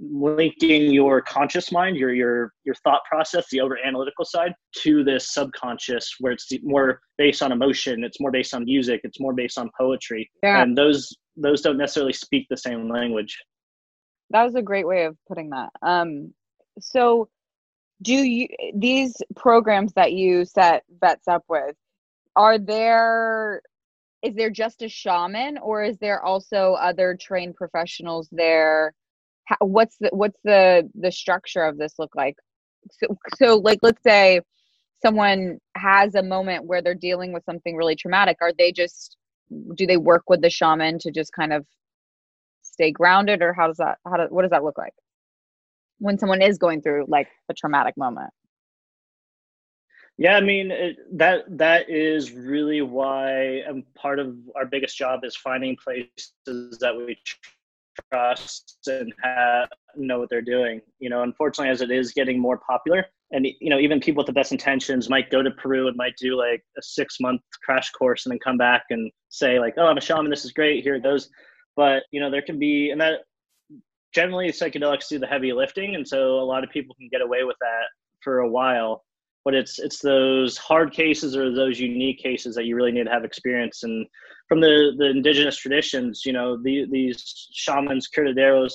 linking 0.00 0.92
your 0.92 1.20
conscious 1.20 1.72
mind, 1.72 1.96
your 1.96 2.14
your 2.14 2.52
your 2.64 2.74
thought 2.76 3.02
process, 3.08 3.46
the 3.50 3.60
over 3.60 3.78
analytical 3.84 4.24
side, 4.24 4.54
to 4.78 5.04
this 5.04 5.32
subconscious, 5.32 6.14
where 6.20 6.32
it's 6.32 6.48
more 6.62 7.00
based 7.16 7.42
on 7.42 7.52
emotion, 7.52 8.04
it's 8.04 8.20
more 8.20 8.30
based 8.30 8.54
on 8.54 8.64
music, 8.64 9.00
it's 9.04 9.20
more 9.20 9.34
based 9.34 9.58
on 9.58 9.70
poetry, 9.78 10.30
yeah. 10.42 10.62
and 10.62 10.76
those 10.76 11.16
those 11.36 11.60
don't 11.60 11.76
necessarily 11.76 12.12
speak 12.12 12.46
the 12.50 12.56
same 12.56 12.88
language. 12.88 13.36
That 14.30 14.44
was 14.44 14.54
a 14.54 14.62
great 14.62 14.86
way 14.86 15.04
of 15.04 15.16
putting 15.26 15.50
that. 15.50 15.70
Um 15.82 16.32
so 16.80 17.28
do 18.02 18.14
you 18.14 18.48
these 18.74 19.16
programs 19.36 19.92
that 19.94 20.12
you 20.12 20.44
set 20.44 20.84
vets 21.00 21.26
up 21.28 21.44
with 21.48 21.74
are 22.36 22.58
there 22.58 23.60
is 24.22 24.34
there 24.34 24.50
just 24.50 24.82
a 24.82 24.88
shaman 24.88 25.58
or 25.58 25.82
is 25.82 25.96
there 25.98 26.22
also 26.22 26.74
other 26.74 27.16
trained 27.20 27.54
professionals 27.54 28.28
there 28.30 28.94
How, 29.48 29.56
what's 29.60 29.96
the 29.98 30.10
what's 30.12 30.38
the 30.44 30.88
the 30.94 31.10
structure 31.10 31.62
of 31.62 31.78
this 31.78 31.94
look 31.98 32.14
like? 32.14 32.36
So, 32.90 33.16
so 33.36 33.56
like 33.56 33.78
let's 33.82 34.02
say 34.02 34.42
someone 35.00 35.58
has 35.76 36.14
a 36.14 36.22
moment 36.22 36.66
where 36.66 36.82
they're 36.82 36.94
dealing 36.94 37.32
with 37.32 37.44
something 37.44 37.74
really 37.74 37.96
traumatic. 37.96 38.36
Are 38.42 38.52
they 38.56 38.72
just 38.72 39.16
do 39.74 39.86
they 39.86 39.96
work 39.96 40.24
with 40.28 40.42
the 40.42 40.50
shaman 40.50 40.98
to 40.98 41.10
just 41.10 41.32
kind 41.32 41.54
of 41.54 41.66
stay 42.62 42.90
grounded 42.90 43.40
or 43.40 43.54
how 43.54 43.66
does 43.66 43.78
that 43.78 43.96
how 44.06 44.18
do, 44.18 44.26
what 44.28 44.42
does 44.42 44.50
that 44.50 44.64
look 44.64 44.76
like? 44.76 44.92
When 45.98 46.18
someone 46.18 46.42
is 46.42 46.58
going 46.58 46.82
through 46.82 47.06
like 47.08 47.28
a 47.48 47.54
traumatic 47.54 47.96
moment. 47.96 48.30
Yeah 50.18 50.36
i 50.36 50.40
mean 50.42 50.70
it, 50.70 50.96
that 51.16 51.44
that 51.56 51.88
is 51.88 52.32
really 52.32 52.82
why 52.82 53.62
and 53.66 53.82
part 53.94 54.18
of 54.18 54.36
our 54.56 54.66
biggest 54.66 54.96
job 54.98 55.24
is 55.24 55.36
finding 55.36 55.76
places 55.76 56.32
that 56.80 56.94
we 56.94 57.16
trust 58.12 58.78
and 58.86 59.12
have, 59.22 59.68
know 59.96 60.18
what 60.18 60.30
they're 60.30 60.42
doing. 60.42 60.80
You 60.98 61.10
know 61.10 61.22
unfortunately 61.22 61.70
as 61.70 61.82
it 61.82 61.90
is 61.90 62.12
getting 62.12 62.40
more 62.40 62.58
popular 62.58 63.06
and 63.30 63.46
you 63.60 63.70
know 63.70 63.78
even 63.78 64.00
people 64.00 64.20
with 64.20 64.26
the 64.26 64.32
best 64.32 64.52
intentions 64.52 65.08
might 65.08 65.30
go 65.30 65.42
to 65.42 65.50
peru 65.52 65.88
and 65.88 65.96
might 65.96 66.14
do 66.18 66.36
like 66.36 66.62
a 66.78 66.82
six 66.82 67.16
month 67.20 67.40
crash 67.64 67.90
course 67.90 68.26
and 68.26 68.32
then 68.32 68.38
come 68.42 68.56
back 68.56 68.84
and 68.90 69.10
say 69.28 69.58
like 69.58 69.74
oh 69.76 69.86
i'm 69.86 69.98
a 69.98 70.00
shaman 70.00 70.30
this 70.30 70.44
is 70.44 70.52
great 70.52 70.82
here 70.82 70.94
it 70.94 71.02
goes 71.02 71.28
but 71.76 72.02
you 72.10 72.20
know 72.20 72.30
there 72.30 72.42
can 72.42 72.58
be 72.58 72.90
and 72.90 73.00
that 73.00 73.20
generally 74.14 74.48
psychedelics 74.48 75.08
do 75.08 75.18
the 75.18 75.26
heavy 75.26 75.52
lifting 75.52 75.94
and 75.94 76.06
so 76.06 76.38
a 76.38 76.44
lot 76.44 76.64
of 76.64 76.70
people 76.70 76.94
can 76.94 77.08
get 77.10 77.20
away 77.20 77.44
with 77.44 77.56
that 77.60 77.84
for 78.22 78.40
a 78.40 78.48
while 78.48 79.04
but 79.44 79.54
it's 79.54 79.78
it's 79.78 80.00
those 80.00 80.56
hard 80.56 80.92
cases 80.92 81.36
or 81.36 81.52
those 81.52 81.80
unique 81.80 82.18
cases 82.18 82.54
that 82.54 82.64
you 82.64 82.76
really 82.76 82.92
need 82.92 83.04
to 83.04 83.10
have 83.10 83.24
experience. 83.24 83.82
And 83.82 84.06
from 84.48 84.60
the 84.60 84.92
the 84.98 85.10
indigenous 85.10 85.56
traditions 85.56 86.22
you 86.24 86.32
know 86.32 86.56
the, 86.62 86.86
these 86.90 87.48
shamans 87.52 88.08
curanderos 88.14 88.74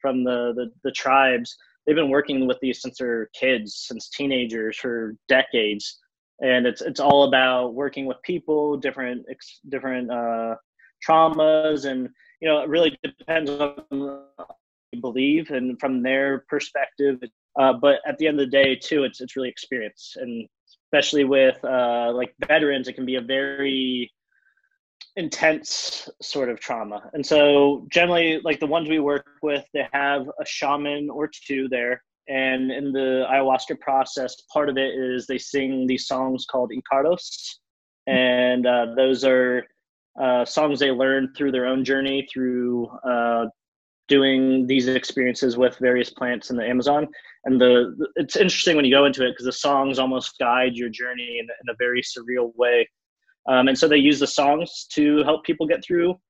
from 0.00 0.24
the, 0.24 0.52
the 0.56 0.70
the 0.84 0.92
tribes 0.92 1.56
they've 1.86 1.96
been 1.96 2.10
working 2.10 2.46
with 2.46 2.58
these 2.60 2.80
since 2.80 2.98
they're 2.98 3.28
kids 3.34 3.84
since 3.88 4.08
teenagers 4.08 4.76
for 4.76 5.16
decades. 5.28 5.98
And 6.40 6.66
it's 6.66 6.80
it's 6.80 7.00
all 7.00 7.24
about 7.24 7.74
working 7.74 8.06
with 8.06 8.16
people 8.22 8.76
different 8.76 9.26
different 9.68 10.10
uh 10.10 10.54
traumas. 11.06 11.90
And 11.90 12.08
you 12.40 12.48
know, 12.48 12.62
it 12.62 12.68
really 12.68 12.98
depends 13.02 13.50
on 13.50 13.74
what 13.90 14.30
you 14.92 15.00
believe. 15.00 15.50
And 15.50 15.78
from 15.78 16.02
their 16.02 16.44
perspective. 16.48 17.20
Uh, 17.58 17.72
but 17.72 18.00
at 18.06 18.16
the 18.18 18.26
end 18.26 18.40
of 18.40 18.46
the 18.46 18.50
day, 18.50 18.76
too, 18.76 19.04
it's 19.04 19.20
it's 19.20 19.36
really 19.36 19.48
experience, 19.48 20.16
and 20.16 20.48
especially 20.86 21.24
with 21.24 21.62
uh, 21.64 22.12
like 22.14 22.34
veterans, 22.46 22.88
it 22.88 22.94
can 22.94 23.06
be 23.06 23.16
a 23.16 23.20
very 23.20 24.10
intense 25.16 26.08
sort 26.22 26.48
of 26.48 26.60
trauma. 26.60 27.10
And 27.12 27.24
so, 27.24 27.86
generally, 27.90 28.40
like 28.44 28.60
the 28.60 28.66
ones 28.66 28.88
we 28.88 29.00
work 29.00 29.26
with, 29.42 29.64
they 29.74 29.86
have 29.92 30.28
a 30.40 30.46
shaman 30.46 31.10
or 31.10 31.28
two 31.28 31.68
there. 31.68 32.02
And 32.28 32.70
in 32.70 32.92
the 32.92 33.26
ayahuasca 33.30 33.80
process, 33.80 34.36
part 34.52 34.68
of 34.68 34.76
it 34.78 34.94
is 34.94 35.26
they 35.26 35.38
sing 35.38 35.86
these 35.86 36.06
songs 36.06 36.46
called 36.48 36.70
Icaros. 36.70 37.56
And 38.06 38.66
uh, 38.66 38.94
those 38.96 39.24
are 39.24 39.66
uh, 40.20 40.44
songs 40.44 40.78
they 40.78 40.90
learned 40.90 41.36
through 41.36 41.52
their 41.52 41.66
own 41.66 41.84
journey 41.84 42.28
through 42.32 42.86
uh, 43.04 43.46
doing 44.10 44.66
these 44.66 44.88
experiences 44.88 45.56
with 45.56 45.78
various 45.78 46.10
plants 46.10 46.50
in 46.50 46.56
the 46.56 46.66
Amazon. 46.66 47.08
And 47.46 47.58
the 47.58 47.96
it's 48.16 48.36
interesting 48.36 48.76
when 48.76 48.84
you 48.84 48.94
go 48.94 49.06
into 49.06 49.24
it 49.24 49.30
because 49.30 49.46
the 49.46 49.52
songs 49.52 49.98
almost 49.98 50.38
guide 50.38 50.74
your 50.74 50.90
journey 50.90 51.38
in, 51.40 51.46
in 51.46 51.70
a 51.70 51.76
very 51.78 52.02
surreal 52.02 52.54
way. 52.56 52.86
Um, 53.48 53.68
and 53.68 53.78
so 53.78 53.88
they 53.88 53.96
use 53.96 54.20
the 54.20 54.26
songs 54.26 54.86
to 54.92 55.22
help 55.24 55.44
people 55.44 55.66
get 55.66 55.82
through. 55.82 56.20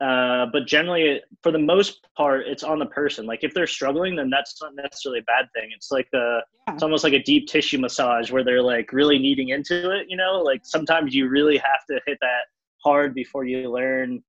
Uh, 0.00 0.46
but 0.52 0.66
generally, 0.66 1.22
for 1.42 1.52
the 1.52 1.58
most 1.58 2.06
part, 2.16 2.46
it's 2.46 2.64
on 2.64 2.78
the 2.78 2.86
person. 2.86 3.24
Like 3.26 3.44
if 3.44 3.54
they're 3.54 3.66
struggling, 3.66 4.16
then 4.16 4.28
that's 4.28 4.60
not 4.60 4.72
necessarily 4.74 5.20
a 5.20 5.22
bad 5.22 5.46
thing. 5.54 5.70
It's 5.74 5.90
like 5.90 6.08
a, 6.14 6.40
yeah. 6.66 6.74
it's 6.74 6.82
almost 6.82 7.04
like 7.04 7.14
a 7.14 7.22
deep 7.22 7.46
tissue 7.46 7.78
massage 7.78 8.30
where 8.30 8.44
they're 8.44 8.62
like 8.62 8.92
really 8.92 9.18
kneading 9.18 9.50
into 9.50 9.90
it. 9.92 10.06
You 10.08 10.16
know, 10.16 10.42
like 10.42 10.62
sometimes 10.64 11.14
you 11.14 11.28
really 11.28 11.56
have 11.58 11.86
to 11.88 12.00
hit 12.06 12.18
that 12.20 12.44
hard 12.82 13.14
before 13.14 13.44
you 13.44 13.70
learn 13.70 14.22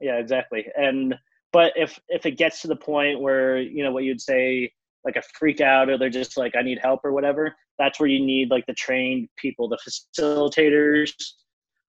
yeah 0.00 0.16
exactly 0.16 0.66
and 0.76 1.14
but 1.52 1.72
if 1.76 1.98
if 2.08 2.26
it 2.26 2.32
gets 2.32 2.60
to 2.62 2.68
the 2.68 2.76
point 2.76 3.20
where 3.20 3.60
you 3.60 3.82
know 3.82 3.92
what 3.92 4.04
you'd 4.04 4.20
say 4.20 4.70
like 5.04 5.16
a 5.16 5.22
freak 5.38 5.60
out 5.60 5.88
or 5.88 5.96
they're 5.96 6.10
just 6.10 6.36
like 6.36 6.54
i 6.56 6.62
need 6.62 6.78
help 6.78 7.00
or 7.04 7.12
whatever 7.12 7.54
that's 7.78 8.00
where 8.00 8.08
you 8.08 8.24
need 8.24 8.50
like 8.50 8.66
the 8.66 8.74
trained 8.74 9.28
people 9.38 9.68
the 9.68 9.78
facilitators 9.86 11.12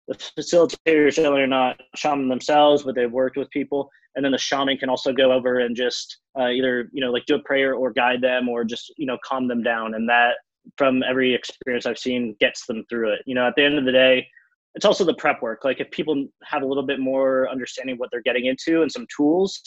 the 0.10 0.16
facilitators 0.16 1.14
generally 1.14 1.42
are 1.42 1.48
not 1.48 1.80
shaman 1.96 2.28
themselves 2.28 2.84
but 2.84 2.96
they've 2.96 3.12
worked 3.12 3.38
with 3.38 3.50
people. 3.52 3.90
And 4.16 4.26
then 4.26 4.32
the 4.32 4.40
shaman 4.40 4.78
can 4.78 4.90
also 4.90 5.14
go 5.14 5.32
over 5.32 5.60
and 5.60 5.76
just 5.76 6.18
uh, 6.38 6.48
either 6.48 6.90
you 6.92 7.00
know 7.00 7.12
like 7.12 7.26
do 7.28 7.36
a 7.36 7.44
prayer 7.44 7.76
or 7.76 7.94
guide 7.94 8.20
them 8.22 8.50
or 8.50 8.64
just 8.64 8.92
you 8.98 9.06
know 9.06 9.20
calm 9.24 9.48
them 9.48 9.62
down. 9.62 9.94
And 9.94 10.10
that 10.10 10.34
from 10.78 11.02
every 11.04 11.34
experience 11.34 11.86
i've 11.86 11.98
seen 11.98 12.36
gets 12.40 12.66
them 12.66 12.84
through 12.90 13.14
it. 13.14 13.22
You 13.28 13.36
know 13.36 13.48
at 13.48 13.56
the 13.56 13.64
end 13.64 13.78
of 13.78 13.86
the 13.86 13.92
day 13.92 14.28
it's 14.76 14.86
also 14.86 15.04
the 15.04 15.16
prep 15.16 15.42
work. 15.42 15.66
Like 15.66 15.80
if 15.80 15.90
people 15.92 16.28
have 16.44 16.62
a 16.62 16.66
little 16.66 16.84
bit 16.84 17.00
more 17.00 17.50
understanding 17.50 17.98
what 17.98 18.10
they're 18.12 18.22
getting 18.22 18.46
into 18.46 18.82
and 18.82 18.92
some 18.92 19.08
tools, 19.16 19.62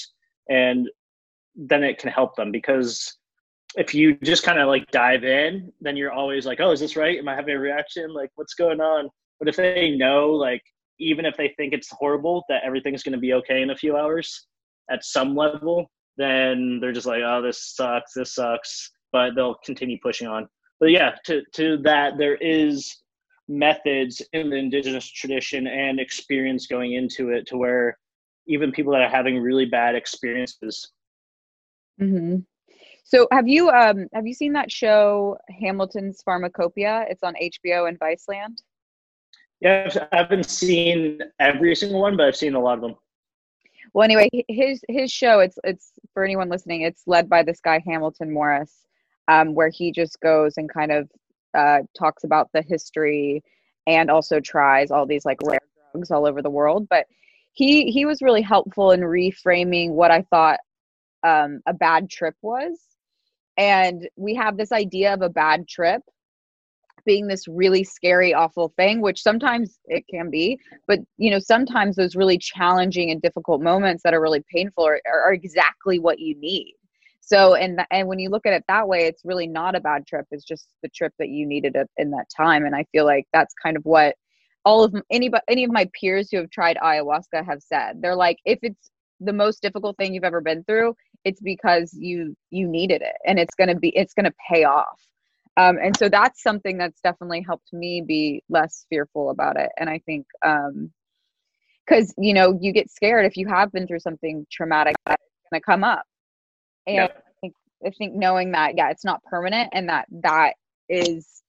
and 0.49 0.89
then 1.57 1.83
it 1.83 1.99
can 1.99 2.11
help 2.11 2.37
them 2.37 2.51
because 2.51 3.19
if 3.77 3.95
you 3.95 4.17
just 4.19 4.43
kind 4.43 4.59
of 4.59 4.69
like 4.69 4.91
dive 4.91 5.25
in, 5.25 5.73
then 5.81 5.97
you're 5.97 6.13
always 6.13 6.47
like, 6.47 6.61
oh, 6.61 6.73
is 6.73 6.81
this 6.81 6.97
right? 6.97 7.19
Am 7.19 7.29
I 7.29 7.35
having 7.35 7.55
a 7.55 7.59
reaction? 7.59 8.13
Like, 8.13 8.31
what's 8.35 8.55
going 8.55 8.81
on? 8.81 9.09
But 9.39 9.49
if 9.49 9.57
they 9.57 9.97
know, 9.97 10.31
like, 10.31 10.63
even 10.99 11.25
if 11.25 11.37
they 11.37 11.53
think 11.57 11.73
it's 11.73 11.91
horrible, 11.91 12.45
that 12.49 12.63
everything's 12.65 13.03
going 13.03 13.15
to 13.15 13.19
be 13.19 13.33
okay 13.35 13.63
in 13.63 13.71
a 13.71 13.77
few 13.77 13.97
hours 13.97 14.47
at 14.91 15.05
some 15.05 15.35
level, 15.35 15.91
then 16.17 16.79
they're 16.81 16.93
just 16.93 17.07
like, 17.07 17.23
oh, 17.25 17.41
this 17.43 17.75
sucks, 17.75 18.13
this 18.15 18.35
sucks, 18.35 18.91
but 19.11 19.35
they'll 19.35 19.57
continue 19.65 19.99
pushing 20.03 20.29
on. 20.29 20.47
But 20.79 20.91
yeah, 20.91 21.13
to 21.27 21.43
to 21.55 21.79
that, 21.79 22.19
there 22.19 22.37
is 22.37 23.02
methods 23.49 24.23
in 24.33 24.51
the 24.51 24.57
indigenous 24.57 25.07
tradition 25.07 25.67
and 25.67 26.01
experience 26.01 26.67
going 26.67 26.95
into 26.95 27.31
it 27.31 27.47
to 27.49 27.57
where 27.57 27.99
even 28.47 28.73
people 28.73 28.93
that 28.93 29.03
are 29.03 29.09
having 29.09 29.39
really 29.39 29.67
bad 29.67 29.95
experiences. 29.95 30.91
Mm-hmm. 32.01 32.39
So 33.05 33.29
have 33.31 33.47
you 33.47 33.69
um 33.71 34.07
have 34.15 34.27
you 34.27 34.35
seen 34.35 34.53
that 34.55 34.71
show 34.71 35.37
Hamilton's 35.61 36.23
Pharmacopoeia? 36.23 37.07
It's 37.11 37.23
on 37.23 37.35
HBO 37.35 37.89
and 37.89 37.99
Viceland. 37.99 38.59
Yeah, 39.61 39.89
I 40.11 40.17
haven't 40.17 40.49
seen 40.49 41.21
every 41.39 41.75
single 41.77 42.01
one, 42.01 42.17
but 42.17 42.27
I've 42.27 42.37
seen 42.37 42.55
a 42.55 42.61
lot 42.61 42.75
of 42.75 42.81
them. 42.81 42.97
Well, 43.95 44.05
anyway, 44.05 44.29
his 44.49 44.81
his 44.89 45.13
show 45.13 45.41
it's 45.41 45.59
it's 45.65 45.93
for 46.15 46.25
anyone 46.25 46.49
listening. 46.49 46.83
It's 46.83 47.03
led 47.07 47.29
by 47.29 47.43
this 47.43 47.61
guy 47.61 47.83
Hamilton 47.87 48.33
Morris, 48.33 48.73
um, 49.29 49.55
where 49.55 49.69
he 49.69 49.93
just 49.93 50.19
goes 50.21 50.57
and 50.57 50.73
kind 50.73 50.91
of 50.91 51.11
uh, 51.55 51.81
talks 51.99 52.25
about 52.25 52.51
the 52.53 52.63
history 52.63 53.43
and 53.87 54.11
also 54.11 54.41
tries 54.41 54.91
all 54.91 55.07
these 55.07 55.25
like 55.25 55.39
rare 55.45 55.61
drugs 55.93 56.11
all 56.11 56.27
over 56.27 56.43
the 56.43 56.51
world. 56.51 56.87
But 56.89 57.07
he 57.53 57.91
he 57.91 58.05
was 58.05 58.23
really 58.23 58.43
helpful 58.43 58.93
in 58.93 59.01
reframing 59.01 59.91
what 59.91 60.11
I 60.11 60.23
thought 60.23 60.61
um, 61.23 61.61
a 61.67 61.75
bad 61.75 62.11
trip 62.11 62.35
was. 62.43 62.79
And 63.57 64.09
we 64.17 64.35
have 64.35 64.57
this 64.57 64.73
idea 64.73 65.13
of 65.13 65.23
a 65.23 65.29
bad 65.29 65.69
trip 65.69 66.03
being 67.05 67.27
this 67.27 67.49
really 67.49 67.83
scary 67.83 68.33
awful 68.33 68.73
thing 68.77 69.01
which 69.01 69.21
sometimes 69.21 69.81
it 69.87 70.05
can 70.09 70.31
be. 70.31 70.59
But 70.87 71.01
you 71.19 71.31
know 71.31 71.39
sometimes 71.39 71.97
those 71.97 72.17
really 72.17 72.39
challenging 72.39 73.11
and 73.11 73.21
difficult 73.21 73.61
moments 73.61 74.03
that 74.05 74.15
are 74.15 74.21
really 74.23 74.45
painful 74.51 74.87
are, 74.87 75.01
are 75.07 75.33
exactly 75.33 75.99
what 75.99 76.19
you 76.19 76.39
need 76.39 76.75
so 77.25 77.55
and 77.55 77.79
th- 77.79 77.87
and 77.91 78.09
when 78.09 78.19
you 78.19 78.29
look 78.29 78.47
at 78.47 78.53
it 78.53 78.65
that 78.69 78.87
way 78.89 79.07
it's 79.07 79.25
really 79.25 79.47
not 79.47 79.75
a 79.77 79.81
bad 79.81 80.07
trip. 80.07 80.27
It's 80.31 80.45
just 80.45 80.67
the 80.83 80.89
trip 80.89 81.15
that 81.19 81.29
you 81.29 81.47
needed 81.47 81.77
in 81.97 82.11
that 82.11 82.27
time. 82.37 82.67
And 82.67 82.75
i 82.75 82.85
feel 82.93 83.07
like 83.07 83.27
that's 83.33 83.55
kind 83.63 83.77
of 83.77 83.85
what 83.85 84.17
all 84.65 84.85
of 84.85 84.95
any 85.11 85.31
any 85.49 85.65
of 85.65 85.73
my 85.73 85.89
peers 85.99 86.29
who 86.31 86.39
have 86.39 86.51
tried 86.51 86.77
ayahuasca 86.83 87.45
have 87.47 87.63
said. 87.63 88.03
They're 88.03 88.17
like 88.17 88.39
if 88.45 88.59
it's 88.63 88.91
the 89.21 89.33
most 89.33 89.63
difficult 89.63 89.97
thing 89.97 90.13
you've 90.13 90.25
ever 90.25 90.41
been 90.41 90.65
through 90.65 90.95
it's 91.25 91.41
because 91.41 91.95
you 91.95 92.37
you 92.51 92.67
needed 92.67 93.03
it 93.03 93.15
and 93.25 93.39
it's 93.39 93.55
going 93.55 93.69
to 93.69 93.77
be 93.77 93.91
it's 93.97 94.15
going 94.15 94.27
to 94.27 94.35
pay 94.51 94.65
off. 94.65 95.01
Um, 95.57 95.79
and 95.83 95.97
so 95.97 96.09
that's 96.09 96.43
something 96.43 96.79
that's 96.79 97.01
definitely 97.03 97.43
helped 97.47 97.73
me 97.73 98.03
be 98.07 98.43
less 98.49 98.87
fearful 98.91 99.31
about 99.31 99.57
it. 99.57 99.71
And 99.79 99.89
i 99.89 99.99
think 100.07 100.27
um 100.45 100.91
because 101.87 102.15
you 102.19 102.35
know 102.35 102.59
you 102.61 102.73
get 102.73 102.91
scared 102.91 103.27
if 103.27 103.37
you 103.37 103.47
have 103.49 103.73
been 103.73 103.87
through 103.87 104.01
something 104.01 104.47
traumatic 104.51 104.95
that's 105.07 105.23
going 105.51 105.61
to 105.61 105.65
come 105.65 105.85
up 105.85 106.05
and 106.87 106.97
yeah. 106.97 107.05
I, 107.05 107.31
think, 107.41 107.55
I 107.87 107.91
think 107.91 108.15
knowing 108.15 108.53
that 108.53 108.77
yeah 108.77 108.91
it's 108.91 109.05
not 109.05 109.23
permanent 109.25 109.71
and 109.73 109.89
that 109.89 110.07
that 110.23 110.55
is 110.89 111.43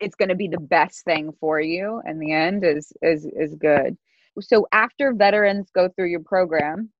it's 0.00 0.14
going 0.14 0.28
to 0.28 0.34
be 0.34 0.48
the 0.48 0.60
best 0.60 1.04
thing 1.04 1.32
for 1.40 1.60
you 1.60 2.00
in 2.06 2.18
the 2.18 2.32
end 2.32 2.64
is 2.64 2.92
is 3.02 3.26
is 3.26 3.54
good. 3.54 3.96
So 4.40 4.68
after 4.72 5.12
veterans 5.12 5.70
go 5.74 5.88
through 5.88 6.10
your 6.10 6.20
program 6.20 6.90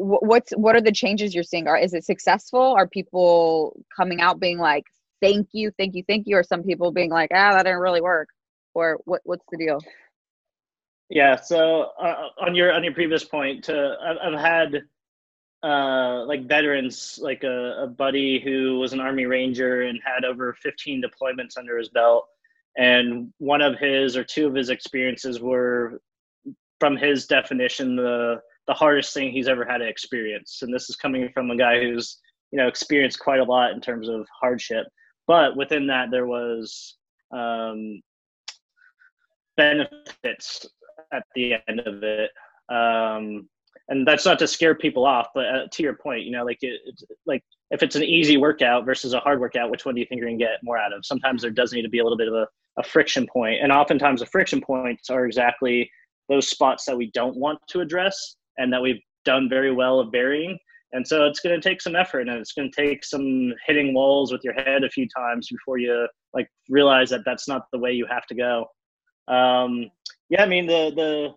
what's 0.00 0.52
what 0.52 0.74
are 0.76 0.80
the 0.80 0.92
changes 0.92 1.34
you're 1.34 1.44
seeing? 1.44 1.66
Are 1.68 1.76
is 1.76 1.94
it 1.94 2.04
successful? 2.04 2.60
Are 2.60 2.88
people 2.88 3.78
coming 3.94 4.20
out 4.20 4.40
being 4.40 4.58
like 4.58 4.84
thank 5.20 5.48
you 5.52 5.70
thank 5.78 5.94
you 5.94 6.02
thank 6.08 6.26
you 6.26 6.36
or 6.36 6.42
some 6.42 6.62
people 6.62 6.92
being 6.92 7.10
like 7.10 7.30
ah 7.34 7.52
that 7.52 7.64
didn't 7.64 7.80
really 7.80 8.00
work 8.00 8.28
or 8.74 8.98
what 9.04 9.20
what's 9.24 9.44
the 9.50 9.58
deal? 9.58 9.78
Yeah 11.10 11.36
so 11.36 11.90
uh, 12.00 12.28
on 12.40 12.54
your 12.54 12.72
on 12.72 12.82
your 12.82 12.94
previous 12.94 13.24
point 13.24 13.68
uh, 13.68 13.96
I've, 14.02 14.34
I've 14.34 14.40
had 14.40 14.82
uh 15.62 16.24
like 16.26 16.48
veterans 16.48 17.18
like 17.20 17.44
a, 17.44 17.82
a 17.82 17.86
buddy 17.86 18.40
who 18.40 18.78
was 18.78 18.94
an 18.94 19.00
army 19.00 19.26
ranger 19.26 19.82
and 19.82 20.00
had 20.02 20.24
over 20.24 20.56
15 20.62 21.02
deployments 21.02 21.58
under 21.58 21.76
his 21.76 21.90
belt 21.90 22.26
and 22.78 23.30
one 23.38 23.60
of 23.60 23.78
his 23.78 24.16
or 24.16 24.24
two 24.24 24.46
of 24.46 24.54
his 24.54 24.70
experiences 24.70 25.40
were 25.40 26.00
from 26.78 26.96
his 26.96 27.26
definition 27.26 27.94
the 27.94 28.40
the 28.70 28.74
hardest 28.74 29.12
thing 29.12 29.32
he's 29.32 29.48
ever 29.48 29.64
had 29.64 29.78
to 29.78 29.88
experience. 29.88 30.60
And 30.62 30.72
this 30.72 30.88
is 30.88 30.94
coming 30.94 31.28
from 31.34 31.50
a 31.50 31.56
guy 31.56 31.80
who's, 31.80 32.18
you 32.52 32.56
know, 32.56 32.68
experienced 32.68 33.18
quite 33.18 33.40
a 33.40 33.44
lot 33.44 33.72
in 33.72 33.80
terms 33.80 34.08
of 34.08 34.28
hardship. 34.40 34.86
But 35.26 35.56
within 35.56 35.88
that, 35.88 36.12
there 36.12 36.28
was 36.28 36.96
um, 37.32 38.00
benefits 39.56 40.66
at 41.12 41.24
the 41.34 41.54
end 41.66 41.80
of 41.80 42.04
it. 42.04 42.30
Um, 42.72 43.48
and 43.90 44.06
that's 44.06 44.24
not 44.24 44.38
to 44.38 44.46
scare 44.46 44.74
people 44.74 45.04
off, 45.04 45.28
but 45.34 45.44
uh, 45.46 45.66
to 45.72 45.82
your 45.82 45.94
point, 45.94 46.24
you 46.24 46.30
know, 46.30 46.44
like 46.44 46.58
it, 46.62 46.80
like 47.26 47.42
if 47.70 47.82
it's 47.82 47.96
an 47.96 48.04
easy 48.04 48.36
workout 48.36 48.86
versus 48.86 49.12
a 49.12 49.20
hard 49.20 49.40
workout, 49.40 49.70
which 49.70 49.84
one 49.84 49.94
do 49.94 50.00
you 50.00 50.06
think 50.06 50.20
you're 50.20 50.28
gonna 50.28 50.38
get 50.38 50.62
more 50.62 50.78
out 50.78 50.92
of? 50.92 51.04
Sometimes 51.04 51.42
there 51.42 51.50
does 51.50 51.72
need 51.72 51.82
to 51.82 51.88
be 51.88 51.98
a 51.98 52.02
little 52.02 52.18
bit 52.18 52.28
of 52.28 52.34
a, 52.34 52.46
a 52.78 52.82
friction 52.82 53.26
point, 53.26 53.62
and 53.62 53.70
oftentimes 53.70 54.20
the 54.20 54.26
friction 54.26 54.60
points 54.60 55.10
are 55.10 55.26
exactly 55.26 55.90
those 56.28 56.48
spots 56.48 56.84
that 56.86 56.96
we 56.96 57.10
don't 57.10 57.36
want 57.36 57.58
to 57.68 57.80
address 57.80 58.36
and 58.56 58.72
that 58.72 58.80
we've 58.80 59.00
done 59.24 59.48
very 59.48 59.72
well 59.72 59.98
of 59.98 60.12
burying. 60.12 60.56
And 60.92 61.06
so 61.06 61.26
it's 61.26 61.40
going 61.40 61.60
to 61.60 61.68
take 61.68 61.80
some 61.80 61.94
effort 61.94 62.28
and 62.28 62.30
it's 62.30 62.52
going 62.52 62.70
to 62.70 62.82
take 62.82 63.04
some 63.04 63.52
hitting 63.66 63.94
walls 63.94 64.32
with 64.32 64.42
your 64.42 64.54
head 64.54 64.82
a 64.82 64.90
few 64.90 65.06
times 65.08 65.48
before 65.48 65.78
you 65.78 66.06
like 66.34 66.48
realize 66.68 67.10
that 67.10 67.20
that's 67.24 67.48
not 67.48 67.66
the 67.72 67.78
way 67.78 67.92
you 67.92 68.06
have 68.06 68.26
to 68.26 68.34
go. 68.34 68.66
Um, 69.28 69.90
yeah, 70.28 70.42
I 70.42 70.46
mean 70.46 70.66
the 70.66 70.92
the 70.94 71.28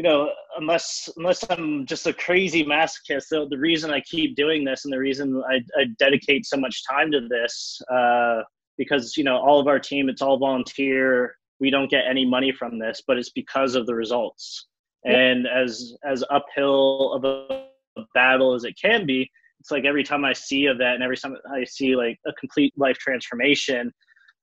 you 0.00 0.04
know 0.08 0.30
unless 0.56 1.10
unless 1.18 1.44
I'm 1.50 1.84
just 1.84 2.06
a 2.06 2.14
crazy 2.14 2.64
masochist, 2.64 3.28
the, 3.28 3.46
the 3.50 3.58
reason 3.58 3.90
I 3.90 4.00
keep 4.00 4.34
doing 4.34 4.64
this 4.64 4.86
and 4.86 4.94
the 4.94 4.98
reason 4.98 5.42
I, 5.46 5.56
I 5.78 5.88
dedicate 5.98 6.46
so 6.46 6.56
much 6.56 6.82
time 6.88 7.12
to 7.12 7.28
this 7.28 7.82
uh, 7.92 8.40
because 8.78 9.18
you 9.18 9.24
know 9.24 9.36
all 9.36 9.60
of 9.60 9.66
our 9.66 9.78
team 9.78 10.08
it's 10.08 10.22
all 10.22 10.38
volunteer. 10.38 11.36
We 11.58 11.68
don't 11.68 11.90
get 11.90 12.04
any 12.08 12.24
money 12.24 12.50
from 12.50 12.78
this, 12.78 13.02
but 13.06 13.18
it's 13.18 13.28
because 13.28 13.74
of 13.74 13.84
the 13.84 13.94
results 13.94 14.68
and 15.04 15.46
as 15.46 15.94
as 16.02 16.24
uphill 16.30 17.12
of 17.12 17.24
a 17.24 18.02
battle 18.14 18.54
as 18.54 18.64
it 18.64 18.74
can 18.80 19.04
be 19.04 19.30
it's 19.58 19.70
like 19.70 19.84
every 19.84 20.04
time 20.04 20.24
i 20.24 20.32
see 20.32 20.66
a 20.66 20.74
vet 20.74 20.94
and 20.94 21.02
every 21.02 21.16
time 21.16 21.34
i 21.54 21.64
see 21.64 21.96
like 21.96 22.18
a 22.26 22.32
complete 22.34 22.72
life 22.76 22.98
transformation 22.98 23.92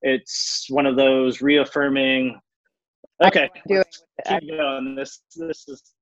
it's 0.02 0.66
one 0.70 0.86
of 0.86 0.96
those 0.96 1.42
reaffirming 1.42 2.40
okay 3.24 3.50
keep 3.68 4.50
going 4.50 4.96
this 4.96 5.22
this 5.36 5.68
is 5.68 5.94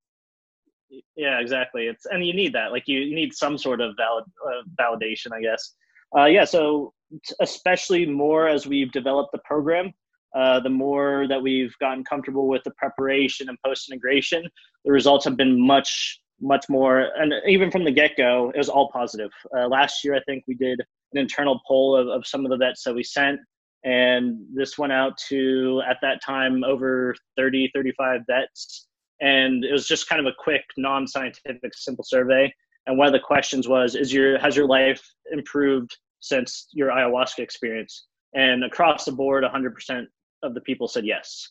yeah 1.15 1.39
exactly 1.39 1.87
it's 1.87 2.05
and 2.05 2.25
you 2.25 2.33
need 2.33 2.53
that 2.53 2.71
like 2.71 2.83
you, 2.87 2.99
you 2.99 3.15
need 3.15 3.33
some 3.33 3.57
sort 3.57 3.81
of 3.81 3.95
valid 3.97 4.23
uh, 4.47 4.61
validation 4.79 5.31
i 5.33 5.41
guess 5.41 5.73
uh, 6.17 6.25
yeah 6.25 6.45
so 6.45 6.93
especially 7.41 8.05
more 8.05 8.47
as 8.47 8.67
we've 8.67 8.91
developed 8.91 9.31
the 9.31 9.41
program 9.45 9.93
uh, 10.35 10.59
the 10.59 10.69
more 10.69 11.27
that 11.29 11.41
we've 11.41 11.73
gotten 11.79 12.03
comfortable 12.03 12.47
with 12.47 12.61
the 12.65 12.71
preparation 12.71 13.47
and 13.47 13.57
post 13.65 13.89
integration, 13.89 14.43
the 14.83 14.91
results 14.91 15.23
have 15.23 15.37
been 15.37 15.57
much, 15.59 16.19
much 16.41 16.65
more. 16.67 17.09
And 17.15 17.33
even 17.47 17.71
from 17.71 17.85
the 17.85 17.91
get 17.91 18.17
go, 18.17 18.51
it 18.53 18.57
was 18.57 18.67
all 18.67 18.91
positive. 18.91 19.31
Uh, 19.57 19.67
last 19.67 20.03
year, 20.03 20.13
I 20.13 20.19
think 20.27 20.43
we 20.45 20.55
did 20.55 20.81
an 21.13 21.19
internal 21.19 21.61
poll 21.65 21.95
of, 21.95 22.09
of 22.09 22.27
some 22.27 22.43
of 22.45 22.51
the 22.51 22.57
vets 22.57 22.83
that 22.83 22.93
we 22.93 23.01
sent. 23.01 23.39
And 23.85 24.39
this 24.53 24.77
went 24.79 24.91
out 24.91 25.15
to, 25.29 25.81
at 25.87 25.97
that 26.01 26.21
time, 26.23 26.63
over 26.63 27.15
30, 27.37 27.71
35 27.73 28.21
vets. 28.27 28.87
And 29.21 29.63
it 29.63 29.71
was 29.71 29.87
just 29.87 30.09
kind 30.09 30.19
of 30.19 30.25
a 30.25 30.35
quick, 30.37 30.63
non 30.75 31.07
scientific, 31.07 31.71
simple 31.73 32.03
survey. 32.03 32.51
And 32.87 32.97
one 32.97 33.07
of 33.07 33.13
the 33.13 33.19
questions 33.19 33.67
was, 33.67 33.95
is 33.95 34.11
your, 34.11 34.39
has 34.39 34.55
your 34.55 34.67
life 34.67 35.03
improved 35.31 35.95
since 36.19 36.67
your 36.73 36.89
ayahuasca 36.89 37.39
experience? 37.39 38.07
And 38.33 38.63
across 38.63 39.05
the 39.05 39.11
board, 39.11 39.43
100% 39.43 40.05
of 40.41 40.55
the 40.55 40.61
people 40.61 40.87
said 40.87 41.05
yes. 41.05 41.49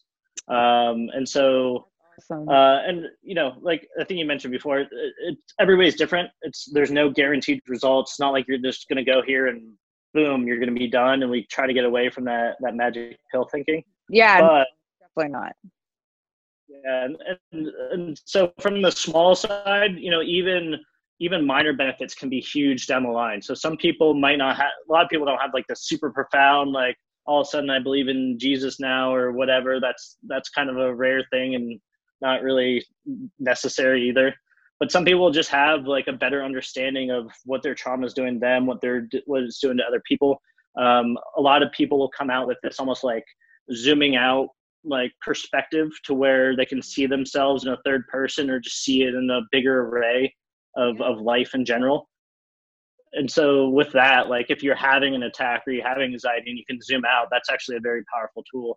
Um, 0.49 1.09
and 1.15 1.29
so, 1.29 1.89
awesome. 2.19 2.49
uh, 2.49 2.83
and 2.83 3.07
you 3.23 3.35
know, 3.35 3.55
like 3.63 3.89
I 3.99 4.05
think 4.05 4.19
you 4.19 4.27
mentioned 4.27 4.53
before, 4.53 4.81
it, 4.81 4.89
it, 4.93 5.39
everybody's 5.59 5.95
different. 5.95 6.31
It's 6.43 6.69
there's 6.73 6.91
no 6.91 7.11
guaranteed 7.11 7.63
results. 7.69 8.13
It's 8.13 8.21
not 8.21 8.33
like 8.33 8.47
you're 8.49 8.59
just 8.59 8.89
going 8.89 9.03
to 9.03 9.11
go 9.11 9.23
here 9.23 9.47
and 9.47 9.73
boom, 10.15 10.47
you're 10.47 10.59
going 10.59 10.73
to 10.73 10.79
be 10.79 10.89
done. 10.89 11.23
And 11.23 11.31
we 11.31 11.47
try 11.51 11.67
to 11.67 11.75
get 11.75 11.85
away 11.85 12.09
from 12.09 12.25
that 12.25 12.57
that 12.61 12.75
magic 12.75 13.19
pill 13.31 13.47
thinking. 13.51 13.83
Yeah, 14.09 14.41
but, 14.41 14.69
definitely 15.01 15.33
not. 15.33 15.53
Yeah, 16.69 17.05
and, 17.05 17.17
and 17.53 17.69
and 17.93 18.21
so 18.25 18.53
from 18.61 18.81
the 18.81 18.91
small 18.91 19.35
side, 19.35 19.97
you 19.99 20.11
know, 20.11 20.23
even 20.23 20.77
even 21.21 21.47
minor 21.47 21.73
benefits 21.73 22.15
can 22.15 22.29
be 22.29 22.41
huge 22.41 22.87
down 22.87 23.05
the 23.05 23.11
line. 23.11 23.41
So 23.43 23.55
some 23.55 23.77
people 23.77 24.15
might 24.15 24.39
not 24.39 24.57
have. 24.57 24.71
A 24.89 24.93
lot 24.93 25.05
of 25.05 25.11
people 25.11 25.27
don't 25.27 25.41
have 25.41 25.55
like 25.55 25.67
the 25.69 25.77
super 25.77 26.11
profound 26.11 26.73
like 26.73 26.97
all 27.27 27.41
of 27.41 27.47
a 27.47 27.51
sudden 27.51 27.71
I 27.71 27.79
believe 27.79 28.09
in 28.09 28.39
Jesus 28.39 28.81
now 28.81 29.15
or 29.15 29.33
whatever. 29.33 29.81
That's 29.81 30.17
that's 30.27 30.49
kind 30.49 30.71
of 30.71 30.77
a 30.77 30.95
rare 30.95 31.25
thing 31.31 31.55
and 31.55 31.81
not 32.21 32.43
really 32.43 32.85
necessary 33.39 34.09
either. 34.09 34.35
But 34.81 34.91
some 34.91 35.05
people 35.05 35.31
just 35.31 35.51
have 35.51 35.87
like 35.87 36.09
a 36.09 36.13
better 36.13 36.43
understanding 36.43 37.11
of 37.11 37.31
what 37.45 37.63
their 37.63 37.75
trauma 37.75 38.07
is 38.07 38.15
doing 38.15 38.35
to 38.35 38.41
them, 38.41 38.67
what 38.67 38.81
they're 38.81 39.09
what 39.27 39.43
it's 39.43 39.61
doing 39.61 39.77
to 39.77 39.85
other 39.85 40.03
people. 40.07 40.41
Um, 40.77 41.17
a 41.37 41.41
lot 41.41 41.63
of 41.63 41.71
people 41.73 41.99
will 41.99 42.11
come 42.11 42.31
out 42.31 42.49
with 42.49 42.59
this 42.63 42.81
almost 42.81 43.05
like 43.05 43.25
zooming 43.73 44.17
out 44.17 44.49
like 44.85 45.13
perspective 45.21 45.89
to 46.05 46.13
where 46.13 46.57
they 46.57 46.67
can 46.67 46.83
see 46.83 47.07
themselves 47.07 47.65
in 47.65 47.73
a 47.73 47.79
third 47.85 48.07
person 48.09 48.51
or 48.51 48.59
just 48.59 48.83
see 48.83 49.03
it 49.03 49.15
in 49.15 49.31
a 49.31 49.41
bigger 49.51 49.83
array 49.83 50.35
of, 50.77 51.01
of 51.01 51.21
life 51.21 51.55
in 51.55 51.65
general. 51.65 52.09
And 53.13 53.31
so 53.31 53.69
with 53.69 53.93
that 53.93 54.29
like 54.29 54.47
if 54.51 54.63
you're 54.63 54.75
having 54.75 55.15
an 55.15 55.23
attack 55.23 55.63
or 55.67 55.73
you're 55.73 55.87
having 55.87 56.13
anxiety 56.13 56.51
and 56.51 56.59
you 56.59 56.65
can 56.69 56.81
zoom 56.83 57.05
out 57.05 57.29
that's 57.31 57.49
actually 57.49 57.77
a 57.77 57.81
very 57.81 58.03
powerful 58.13 58.43
tool. 58.51 58.77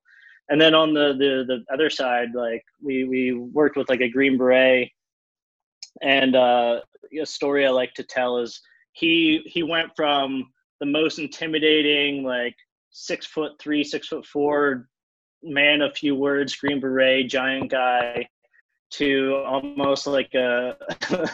And 0.50 0.62
then 0.62 0.76
on 0.76 0.93
the 0.93 1.14
the, 1.18 1.43
the 1.48 1.74
other 1.74 1.89
side 1.89 2.30
like 2.36 2.64
we 2.82 3.04
we 3.04 3.34
worked 3.34 3.76
with 3.76 3.89
like 3.89 4.02
a 4.02 4.10
green 4.10 4.38
beret 4.38 4.91
and 6.02 6.36
uh, 6.36 6.80
a 7.22 7.26
story 7.26 7.66
i 7.66 7.70
like 7.70 7.93
to 7.93 8.04
tell 8.04 8.38
is 8.38 8.62
he 8.93 9.41
he 9.45 9.64
went 9.64 9.89
from 9.95 10.43
the 10.80 10.86
most 10.86 11.20
intimidating 11.20 12.24
like 12.24 12.56
six 12.91 13.26
foot 13.26 13.54
three 13.60 13.84
six 13.84 14.08
foot 14.08 14.26
four 14.26 14.88
man 15.43 15.82
of 15.82 15.95
few 15.95 16.16
words 16.16 16.56
green 16.56 16.80
beret 16.80 17.30
giant 17.30 17.70
guy 17.70 18.28
to 18.89 19.43
almost 19.45 20.08
like 20.08 20.34
a 20.34 20.76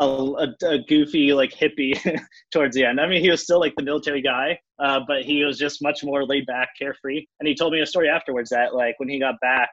a, 0.00 0.46
a, 0.64 0.78
goofy 0.88 1.32
like 1.32 1.52
hippie 1.52 1.96
towards 2.52 2.74
the 2.74 2.84
end. 2.84 3.00
I 3.00 3.06
mean, 3.06 3.22
he 3.22 3.30
was 3.30 3.42
still 3.42 3.60
like 3.60 3.74
the 3.76 3.84
military 3.84 4.20
guy, 4.20 4.58
uh, 4.80 5.00
but 5.06 5.22
he 5.22 5.44
was 5.44 5.58
just 5.58 5.82
much 5.82 6.02
more 6.02 6.24
laid 6.24 6.46
back, 6.46 6.70
carefree. 6.78 7.24
And 7.38 7.48
he 7.48 7.54
told 7.54 7.72
me 7.72 7.80
a 7.80 7.86
story 7.86 8.08
afterwards 8.08 8.50
that 8.50 8.74
like 8.74 8.98
when 8.98 9.08
he 9.08 9.20
got 9.20 9.36
back, 9.40 9.70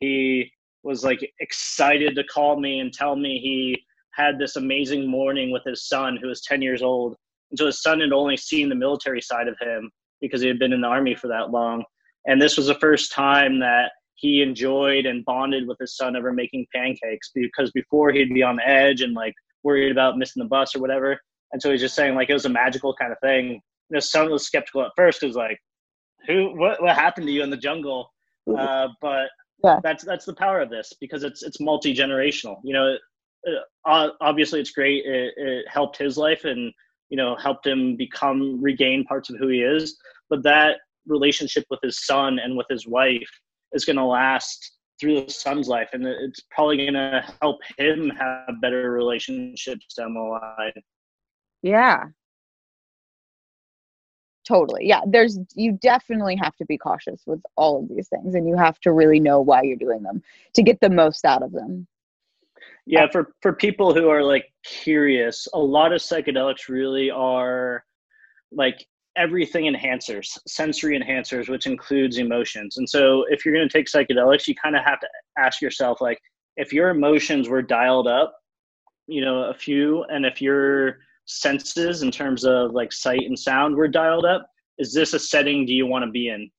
he 0.00 0.50
was 0.86 1.04
like 1.04 1.20
excited 1.40 2.14
to 2.14 2.24
call 2.24 2.58
me 2.58 2.80
and 2.80 2.92
tell 2.92 3.16
me 3.16 3.38
he 3.38 3.82
had 4.12 4.38
this 4.38 4.56
amazing 4.56 5.06
morning 5.06 5.50
with 5.50 5.62
his 5.64 5.88
son 5.88 6.16
who 6.20 6.28
was 6.28 6.40
10 6.42 6.62
years 6.62 6.82
old. 6.82 7.16
And 7.50 7.58
so 7.58 7.66
his 7.66 7.82
son 7.82 8.00
had 8.00 8.12
only 8.12 8.36
seen 8.36 8.68
the 8.68 8.74
military 8.74 9.20
side 9.20 9.48
of 9.48 9.56
him 9.60 9.90
because 10.20 10.40
he 10.40 10.48
had 10.48 10.58
been 10.58 10.72
in 10.72 10.80
the 10.80 10.88
army 10.88 11.14
for 11.14 11.28
that 11.28 11.50
long. 11.50 11.84
And 12.26 12.40
this 12.40 12.56
was 12.56 12.66
the 12.66 12.74
first 12.76 13.12
time 13.12 13.60
that 13.60 13.92
he 14.14 14.42
enjoyed 14.42 15.04
and 15.04 15.24
bonded 15.24 15.68
with 15.68 15.76
his 15.78 15.94
son 15.96 16.16
over 16.16 16.32
making 16.32 16.66
pancakes 16.74 17.30
because 17.34 17.70
before 17.72 18.10
he'd 18.10 18.32
be 18.32 18.42
on 18.42 18.56
the 18.56 18.66
edge 18.66 19.02
and 19.02 19.12
like 19.12 19.34
worried 19.62 19.92
about 19.92 20.16
missing 20.16 20.42
the 20.42 20.48
bus 20.48 20.74
or 20.74 20.80
whatever. 20.80 21.20
And 21.52 21.60
so 21.60 21.70
he's 21.70 21.82
just 21.82 21.94
saying 21.94 22.14
like 22.14 22.30
it 22.30 22.34
was 22.34 22.46
a 22.46 22.50
magical 22.50 22.94
kind 22.94 23.12
of 23.12 23.18
thing. 23.20 23.60
And 23.90 23.94
his 23.94 24.10
son 24.10 24.30
was 24.30 24.46
skeptical 24.46 24.82
at 24.82 24.92
first 24.96 25.22
Was 25.22 25.36
like, 25.36 25.58
who, 26.26 26.58
what, 26.58 26.82
what 26.82 26.96
happened 26.96 27.26
to 27.26 27.32
you 27.32 27.42
in 27.42 27.50
the 27.50 27.56
jungle? 27.56 28.10
Uh, 28.56 28.88
but 29.00 29.28
yeah. 29.62 29.80
that's 29.82 30.04
that's 30.04 30.24
the 30.24 30.34
power 30.34 30.60
of 30.60 30.70
this 30.70 30.92
because 31.00 31.24
it's 31.24 31.42
it's 31.42 31.60
multi 31.60 31.94
generational. 31.94 32.56
You 32.62 32.74
know, 32.74 32.96
uh, 33.86 34.08
obviously 34.20 34.60
it's 34.60 34.70
great. 34.70 35.04
It, 35.04 35.34
it 35.36 35.68
helped 35.68 35.96
his 35.96 36.16
life 36.16 36.44
and 36.44 36.72
you 37.08 37.16
know 37.16 37.36
helped 37.36 37.66
him 37.66 37.96
become 37.96 38.60
regain 38.62 39.04
parts 39.04 39.30
of 39.30 39.36
who 39.38 39.48
he 39.48 39.60
is. 39.62 39.96
But 40.28 40.42
that 40.42 40.78
relationship 41.06 41.64
with 41.70 41.80
his 41.82 42.04
son 42.04 42.38
and 42.38 42.56
with 42.56 42.66
his 42.68 42.86
wife 42.86 43.30
is 43.72 43.84
going 43.84 43.96
to 43.96 44.04
last 44.04 44.72
through 45.00 45.20
the 45.20 45.30
son's 45.30 45.68
life 45.68 45.90
and 45.92 46.06
it's 46.06 46.40
probably 46.50 46.78
going 46.78 46.94
to 46.94 47.22
help 47.42 47.58
him 47.76 48.10
have 48.10 48.60
better 48.62 48.90
relationships 48.90 49.94
down 49.94 50.14
the 50.14 50.20
line 50.20 50.72
yeah 51.62 52.04
totally 54.46 54.86
yeah 54.86 55.00
there's 55.06 55.38
you 55.54 55.72
definitely 55.72 56.36
have 56.36 56.54
to 56.56 56.64
be 56.64 56.78
cautious 56.78 57.22
with 57.26 57.42
all 57.56 57.80
of 57.80 57.88
these 57.88 58.08
things 58.08 58.34
and 58.34 58.48
you 58.48 58.56
have 58.56 58.78
to 58.80 58.92
really 58.92 59.20
know 59.20 59.40
why 59.40 59.62
you're 59.62 59.76
doing 59.76 60.02
them 60.02 60.22
to 60.54 60.62
get 60.62 60.80
the 60.80 60.90
most 60.90 61.24
out 61.24 61.42
of 61.42 61.52
them 61.52 61.86
yeah 62.86 63.06
for 63.10 63.32
for 63.42 63.52
people 63.52 63.92
who 63.92 64.08
are 64.08 64.22
like 64.22 64.52
curious 64.64 65.48
a 65.52 65.58
lot 65.58 65.92
of 65.92 66.00
psychedelics 66.00 66.68
really 66.68 67.10
are 67.10 67.84
like 68.52 68.86
everything 69.16 69.64
enhancers, 69.64 70.38
sensory 70.46 70.98
enhancers, 70.98 71.48
which 71.48 71.66
includes 71.66 72.18
emotions. 72.18 72.76
And 72.76 72.88
so 72.88 73.24
if 73.30 73.44
you're 73.44 73.54
going 73.54 73.68
to 73.68 73.72
take 73.72 73.86
psychedelics, 73.86 74.46
you 74.46 74.54
kind 74.54 74.76
of 74.76 74.84
have 74.84 75.00
to 75.00 75.08
ask 75.38 75.60
yourself, 75.60 76.00
like, 76.00 76.20
if 76.56 76.72
your 76.72 76.90
emotions 76.90 77.48
were 77.48 77.62
dialed 77.62 78.06
up, 78.06 78.34
you 79.06 79.24
know, 79.24 79.44
a 79.44 79.54
few, 79.54 80.04
and 80.04 80.24
if 80.24 80.40
your 80.40 80.98
senses 81.26 82.02
in 82.02 82.10
terms 82.10 82.44
of 82.44 82.72
like 82.72 82.92
sight 82.92 83.22
and 83.26 83.38
sound 83.38 83.76
were 83.76 83.88
dialed 83.88 84.24
up, 84.24 84.46
is 84.78 84.92
this 84.92 85.12
a 85.12 85.18
setting 85.18 85.66
do 85.66 85.72
you 85.72 85.86
want 85.86 86.04
to 86.04 86.10
be 86.10 86.28
in? 86.28 86.50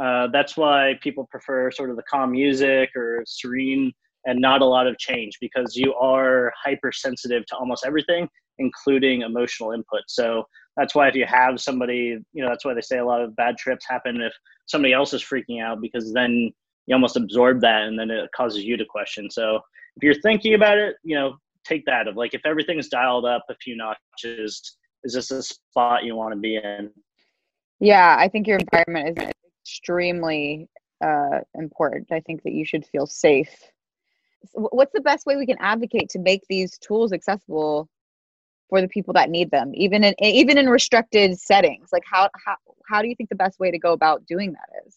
Uh, 0.00 0.28
that's 0.32 0.56
why 0.56 0.94
people 1.02 1.26
prefer 1.30 1.70
sort 1.70 1.90
of 1.90 1.96
the 1.96 2.02
calm 2.02 2.32
music 2.32 2.90
or 2.96 3.22
serene 3.26 3.92
and 4.26 4.40
not 4.40 4.60
a 4.60 4.64
lot 4.64 4.86
of 4.86 4.98
change 4.98 5.38
because 5.40 5.76
you 5.76 5.94
are 5.94 6.52
hypersensitive 6.62 7.46
to 7.46 7.56
almost 7.56 7.84
everything, 7.86 8.28
including 8.58 9.22
emotional 9.22 9.72
input. 9.72 10.02
So 10.08 10.44
that's 10.76 10.94
why 10.94 11.08
if 11.08 11.14
you 11.14 11.24
have 11.26 11.60
somebody, 11.60 12.18
you 12.32 12.42
know, 12.42 12.48
that's 12.48 12.64
why 12.64 12.74
they 12.74 12.82
say 12.82 12.98
a 12.98 13.04
lot 13.04 13.22
of 13.22 13.34
bad 13.36 13.56
trips 13.56 13.86
happen 13.88 14.20
if 14.20 14.32
somebody 14.66 14.92
else 14.92 15.14
is 15.14 15.22
freaking 15.22 15.62
out 15.62 15.80
because 15.80 16.12
then 16.12 16.50
you 16.86 16.94
almost 16.94 17.16
absorb 17.16 17.60
that 17.62 17.82
and 17.84 17.98
then 17.98 18.10
it 18.10 18.28
causes 18.36 18.64
you 18.64 18.76
to 18.76 18.84
question. 18.84 19.30
So 19.30 19.60
if 19.96 20.02
you're 20.02 20.20
thinking 20.20 20.54
about 20.54 20.76
it, 20.76 20.96
you 21.02 21.16
know, 21.16 21.36
take 21.66 21.84
that 21.86 22.08
of 22.08 22.16
like 22.16 22.34
if 22.34 22.42
everything's 22.44 22.88
dialed 22.88 23.24
up 23.24 23.44
a 23.48 23.54
few 23.56 23.76
notches, 23.76 24.76
is 25.04 25.12
this 25.12 25.30
a 25.30 25.42
spot 25.42 26.04
you 26.04 26.14
want 26.14 26.34
to 26.34 26.40
be 26.40 26.56
in? 26.56 26.90
Yeah, 27.80 28.16
I 28.18 28.28
think 28.28 28.46
your 28.46 28.58
environment 28.58 29.18
is 29.18 29.30
extremely 29.62 30.68
uh, 31.04 31.40
important. 31.54 32.10
I 32.12 32.20
think 32.20 32.42
that 32.44 32.52
you 32.52 32.64
should 32.64 32.86
feel 32.86 33.06
safe. 33.06 33.50
What's 34.52 34.92
the 34.92 35.00
best 35.00 35.26
way 35.26 35.36
we 35.36 35.46
can 35.46 35.58
advocate 35.60 36.08
to 36.10 36.18
make 36.18 36.42
these 36.48 36.78
tools 36.78 37.12
accessible 37.12 37.88
for 38.68 38.80
the 38.80 38.88
people 38.88 39.14
that 39.14 39.30
need 39.30 39.50
them 39.50 39.72
even 39.74 40.04
in 40.04 40.14
even 40.20 40.58
in 40.58 40.68
restricted 40.68 41.38
settings 41.38 41.88
like 41.92 42.02
how 42.10 42.28
how 42.44 42.56
how 42.88 43.02
do 43.02 43.08
you 43.08 43.14
think 43.14 43.28
the 43.28 43.36
best 43.36 43.58
way 43.58 43.70
to 43.70 43.78
go 43.78 43.92
about 43.92 44.26
doing 44.26 44.52
that 44.52 44.86
is 44.86 44.96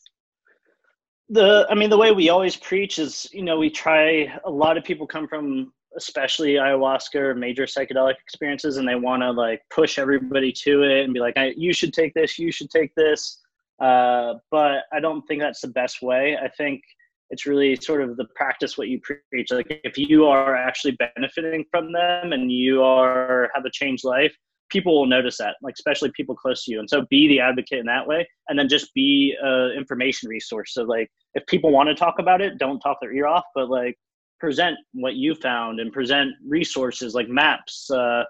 the 1.30 1.67
i 1.70 1.76
mean 1.76 1.89
the 1.89 1.97
way 1.97 2.11
we 2.11 2.30
always 2.30 2.55
preach 2.55 2.99
is 2.99 3.30
you 3.32 3.43
know 3.43 3.57
we 3.57 3.70
try 3.70 4.34
a 4.45 4.49
lot 4.49 4.78
of 4.78 4.84
people 4.84 5.05
come 5.05 5.28
from 5.28 5.72
especially 5.99 6.53
ayahuasca 6.53 7.15
or 7.15 7.35
major 7.35 7.65
psychedelic 7.65 8.15
experiences 8.23 8.77
and 8.77 8.87
they 8.87 8.95
want 8.95 9.21
to 9.21 9.31
like 9.31 9.61
push 9.69 9.99
everybody 9.99 10.51
to 10.51 10.83
it 10.83 11.03
and 11.03 11.13
be 11.13 11.19
like 11.19 11.35
you 11.57 11.73
should 11.73 11.93
take 11.93 12.13
this 12.13 12.39
you 12.39 12.51
should 12.51 12.69
take 12.69 12.93
this. 12.95 13.41
Uh, 13.79 14.33
but 14.51 14.83
i 14.91 14.99
don't 14.99 15.25
think 15.27 15.39
that's 15.41 15.61
the 15.61 15.67
best 15.81 16.01
way. 16.01 16.37
I 16.41 16.49
think 16.49 16.81
it's 17.29 17.45
really 17.45 17.75
sort 17.75 18.01
of 18.01 18.17
the 18.17 18.25
practice 18.35 18.77
what 18.77 18.87
you 18.87 18.99
preach. 18.99 19.51
Like 19.51 19.79
if 19.83 19.97
you 19.97 20.25
are 20.25 20.55
actually 20.55 20.97
benefiting 21.15 21.63
from 21.69 21.93
them 21.93 22.33
and 22.33 22.51
you 22.51 22.81
are 22.81 23.49
have 23.53 23.65
a 23.65 23.71
changed 23.71 24.03
life 24.03 24.35
people 24.69 24.95
will 24.95 25.07
notice 25.07 25.37
that 25.37 25.55
like 25.61 25.73
especially 25.73 26.11
people 26.15 26.35
close 26.35 26.63
to 26.63 26.71
you. 26.71 26.79
And 26.79 26.89
so 26.89 27.05
be 27.09 27.27
the 27.27 27.39
advocate 27.39 27.79
in 27.79 27.85
that 27.87 28.07
way 28.07 28.27
and 28.47 28.57
then 28.57 28.69
just 28.69 28.93
be 28.93 29.35
a 29.43 29.75
information 29.75 30.29
resource. 30.29 30.73
So 30.73 30.83
like 30.83 31.09
if 31.33 31.45
people 31.47 31.71
want 31.71 31.89
to 31.89 31.95
talk 31.95 32.19
about 32.19 32.41
it 32.41 32.57
don't 32.57 32.79
talk 32.79 32.97
their 33.01 33.13
ear 33.13 33.27
off 33.27 33.45
but 33.55 33.69
like 33.69 33.97
present 34.39 34.77
what 34.93 35.15
you 35.15 35.35
found 35.35 35.79
and 35.79 35.91
present 35.91 36.31
resources 36.45 37.13
like 37.13 37.27
MAPS 37.29 37.89
uh, 37.91 38.23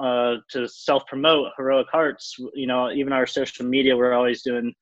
uh, 0.00 0.36
to 0.50 0.68
self 0.68 1.06
promote 1.06 1.48
heroic 1.56 1.86
hearts 1.90 2.36
you 2.54 2.66
know 2.66 2.90
even 2.90 3.12
our 3.12 3.26
social 3.26 3.64
media 3.64 3.96
we're 3.96 4.14
always 4.14 4.42
doing 4.42 4.72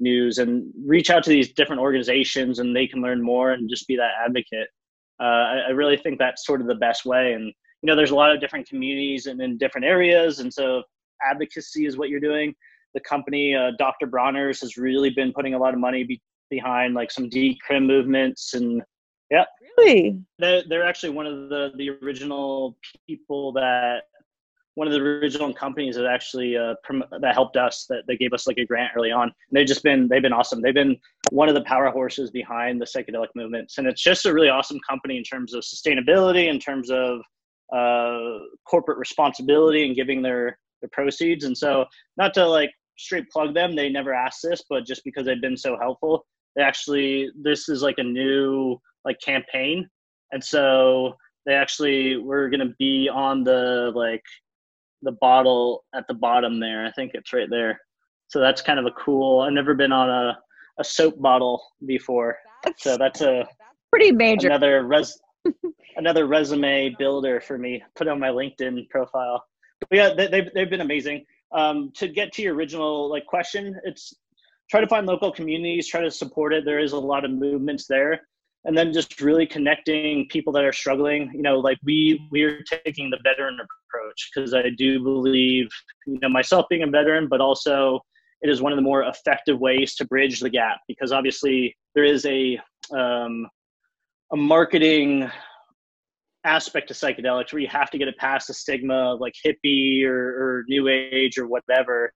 news 0.00 0.38
and 0.38 0.72
reach 0.84 1.10
out 1.10 1.22
to 1.24 1.30
these 1.30 1.52
different 1.52 1.80
organizations 1.80 2.58
and 2.58 2.74
they 2.74 2.86
can 2.86 3.02
learn 3.02 3.22
more 3.22 3.52
and 3.52 3.68
just 3.68 3.86
be 3.86 3.96
that 3.96 4.12
advocate. 4.24 4.68
Uh, 5.20 5.24
I, 5.24 5.56
I, 5.68 5.70
really 5.70 5.98
think 5.98 6.18
that's 6.18 6.46
sort 6.46 6.62
of 6.62 6.66
the 6.66 6.74
best 6.74 7.04
way. 7.04 7.34
And, 7.34 7.44
you 7.44 7.86
know, 7.86 7.94
there's 7.94 8.10
a 8.10 8.14
lot 8.14 8.34
of 8.34 8.40
different 8.40 8.66
communities 8.66 9.26
and 9.26 9.40
in 9.42 9.58
different 9.58 9.86
areas. 9.86 10.38
And 10.38 10.52
so 10.52 10.82
advocacy 11.22 11.84
is 11.84 11.98
what 11.98 12.08
you're 12.08 12.20
doing. 12.20 12.54
The 12.94 13.00
company, 13.00 13.54
uh, 13.54 13.72
Dr. 13.78 14.06
Bronner's, 14.06 14.60
has 14.62 14.78
really 14.78 15.10
been 15.10 15.32
putting 15.32 15.52
a 15.52 15.58
lot 15.58 15.74
of 15.74 15.80
money 15.80 16.04
be- 16.04 16.22
behind 16.48 16.94
like 16.94 17.10
some 17.10 17.28
decrim 17.28 17.84
movements 17.86 18.54
and 18.54 18.82
yeah. 19.30 19.44
Really? 19.78 20.20
They're, 20.38 20.62
they're 20.68 20.84
actually 20.84 21.10
one 21.10 21.26
of 21.26 21.48
the, 21.48 21.72
the 21.76 21.90
original 22.02 22.76
people 23.06 23.52
that 23.52 24.02
one 24.74 24.86
of 24.86 24.92
the 24.92 25.00
original 25.00 25.52
companies 25.52 25.96
that 25.96 26.06
actually 26.06 26.56
uh, 26.56 26.74
prom- 26.84 27.04
that 27.20 27.34
helped 27.34 27.56
us 27.56 27.86
that 27.88 28.04
they 28.06 28.16
gave 28.16 28.32
us 28.32 28.46
like 28.46 28.56
a 28.58 28.64
grant 28.64 28.92
early 28.96 29.10
on. 29.10 29.24
And 29.24 29.32
they've 29.52 29.66
just 29.66 29.82
been 29.82 30.08
they've 30.08 30.22
been 30.22 30.32
awesome. 30.32 30.62
They've 30.62 30.74
been 30.74 30.96
one 31.30 31.48
of 31.48 31.54
the 31.54 31.62
power 31.62 31.90
horses 31.90 32.30
behind 32.30 32.80
the 32.80 32.86
psychedelic 32.86 33.28
movements, 33.34 33.78
and 33.78 33.86
it's 33.86 34.02
just 34.02 34.26
a 34.26 34.32
really 34.32 34.48
awesome 34.48 34.78
company 34.88 35.16
in 35.16 35.24
terms 35.24 35.54
of 35.54 35.64
sustainability, 35.64 36.48
in 36.48 36.58
terms 36.58 36.90
of 36.90 37.20
uh, 37.74 38.38
corporate 38.64 38.98
responsibility, 38.98 39.86
and 39.86 39.96
giving 39.96 40.22
their 40.22 40.58
their 40.80 40.90
proceeds. 40.92 41.44
And 41.44 41.56
so, 41.56 41.84
not 42.16 42.32
to 42.34 42.46
like 42.46 42.70
straight 42.96 43.28
plug 43.30 43.54
them, 43.54 43.74
they 43.74 43.88
never 43.88 44.14
asked 44.14 44.40
this, 44.42 44.62
but 44.68 44.86
just 44.86 45.04
because 45.04 45.26
they've 45.26 45.40
been 45.40 45.56
so 45.56 45.76
helpful, 45.78 46.26
they 46.56 46.62
actually 46.62 47.30
this 47.40 47.68
is 47.68 47.82
like 47.82 47.98
a 47.98 48.02
new 48.02 48.76
like 49.04 49.20
campaign, 49.20 49.88
and 50.32 50.42
so 50.42 51.14
they 51.46 51.54
actually 51.54 52.16
we're 52.16 52.48
gonna 52.50 52.74
be 52.78 53.08
on 53.08 53.44
the 53.44 53.92
like 53.94 54.24
the 55.02 55.12
bottle 55.12 55.84
at 55.94 56.06
the 56.08 56.14
bottom 56.14 56.60
there. 56.60 56.86
I 56.86 56.92
think 56.92 57.12
it's 57.14 57.32
right 57.32 57.48
there. 57.48 57.80
So 58.28 58.40
that's 58.40 58.62
kind 58.62 58.78
of 58.78 58.86
a 58.86 58.92
cool. 58.92 59.40
I've 59.40 59.52
never 59.52 59.74
been 59.74 59.92
on 59.92 60.08
a, 60.08 60.38
a 60.78 60.84
soap 60.84 61.20
bottle 61.20 61.62
before. 61.86 62.38
That's, 62.62 62.82
so 62.82 62.96
that's 62.96 63.22
a 63.22 63.48
pretty 63.90 64.12
major. 64.12 64.48
Another 64.48 64.86
res 64.86 65.18
another 65.96 66.26
resume 66.26 66.94
builder 66.98 67.40
for 67.40 67.58
me. 67.58 67.82
Put 67.96 68.08
on 68.08 68.20
my 68.20 68.28
LinkedIn 68.28 68.88
profile. 68.88 69.44
But 69.80 69.96
yeah, 69.96 70.14
they, 70.14 70.28
they've 70.28 70.50
they've 70.54 70.70
been 70.70 70.80
amazing. 70.80 71.24
Um, 71.52 71.90
to 71.96 72.06
get 72.06 72.32
to 72.34 72.42
your 72.42 72.54
original 72.54 73.10
like 73.10 73.26
question, 73.26 73.80
it's 73.84 74.14
try 74.70 74.80
to 74.80 74.86
find 74.86 75.06
local 75.06 75.32
communities, 75.32 75.88
try 75.88 76.00
to 76.00 76.10
support 76.10 76.54
it. 76.54 76.64
There 76.64 76.78
is 76.78 76.92
a 76.92 76.98
lot 76.98 77.24
of 77.24 77.32
movements 77.32 77.86
there, 77.86 78.20
and 78.64 78.76
then 78.76 78.92
just 78.92 79.20
really 79.20 79.46
connecting 79.46 80.28
people 80.28 80.52
that 80.54 80.64
are 80.64 80.72
struggling. 80.72 81.30
You 81.34 81.42
know, 81.42 81.58
like 81.58 81.78
we 81.84 82.26
we're 82.30 82.62
taking 82.62 83.10
the 83.10 83.18
veteran 83.24 83.58
approach 83.60 84.30
because 84.34 84.54
I 84.54 84.70
do 84.76 85.02
believe, 85.02 85.68
you 86.06 86.18
know, 86.20 86.28
myself 86.28 86.66
being 86.70 86.82
a 86.84 86.86
veteran, 86.86 87.28
but 87.28 87.40
also 87.40 88.00
it 88.42 88.48
is 88.48 88.62
one 88.62 88.72
of 88.72 88.76
the 88.76 88.82
more 88.82 89.02
effective 89.04 89.58
ways 89.58 89.94
to 89.96 90.06
bridge 90.06 90.40
the 90.40 90.48
gap 90.48 90.78
because 90.88 91.12
obviously 91.12 91.76
there 91.94 92.04
is 92.04 92.24
a 92.26 92.58
um, 92.92 93.46
a 94.32 94.36
marketing 94.36 95.30
aspect 96.44 96.88
to 96.88 96.94
psychedelics 96.94 97.52
where 97.52 97.60
you 97.60 97.68
have 97.68 97.90
to 97.90 97.98
get 97.98 98.08
it 98.08 98.16
past 98.16 98.46
the 98.46 98.54
stigma 98.54 99.12
of 99.12 99.20
like 99.20 99.34
hippie 99.44 100.04
or, 100.04 100.14
or 100.14 100.64
new 100.68 100.88
age 100.88 101.36
or 101.36 101.46
whatever 101.46 102.12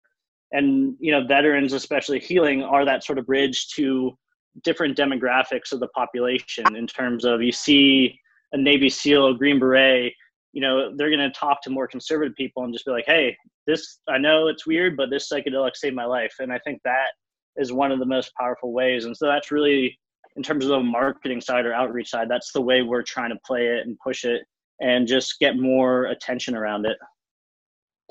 and 0.53 0.95
you 1.01 1.12
know 1.12 1.26
veterans 1.26 1.72
especially 1.72 2.18
healing 2.18 2.62
are 2.62 2.84
that 2.84 3.05
sort 3.05 3.18
of 3.18 3.26
bridge 3.26 3.68
to 3.68 4.16
different 4.62 4.97
demographics 4.97 5.72
of 5.72 5.80
the 5.80 5.88
population 5.88 6.76
in 6.76 6.86
terms 6.86 7.24
of 7.24 7.42
you 7.42 7.53
see 7.53 8.18
a 8.53 8.57
navy 8.57 8.88
seal 8.88 9.28
a 9.28 9.34
green 9.34 9.59
beret 9.59 10.12
you 10.53 10.61
know 10.61 10.95
they're 10.97 11.11
going 11.11 11.18
to 11.18 11.30
talk 11.30 11.61
to 11.62 11.70
more 11.70 11.88
conservative 11.88 12.34
people 12.36 12.64
and 12.64 12.72
just 12.72 12.84
be 12.84 12.92
like 12.92 13.07
hey 13.07 13.36
this 13.66 13.99
i 14.09 14.18
know 14.18 14.47
it's 14.49 14.66
weird 14.66 14.97
but 14.97 15.11
this 15.11 15.28
psychedelic 15.28 15.74
saved 15.74 15.97
my 15.97 16.05
life 16.05 16.34
and 16.38 16.53
i 16.53 16.59
think 16.61 16.80
that 16.84 17.09
is 17.57 17.72
one 17.72 17.90
of 17.90 17.99
the 17.99 18.07
most 18.07 18.32
powerful 18.38 18.72
ways 18.72 19.05
and 19.05 19.16
so 19.16 19.26
that's 19.26 19.51
really 19.51 19.99
in 20.36 20.42
terms 20.42 20.64
of 20.64 20.70
the 20.70 20.80
marketing 20.80 21.40
side 21.40 21.66
or 21.66 21.72
outreach 21.72 22.11
side, 22.11 22.28
that's 22.28 22.53
the 22.53 22.61
way 22.61 22.82
we're 22.82 23.03
trying 23.03 23.30
to 23.30 23.38
play 23.47 23.66
it 23.66 23.86
and 23.86 23.99
push 23.99 24.24
it 24.24 24.42
and 24.80 25.07
just 25.07 25.38
get 25.38 25.57
more 25.57 26.07
attention 26.07 26.57
around 26.57 26.86
it. 26.86 26.97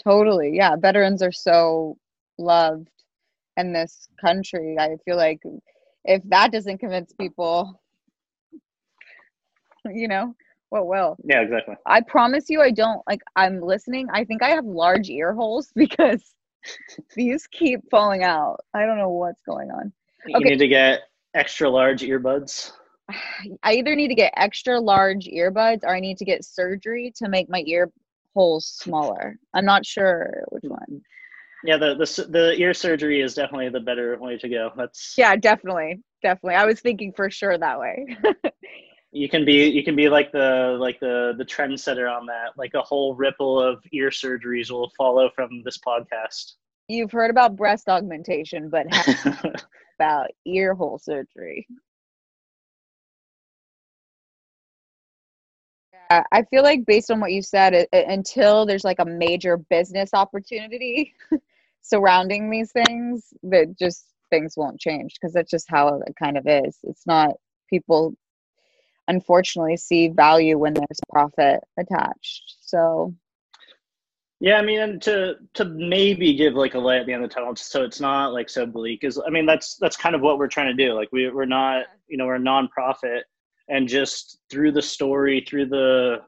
Totally. 0.04 0.56
Yeah. 0.56 0.76
Veterans 0.76 1.22
are 1.22 1.32
so 1.32 1.98
loved 2.38 2.90
in 3.58 3.74
this 3.74 4.08
country. 4.20 4.78
I 4.80 4.96
feel 5.06 5.18
like 5.18 5.42
if 6.06 6.22
that 6.26 6.52
doesn't 6.52 6.80
convince 6.80 7.14
people, 7.14 7.82
you 9.86 10.08
know, 10.08 10.36
what 10.70 10.88
will? 10.88 11.16
Yeah, 11.24 11.42
exactly. 11.42 11.76
I 11.86 12.02
promise 12.02 12.46
you, 12.50 12.62
I 12.62 12.72
don't 12.72 13.02
like, 13.08 13.22
I'm 13.36 13.62
listening. 13.62 14.08
I 14.12 14.24
think 14.24 14.42
I 14.42 14.50
have 14.50 14.66
large 14.66 15.10
ear 15.10 15.34
holes 15.34 15.72
because 15.76 16.34
these 17.16 17.48
keep 17.48 17.82
falling 17.92 18.24
out. 18.24 18.58
I 18.74 18.86
don't 18.86 18.98
know 18.98 19.10
what's 19.10 19.42
going 19.44 19.70
on. 19.70 19.92
You 20.26 20.38
okay. 20.38 20.50
need 20.50 20.60
to 20.60 20.68
get 20.68 21.02
extra 21.36 21.70
large 21.70 22.02
earbuds? 22.02 22.72
I 23.64 23.74
either 23.74 23.96
need 23.96 24.08
to 24.08 24.16
get 24.16 24.34
extra 24.36 24.80
large 24.80 25.26
earbuds 25.26 25.84
or 25.84 25.94
I 25.96 26.00
need 26.00 26.18
to 26.18 26.26
get 26.26 26.46
surgery 26.46 27.14
to 27.18 27.30
make 27.30 27.50
my 27.50 27.64
ear 27.68 27.92
holes 28.34 28.66
smaller. 28.66 29.38
I'm 29.54 29.66
not 29.66 29.86
sure 29.86 30.44
which 30.50 30.64
one. 30.64 31.02
Yeah, 31.64 31.78
the 31.78 31.96
the 31.96 32.28
the 32.30 32.56
ear 32.60 32.74
surgery 32.74 33.22
is 33.22 33.34
definitely 33.34 33.70
the 33.70 33.80
better 33.80 34.18
way 34.20 34.38
to 34.38 34.50
go. 34.50 34.72
That's 34.76 35.16
Yeah, 35.18 35.36
definitely. 35.36 36.02
Definitely. 36.22 36.56
I 36.56 36.66
was 36.66 36.82
thinking 36.82 37.14
for 37.14 37.30
sure 37.30 37.58
that 37.58 37.80
way. 37.80 38.18
you 39.12 39.30
can 39.30 39.46
be 39.46 39.70
you 39.70 39.84
can 39.84 39.96
be 39.96 40.10
like 40.10 40.32
the 40.32 40.76
like 40.80 41.00
the 41.00 41.34
the 41.38 41.46
trendsetter 41.46 42.12
on 42.12 42.26
that. 42.26 42.58
Like 42.58 42.74
a 42.74 42.82
whole 42.82 43.16
ripple 43.16 43.62
of 43.62 43.82
ear 43.94 44.10
surgeries 44.10 44.72
will 44.72 44.92
follow 44.98 45.30
from 45.36 45.62
this 45.64 45.78
podcast. 45.78 46.54
You've 46.90 47.12
heard 47.12 47.32
about 47.32 47.56
breast 47.56 47.88
augmentation, 47.88 48.70
but 48.70 48.88
about 50.00 50.28
ear 50.46 50.74
hole 50.74 51.00
surgery. 51.00 51.66
Yeah, 55.94 56.24
I 56.32 56.44
feel 56.44 56.64
like 56.64 56.86
based 56.86 57.10
on 57.10 57.22
what 57.22 57.32
you 57.32 57.42
said, 57.42 57.74
it, 57.74 57.90
it, 57.94 58.06
until 58.10 58.66
there's 58.66 58.84
like 58.84 59.00
a 59.00 59.06
major 59.06 59.58
business 59.58 60.10
opportunity 60.14 61.14
surrounding 61.84 62.50
these 62.50 62.72
things, 62.72 63.34
that 63.44 63.78
just 63.78 64.06
things 64.30 64.56
won't 64.58 64.80
change 64.80 65.14
because 65.14 65.34
that's 65.34 65.52
just 65.52 65.70
how 65.70 66.02
it 66.08 66.16
kind 66.18 66.38
of 66.38 66.48
is. 66.48 66.78
It's 66.84 67.06
not 67.06 67.36
people 67.70 68.16
unfortunately 69.08 69.78
see 69.78 70.08
value 70.08 70.58
when 70.58 70.74
there's 70.74 71.00
profit 71.12 71.62
attached. 71.78 72.56
So 72.62 73.14
yeah, 74.40 74.58
I 74.58 74.62
mean, 74.62 74.80
and 74.82 75.02
to 75.04 75.36
to 75.54 75.66
maybe 75.66 76.34
give 76.34 76.56
like 76.56 76.74
a 76.74 76.80
light 76.80 77.00
at 77.00 77.06
the 77.06 77.14
end 77.14 77.24
of 77.24 77.30
the 77.30 77.34
tunnel, 77.34 77.54
just 77.54 77.72
so 77.72 77.84
it's 77.84 78.02
not 78.02 78.34
like 78.34 78.50
so 78.50 78.66
bleak. 78.66 79.04
Is 79.04 79.18
I 79.26 79.30
mean, 79.30 79.46
that's 79.46 79.78
that's 79.78 79.96
kind 79.96 80.16
of 80.16 80.22
what 80.22 80.38
we're 80.38 80.50
trying 80.50 80.76
to 80.76 80.86
do. 80.86 80.94
Like 80.94 81.10
we 81.14 81.30
we're 81.30 81.46
not, 81.46 81.86
you 82.08 82.18
know, 82.18 82.26
we're 82.26 82.36
a 82.36 82.40
nonprofit, 82.40 83.22
and 83.70 83.88
just 83.88 84.40
through 84.50 84.74
the 84.74 84.82
story, 84.82 85.46
through 85.48 85.68
the 85.68 86.24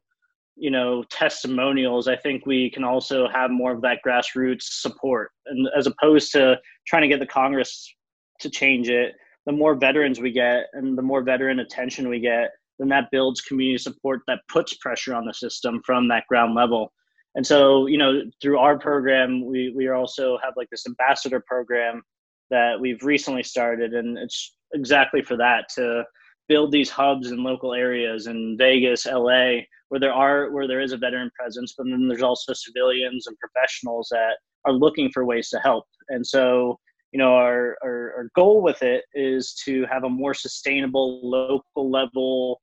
you 0.56 0.72
know 0.72 1.04
testimonials, 1.10 2.08
I 2.08 2.16
think 2.16 2.46
we 2.46 2.70
can 2.70 2.84
also 2.84 3.28
have 3.30 3.52
more 3.52 3.74
of 3.74 3.82
that 3.82 4.00
grassroots 4.06 4.64
support, 4.64 5.32
and 5.48 5.68
as 5.78 5.88
opposed 5.88 6.32
to 6.34 6.58
trying 6.88 7.04
to 7.04 7.08
get 7.08 7.20
the 7.20 7.26
Congress 7.26 7.94
to 8.40 8.50
change 8.50 8.90
it, 8.90 9.14
the 9.46 9.52
more 9.52 9.76
veterans 9.76 10.20
we 10.20 10.32
get, 10.32 10.66
and 10.74 10.98
the 10.98 11.02
more 11.02 11.24
veteran 11.24 11.60
attention 11.60 12.10
we 12.10 12.20
get, 12.20 12.50
then 12.80 12.90
that 12.90 13.10
builds 13.12 13.42
community 13.42 13.78
support 13.78 14.22
that 14.28 14.40
puts 14.50 14.76
pressure 14.76 15.14
on 15.14 15.26
the 15.26 15.34
system 15.34 15.82
from 15.86 16.08
that 16.08 16.26
ground 16.28 16.56
level. 16.56 16.92
And 17.36 17.46
so 17.46 17.88
you 17.88 17.98
know 17.98 18.22
through 18.42 18.58
our 18.58 18.80
program 18.80 19.46
we 19.46 19.74
we 19.76 19.90
also 19.90 20.38
have 20.44 20.54
like 20.56 20.70
this 20.70 20.88
ambassador 20.88 21.44
program 21.46 22.02
that 22.50 22.80
we've 22.80 23.04
recently 23.04 23.44
started 23.44 23.94
and 23.94 24.18
it's 24.18 24.56
exactly 24.74 25.22
for 25.22 25.36
that 25.38 25.66
to 25.76 26.04
build 26.48 26.72
these 26.72 26.90
hubs 26.90 27.32
in 27.32 27.44
local 27.44 27.74
areas 27.74 28.28
in 28.28 28.56
Vegas, 28.58 29.06
LA, 29.06 29.62
where 29.90 30.00
there 30.00 30.14
are 30.14 30.52
where 30.52 30.68
there 30.68 30.82
is 30.82 30.92
a 30.92 30.98
veteran 30.98 31.32
presence, 31.38 31.74
but 31.78 31.86
then 31.86 32.08
there's 32.08 32.24
also 32.24 32.54
civilians 32.54 33.28
and 33.28 33.38
professionals 33.40 34.08
that 34.12 34.38
are 34.66 34.74
looking 34.74 35.10
for 35.12 35.26
ways 35.26 35.50
to 35.50 35.60
help. 35.60 35.86
And 36.10 36.26
so, 36.26 36.80
you 37.12 37.20
know, 37.20 37.34
our 37.34 37.78
our, 37.84 38.14
our 38.18 38.30
goal 38.36 38.62
with 38.62 38.82
it 38.82 39.04
is 39.14 39.54
to 39.66 39.86
have 39.92 40.04
a 40.04 40.10
more 40.10 40.34
sustainable 40.34 41.22
local 41.24 41.90
level 41.90 42.62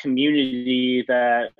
community 0.00 1.04
that 1.08 1.50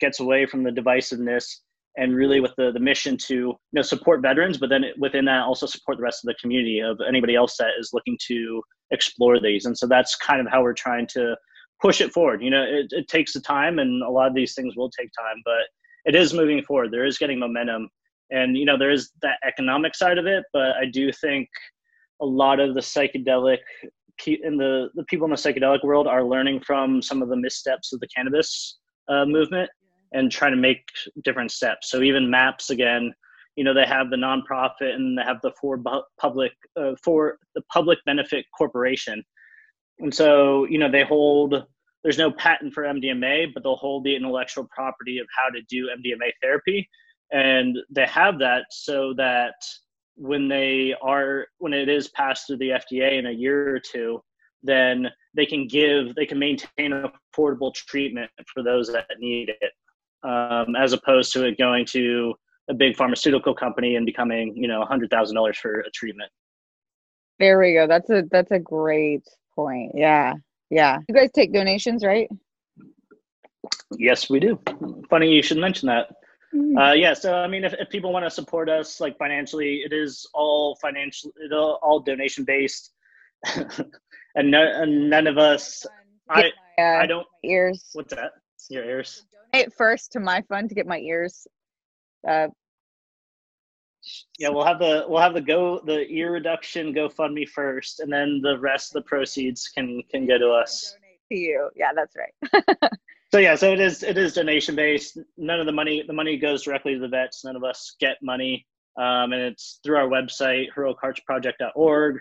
gets 0.00 0.20
away 0.20 0.46
from 0.46 0.62
the 0.62 0.70
divisiveness 0.70 1.60
and 1.96 2.14
really 2.14 2.40
with 2.40 2.54
the, 2.56 2.70
the 2.72 2.80
mission 2.80 3.16
to 3.16 3.34
you 3.34 3.56
know 3.72 3.82
support 3.82 4.22
veterans 4.22 4.58
but 4.58 4.68
then 4.68 4.84
within 4.98 5.24
that 5.24 5.42
also 5.42 5.66
support 5.66 5.96
the 5.96 6.02
rest 6.02 6.22
of 6.22 6.28
the 6.28 6.34
community 6.40 6.80
of 6.80 6.98
anybody 7.08 7.34
else 7.34 7.56
that 7.56 7.70
is 7.78 7.90
looking 7.92 8.16
to 8.26 8.62
explore 8.90 9.40
these. 9.40 9.66
And 9.66 9.76
so 9.76 9.86
that's 9.86 10.16
kind 10.16 10.40
of 10.40 10.46
how 10.50 10.62
we're 10.62 10.74
trying 10.74 11.06
to 11.08 11.36
push 11.80 12.00
it 12.00 12.12
forward. 12.12 12.42
You 12.42 12.50
know 12.50 12.62
it, 12.62 12.86
it 12.90 13.08
takes 13.08 13.32
the 13.32 13.40
time 13.40 13.78
and 13.78 14.02
a 14.02 14.10
lot 14.10 14.28
of 14.28 14.34
these 14.34 14.54
things 14.54 14.76
will 14.76 14.90
take 14.90 15.10
time 15.18 15.42
but 15.44 15.64
it 16.04 16.14
is 16.14 16.34
moving 16.34 16.62
forward. 16.62 16.90
There 16.92 17.04
is 17.04 17.18
getting 17.18 17.38
momentum. 17.38 17.88
And 18.30 18.56
you 18.56 18.64
know 18.64 18.76
there 18.76 18.90
is 18.90 19.10
that 19.22 19.38
economic 19.46 19.94
side 19.94 20.18
of 20.18 20.26
it 20.26 20.44
but 20.52 20.72
i 20.76 20.84
do 20.84 21.10
think 21.10 21.48
a 22.20 22.26
lot 22.26 22.60
of 22.60 22.74
the 22.74 22.80
psychedelic 22.80 23.58
and 24.26 24.58
the, 24.58 24.88
the 24.94 25.04
people 25.04 25.24
in 25.24 25.30
the 25.30 25.36
psychedelic 25.36 25.84
world 25.84 26.06
are 26.06 26.24
learning 26.24 26.60
from 26.60 27.00
some 27.00 27.22
of 27.22 27.28
the 27.28 27.36
missteps 27.36 27.92
of 27.92 28.00
the 28.00 28.08
cannabis 28.08 28.78
uh, 29.08 29.24
movement 29.24 29.70
and 30.12 30.30
trying 30.30 30.52
to 30.52 30.56
make 30.56 30.82
different 31.22 31.50
steps. 31.50 31.90
So 31.90 32.02
even 32.02 32.30
MAPS 32.30 32.70
again, 32.70 33.12
you 33.58 33.64
know, 33.64 33.74
they 33.74 33.86
have 33.86 34.08
the 34.08 34.16
nonprofit 34.16 34.94
and 34.94 35.18
they 35.18 35.22
have 35.22 35.40
the 35.42 35.50
for 35.60 35.82
public 36.20 36.52
uh, 36.80 36.92
for 37.02 37.38
the 37.56 37.62
public 37.72 37.98
benefit 38.06 38.46
corporation, 38.56 39.20
and 39.98 40.14
so 40.14 40.64
you 40.66 40.78
know 40.78 40.88
they 40.88 41.02
hold. 41.02 41.64
There's 42.04 42.18
no 42.18 42.30
patent 42.30 42.72
for 42.72 42.84
MDMA, 42.84 43.52
but 43.52 43.64
they'll 43.64 43.74
hold 43.74 44.04
the 44.04 44.14
intellectual 44.14 44.68
property 44.72 45.18
of 45.18 45.26
how 45.36 45.50
to 45.50 45.60
do 45.68 45.88
MDMA 45.88 46.30
therapy, 46.40 46.88
and 47.32 47.76
they 47.90 48.06
have 48.06 48.38
that 48.38 48.66
so 48.70 49.12
that 49.16 49.54
when 50.14 50.46
they 50.46 50.94
are 51.02 51.46
when 51.58 51.72
it 51.72 51.88
is 51.88 52.10
passed 52.10 52.46
through 52.46 52.58
the 52.58 52.70
FDA 52.70 53.18
in 53.18 53.26
a 53.26 53.32
year 53.32 53.74
or 53.74 53.80
two, 53.80 54.22
then 54.62 55.08
they 55.34 55.46
can 55.46 55.66
give 55.66 56.14
they 56.14 56.26
can 56.26 56.38
maintain 56.38 56.92
affordable 57.36 57.74
treatment 57.74 58.30
for 58.54 58.62
those 58.62 58.86
that 58.92 59.06
need 59.18 59.50
it 59.60 59.72
um, 60.22 60.76
as 60.76 60.92
opposed 60.92 61.32
to 61.32 61.44
it 61.44 61.58
going 61.58 61.84
to 61.86 62.34
a 62.68 62.74
big 62.74 62.96
pharmaceutical 62.96 63.54
company 63.54 63.96
and 63.96 64.06
becoming 64.06 64.56
you 64.56 64.68
know 64.68 64.82
a 64.82 64.86
hundred 64.86 65.10
thousand 65.10 65.36
dollars 65.36 65.58
for 65.58 65.80
a 65.80 65.90
treatment. 65.90 66.30
There 67.38 67.58
we 67.58 67.74
go. 67.74 67.86
That's 67.86 68.10
a 68.10 68.24
that's 68.30 68.50
a 68.50 68.58
great 68.58 69.26
point. 69.54 69.92
Yeah, 69.94 70.34
yeah. 70.70 70.98
You 71.08 71.14
guys 71.14 71.30
take 71.32 71.52
donations, 71.52 72.04
right? 72.04 72.28
Yes, 73.96 74.28
we 74.28 74.40
do. 74.40 74.58
Funny 75.08 75.32
you 75.32 75.42
should 75.42 75.58
mention 75.58 75.88
that. 75.88 76.08
Mm. 76.54 76.90
Uh, 76.90 76.94
yeah, 76.94 77.12
so 77.12 77.34
I 77.34 77.46
mean, 77.46 77.64
if, 77.64 77.74
if 77.74 77.90
people 77.90 78.12
want 78.12 78.24
to 78.24 78.30
support 78.30 78.70
us 78.70 79.00
like 79.00 79.18
financially, 79.18 79.82
it 79.84 79.92
is 79.92 80.26
all 80.32 80.76
financial, 80.76 81.30
it 81.36 81.52
all, 81.52 82.00
donation 82.00 82.44
based, 82.44 82.92
and, 84.34 84.50
no, 84.50 84.62
and 84.62 85.10
none 85.10 85.26
of 85.26 85.36
us. 85.36 85.84
I 86.30 86.52
my, 86.78 86.82
uh, 86.82 87.02
I 87.02 87.06
don't 87.06 87.26
ears. 87.44 87.90
What's 87.92 88.14
that? 88.14 88.32
Your 88.70 88.84
ears 88.84 89.24
it 89.52 89.72
first 89.72 90.12
to 90.12 90.20
my 90.20 90.42
fund 90.42 90.68
to 90.68 90.74
get 90.74 90.86
my 90.86 90.98
ears. 90.98 91.46
Uh, 92.26 92.48
yeah, 94.38 94.48
we'll 94.48 94.64
have 94.64 94.78
the 94.78 95.04
we'll 95.08 95.22
have 95.22 95.34
the 95.34 95.40
go 95.40 95.80
the 95.84 96.06
ear 96.08 96.32
reduction 96.32 96.94
GoFundMe 96.94 97.48
first, 97.48 98.00
and 98.00 98.12
then 98.12 98.40
the 98.42 98.58
rest 98.58 98.94
of 98.94 99.02
the 99.02 99.08
proceeds 99.08 99.68
can 99.68 100.02
can 100.10 100.26
go 100.26 100.38
to 100.38 100.50
us. 100.50 100.96
To 101.30 101.38
you, 101.38 101.70
yeah, 101.76 101.90
that's 101.94 102.14
right. 102.16 102.90
So 103.30 103.38
yeah, 103.38 103.56
so 103.56 103.72
it 103.72 103.80
is 103.80 104.02
it 104.02 104.16
is 104.16 104.34
donation 104.34 104.74
based. 104.74 105.18
None 105.36 105.60
of 105.60 105.66
the 105.66 105.72
money 105.72 106.02
the 106.06 106.14
money 106.14 106.38
goes 106.38 106.62
directly 106.62 106.94
to 106.94 107.00
the 107.00 107.08
vets. 107.08 107.44
None 107.44 107.56
of 107.56 107.64
us 107.64 107.94
get 108.00 108.16
money, 108.22 108.66
um, 108.96 109.32
and 109.32 109.42
it's 109.42 109.80
through 109.84 109.98
our 109.98 110.08
website 110.08 110.68
heroicheartsproject.org. 110.74 112.20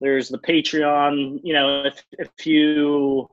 There's 0.00 0.28
the 0.30 0.38
Patreon. 0.38 1.40
You 1.42 1.52
know, 1.52 1.84
if 1.84 2.02
if 2.12 2.46
you 2.46 3.28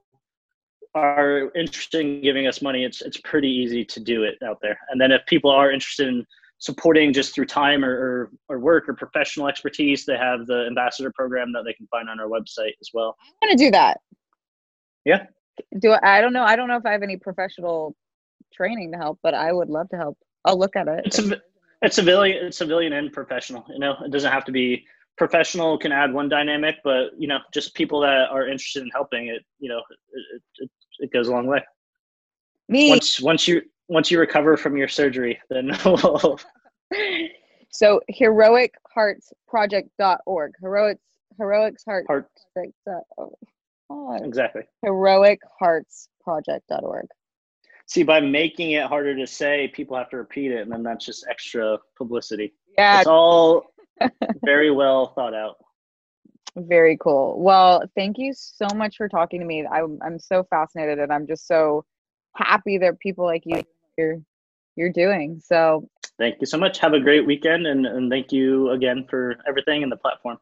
are 0.94 1.50
interested 1.56 2.02
in 2.02 2.22
giving 2.22 2.46
us 2.46 2.62
money, 2.62 2.84
it's 2.84 3.02
it's 3.02 3.22
pretty 3.22 3.50
easy 3.50 3.86
to 3.86 4.02
do 4.02 4.24
it 4.24 4.36
out 4.46 4.60
there. 4.62 4.78
And 4.90 5.00
then 5.00 5.14
if 5.14 5.26
people 5.26 5.50
are 5.50 5.72
interested 5.72 6.10
in 6.10 6.26
supporting 6.64 7.12
just 7.12 7.36
through 7.36 7.46
time 7.46 7.84
or, 7.84 7.92
or, 7.92 8.32
or 8.48 8.58
work 8.58 8.88
or 8.88 8.94
professional 8.94 9.50
expertise, 9.50 10.06
they 10.06 10.16
have 10.16 10.48
the 10.48 10.66
ambassador 10.66 11.12
program 11.14 11.52
that 11.52 11.64
they 11.66 11.74
can 11.74 11.86
find 11.88 12.10
on 12.10 12.22
our 12.22 12.28
website 12.28 12.72
as 12.80 12.90
well. 12.94 13.18
I'm 13.42 13.50
gonna 13.50 13.58
do 13.58 13.70
that. 13.72 14.00
Yeah. 15.04 15.26
Do 15.80 15.92
I, 15.92 16.20
I 16.20 16.22
don't 16.22 16.32
know. 16.32 16.44
I 16.44 16.56
don't 16.56 16.70
know 16.70 16.78
if 16.78 16.86
I 16.86 16.94
have 16.94 17.04
any 17.04 17.18
professional 17.18 17.98
training 18.54 18.94
to 18.94 18.98
help, 18.98 19.20
but 19.22 19.34
I 19.34 19.52
would 19.52 19.70
love 19.70 19.90
to 19.90 19.98
help. 19.98 20.18
I'll 20.46 20.58
look 20.58 20.78
at 20.78 20.88
it. 20.88 21.02
It's 21.06 21.20
a, 21.20 21.42
it's 21.82 21.98
civilian, 21.98 22.46
it's 22.46 22.58
civilian 22.58 22.94
and 22.94 23.12
professional. 23.12 23.66
You 23.68 23.80
know, 23.80 23.98
it 24.06 24.12
doesn't 24.12 24.32
have 24.32 24.46
to 24.46 24.54
be 24.54 24.86
professional. 25.18 25.78
Can 25.78 25.92
add 25.92 26.14
one 26.14 26.30
dynamic, 26.30 26.78
but 26.86 27.10
you 27.18 27.28
know, 27.28 27.40
just 27.54 27.74
people 27.74 28.00
that 28.00 28.30
are 28.30 28.48
interested 28.48 28.84
in 28.84 28.90
helping 28.92 29.28
it. 29.28 29.44
You 29.60 29.68
know, 29.68 29.82
it, 30.14 30.42
it, 30.60 30.70
it 31.00 31.12
goes 31.12 31.28
a 31.28 31.32
long 31.32 31.46
way. 31.46 31.62
Me. 32.70 32.90
Once 32.90 33.20
once 33.20 33.50
you 33.50 33.64
once 33.88 34.12
you 34.12 34.20
recover 34.20 34.58
from 34.58 34.78
your 34.78 34.88
surgery, 34.88 35.40
then 35.50 35.72
we'll 35.86 36.40
so 37.70 38.02
heroicheartsproject.org. 38.12 40.52
Heroics 40.62 41.02
heroics 41.38 41.84
heart, 41.84 42.06
heart 42.08 42.28
project. 42.54 42.74
Oh, 43.90 44.14
exactly. 44.24 44.62
Heroicheartsproject.org. 44.86 47.08
See, 47.86 48.04
by 48.04 48.22
making 48.22 48.72
it 48.72 48.86
harder 48.86 49.14
to 49.16 49.28
say, 49.28 49.70
people 49.74 49.98
have 49.98 50.10
to 50.12 50.18
repeat 50.18 50.52
it, 50.52 50.62
and 50.62 50.72
then 50.72 50.84
that's 50.84 51.06
just 51.06 51.26
extra 51.30 51.78
publicity. 51.98 52.54
Yeah. 52.78 53.00
It's 53.00 53.08
all 53.08 53.74
very 54.46 54.72
well 54.72 55.08
thought 55.08 55.34
out. 55.34 55.58
Very 56.56 56.98
cool. 56.98 57.42
Well, 57.42 57.84
thank 57.96 58.20
you 58.20 58.32
so 58.34 58.68
much 58.76 58.98
for 58.98 59.10
talking 59.10 59.40
to 59.40 59.46
me. 59.46 59.66
I'm 59.66 59.98
I'm 60.04 60.20
so 60.20 60.44
fascinated 60.44 61.00
and 61.00 61.12
I'm 61.12 61.26
just 61.26 61.48
so 61.48 61.84
happy 62.36 62.78
that 62.80 63.00
people 63.00 63.26
like 63.26 63.44
you 63.46 63.62
you're 63.98 64.22
you're 64.76 64.92
doing. 64.92 65.42
So 65.44 65.88
thank 66.18 66.38
you 66.40 66.48
so 66.48 66.58
much. 66.58 66.80
Have 66.80 66.94
a 66.94 67.00
great 67.00 67.26
weekend 67.26 67.68
and, 67.68 67.86
and 67.86 68.10
thank 68.10 68.32
you 68.32 68.72
again 68.72 69.06
for 69.10 69.36
everything 69.48 69.82
in 69.82 69.90
the 69.90 69.98
platform. 69.98 70.38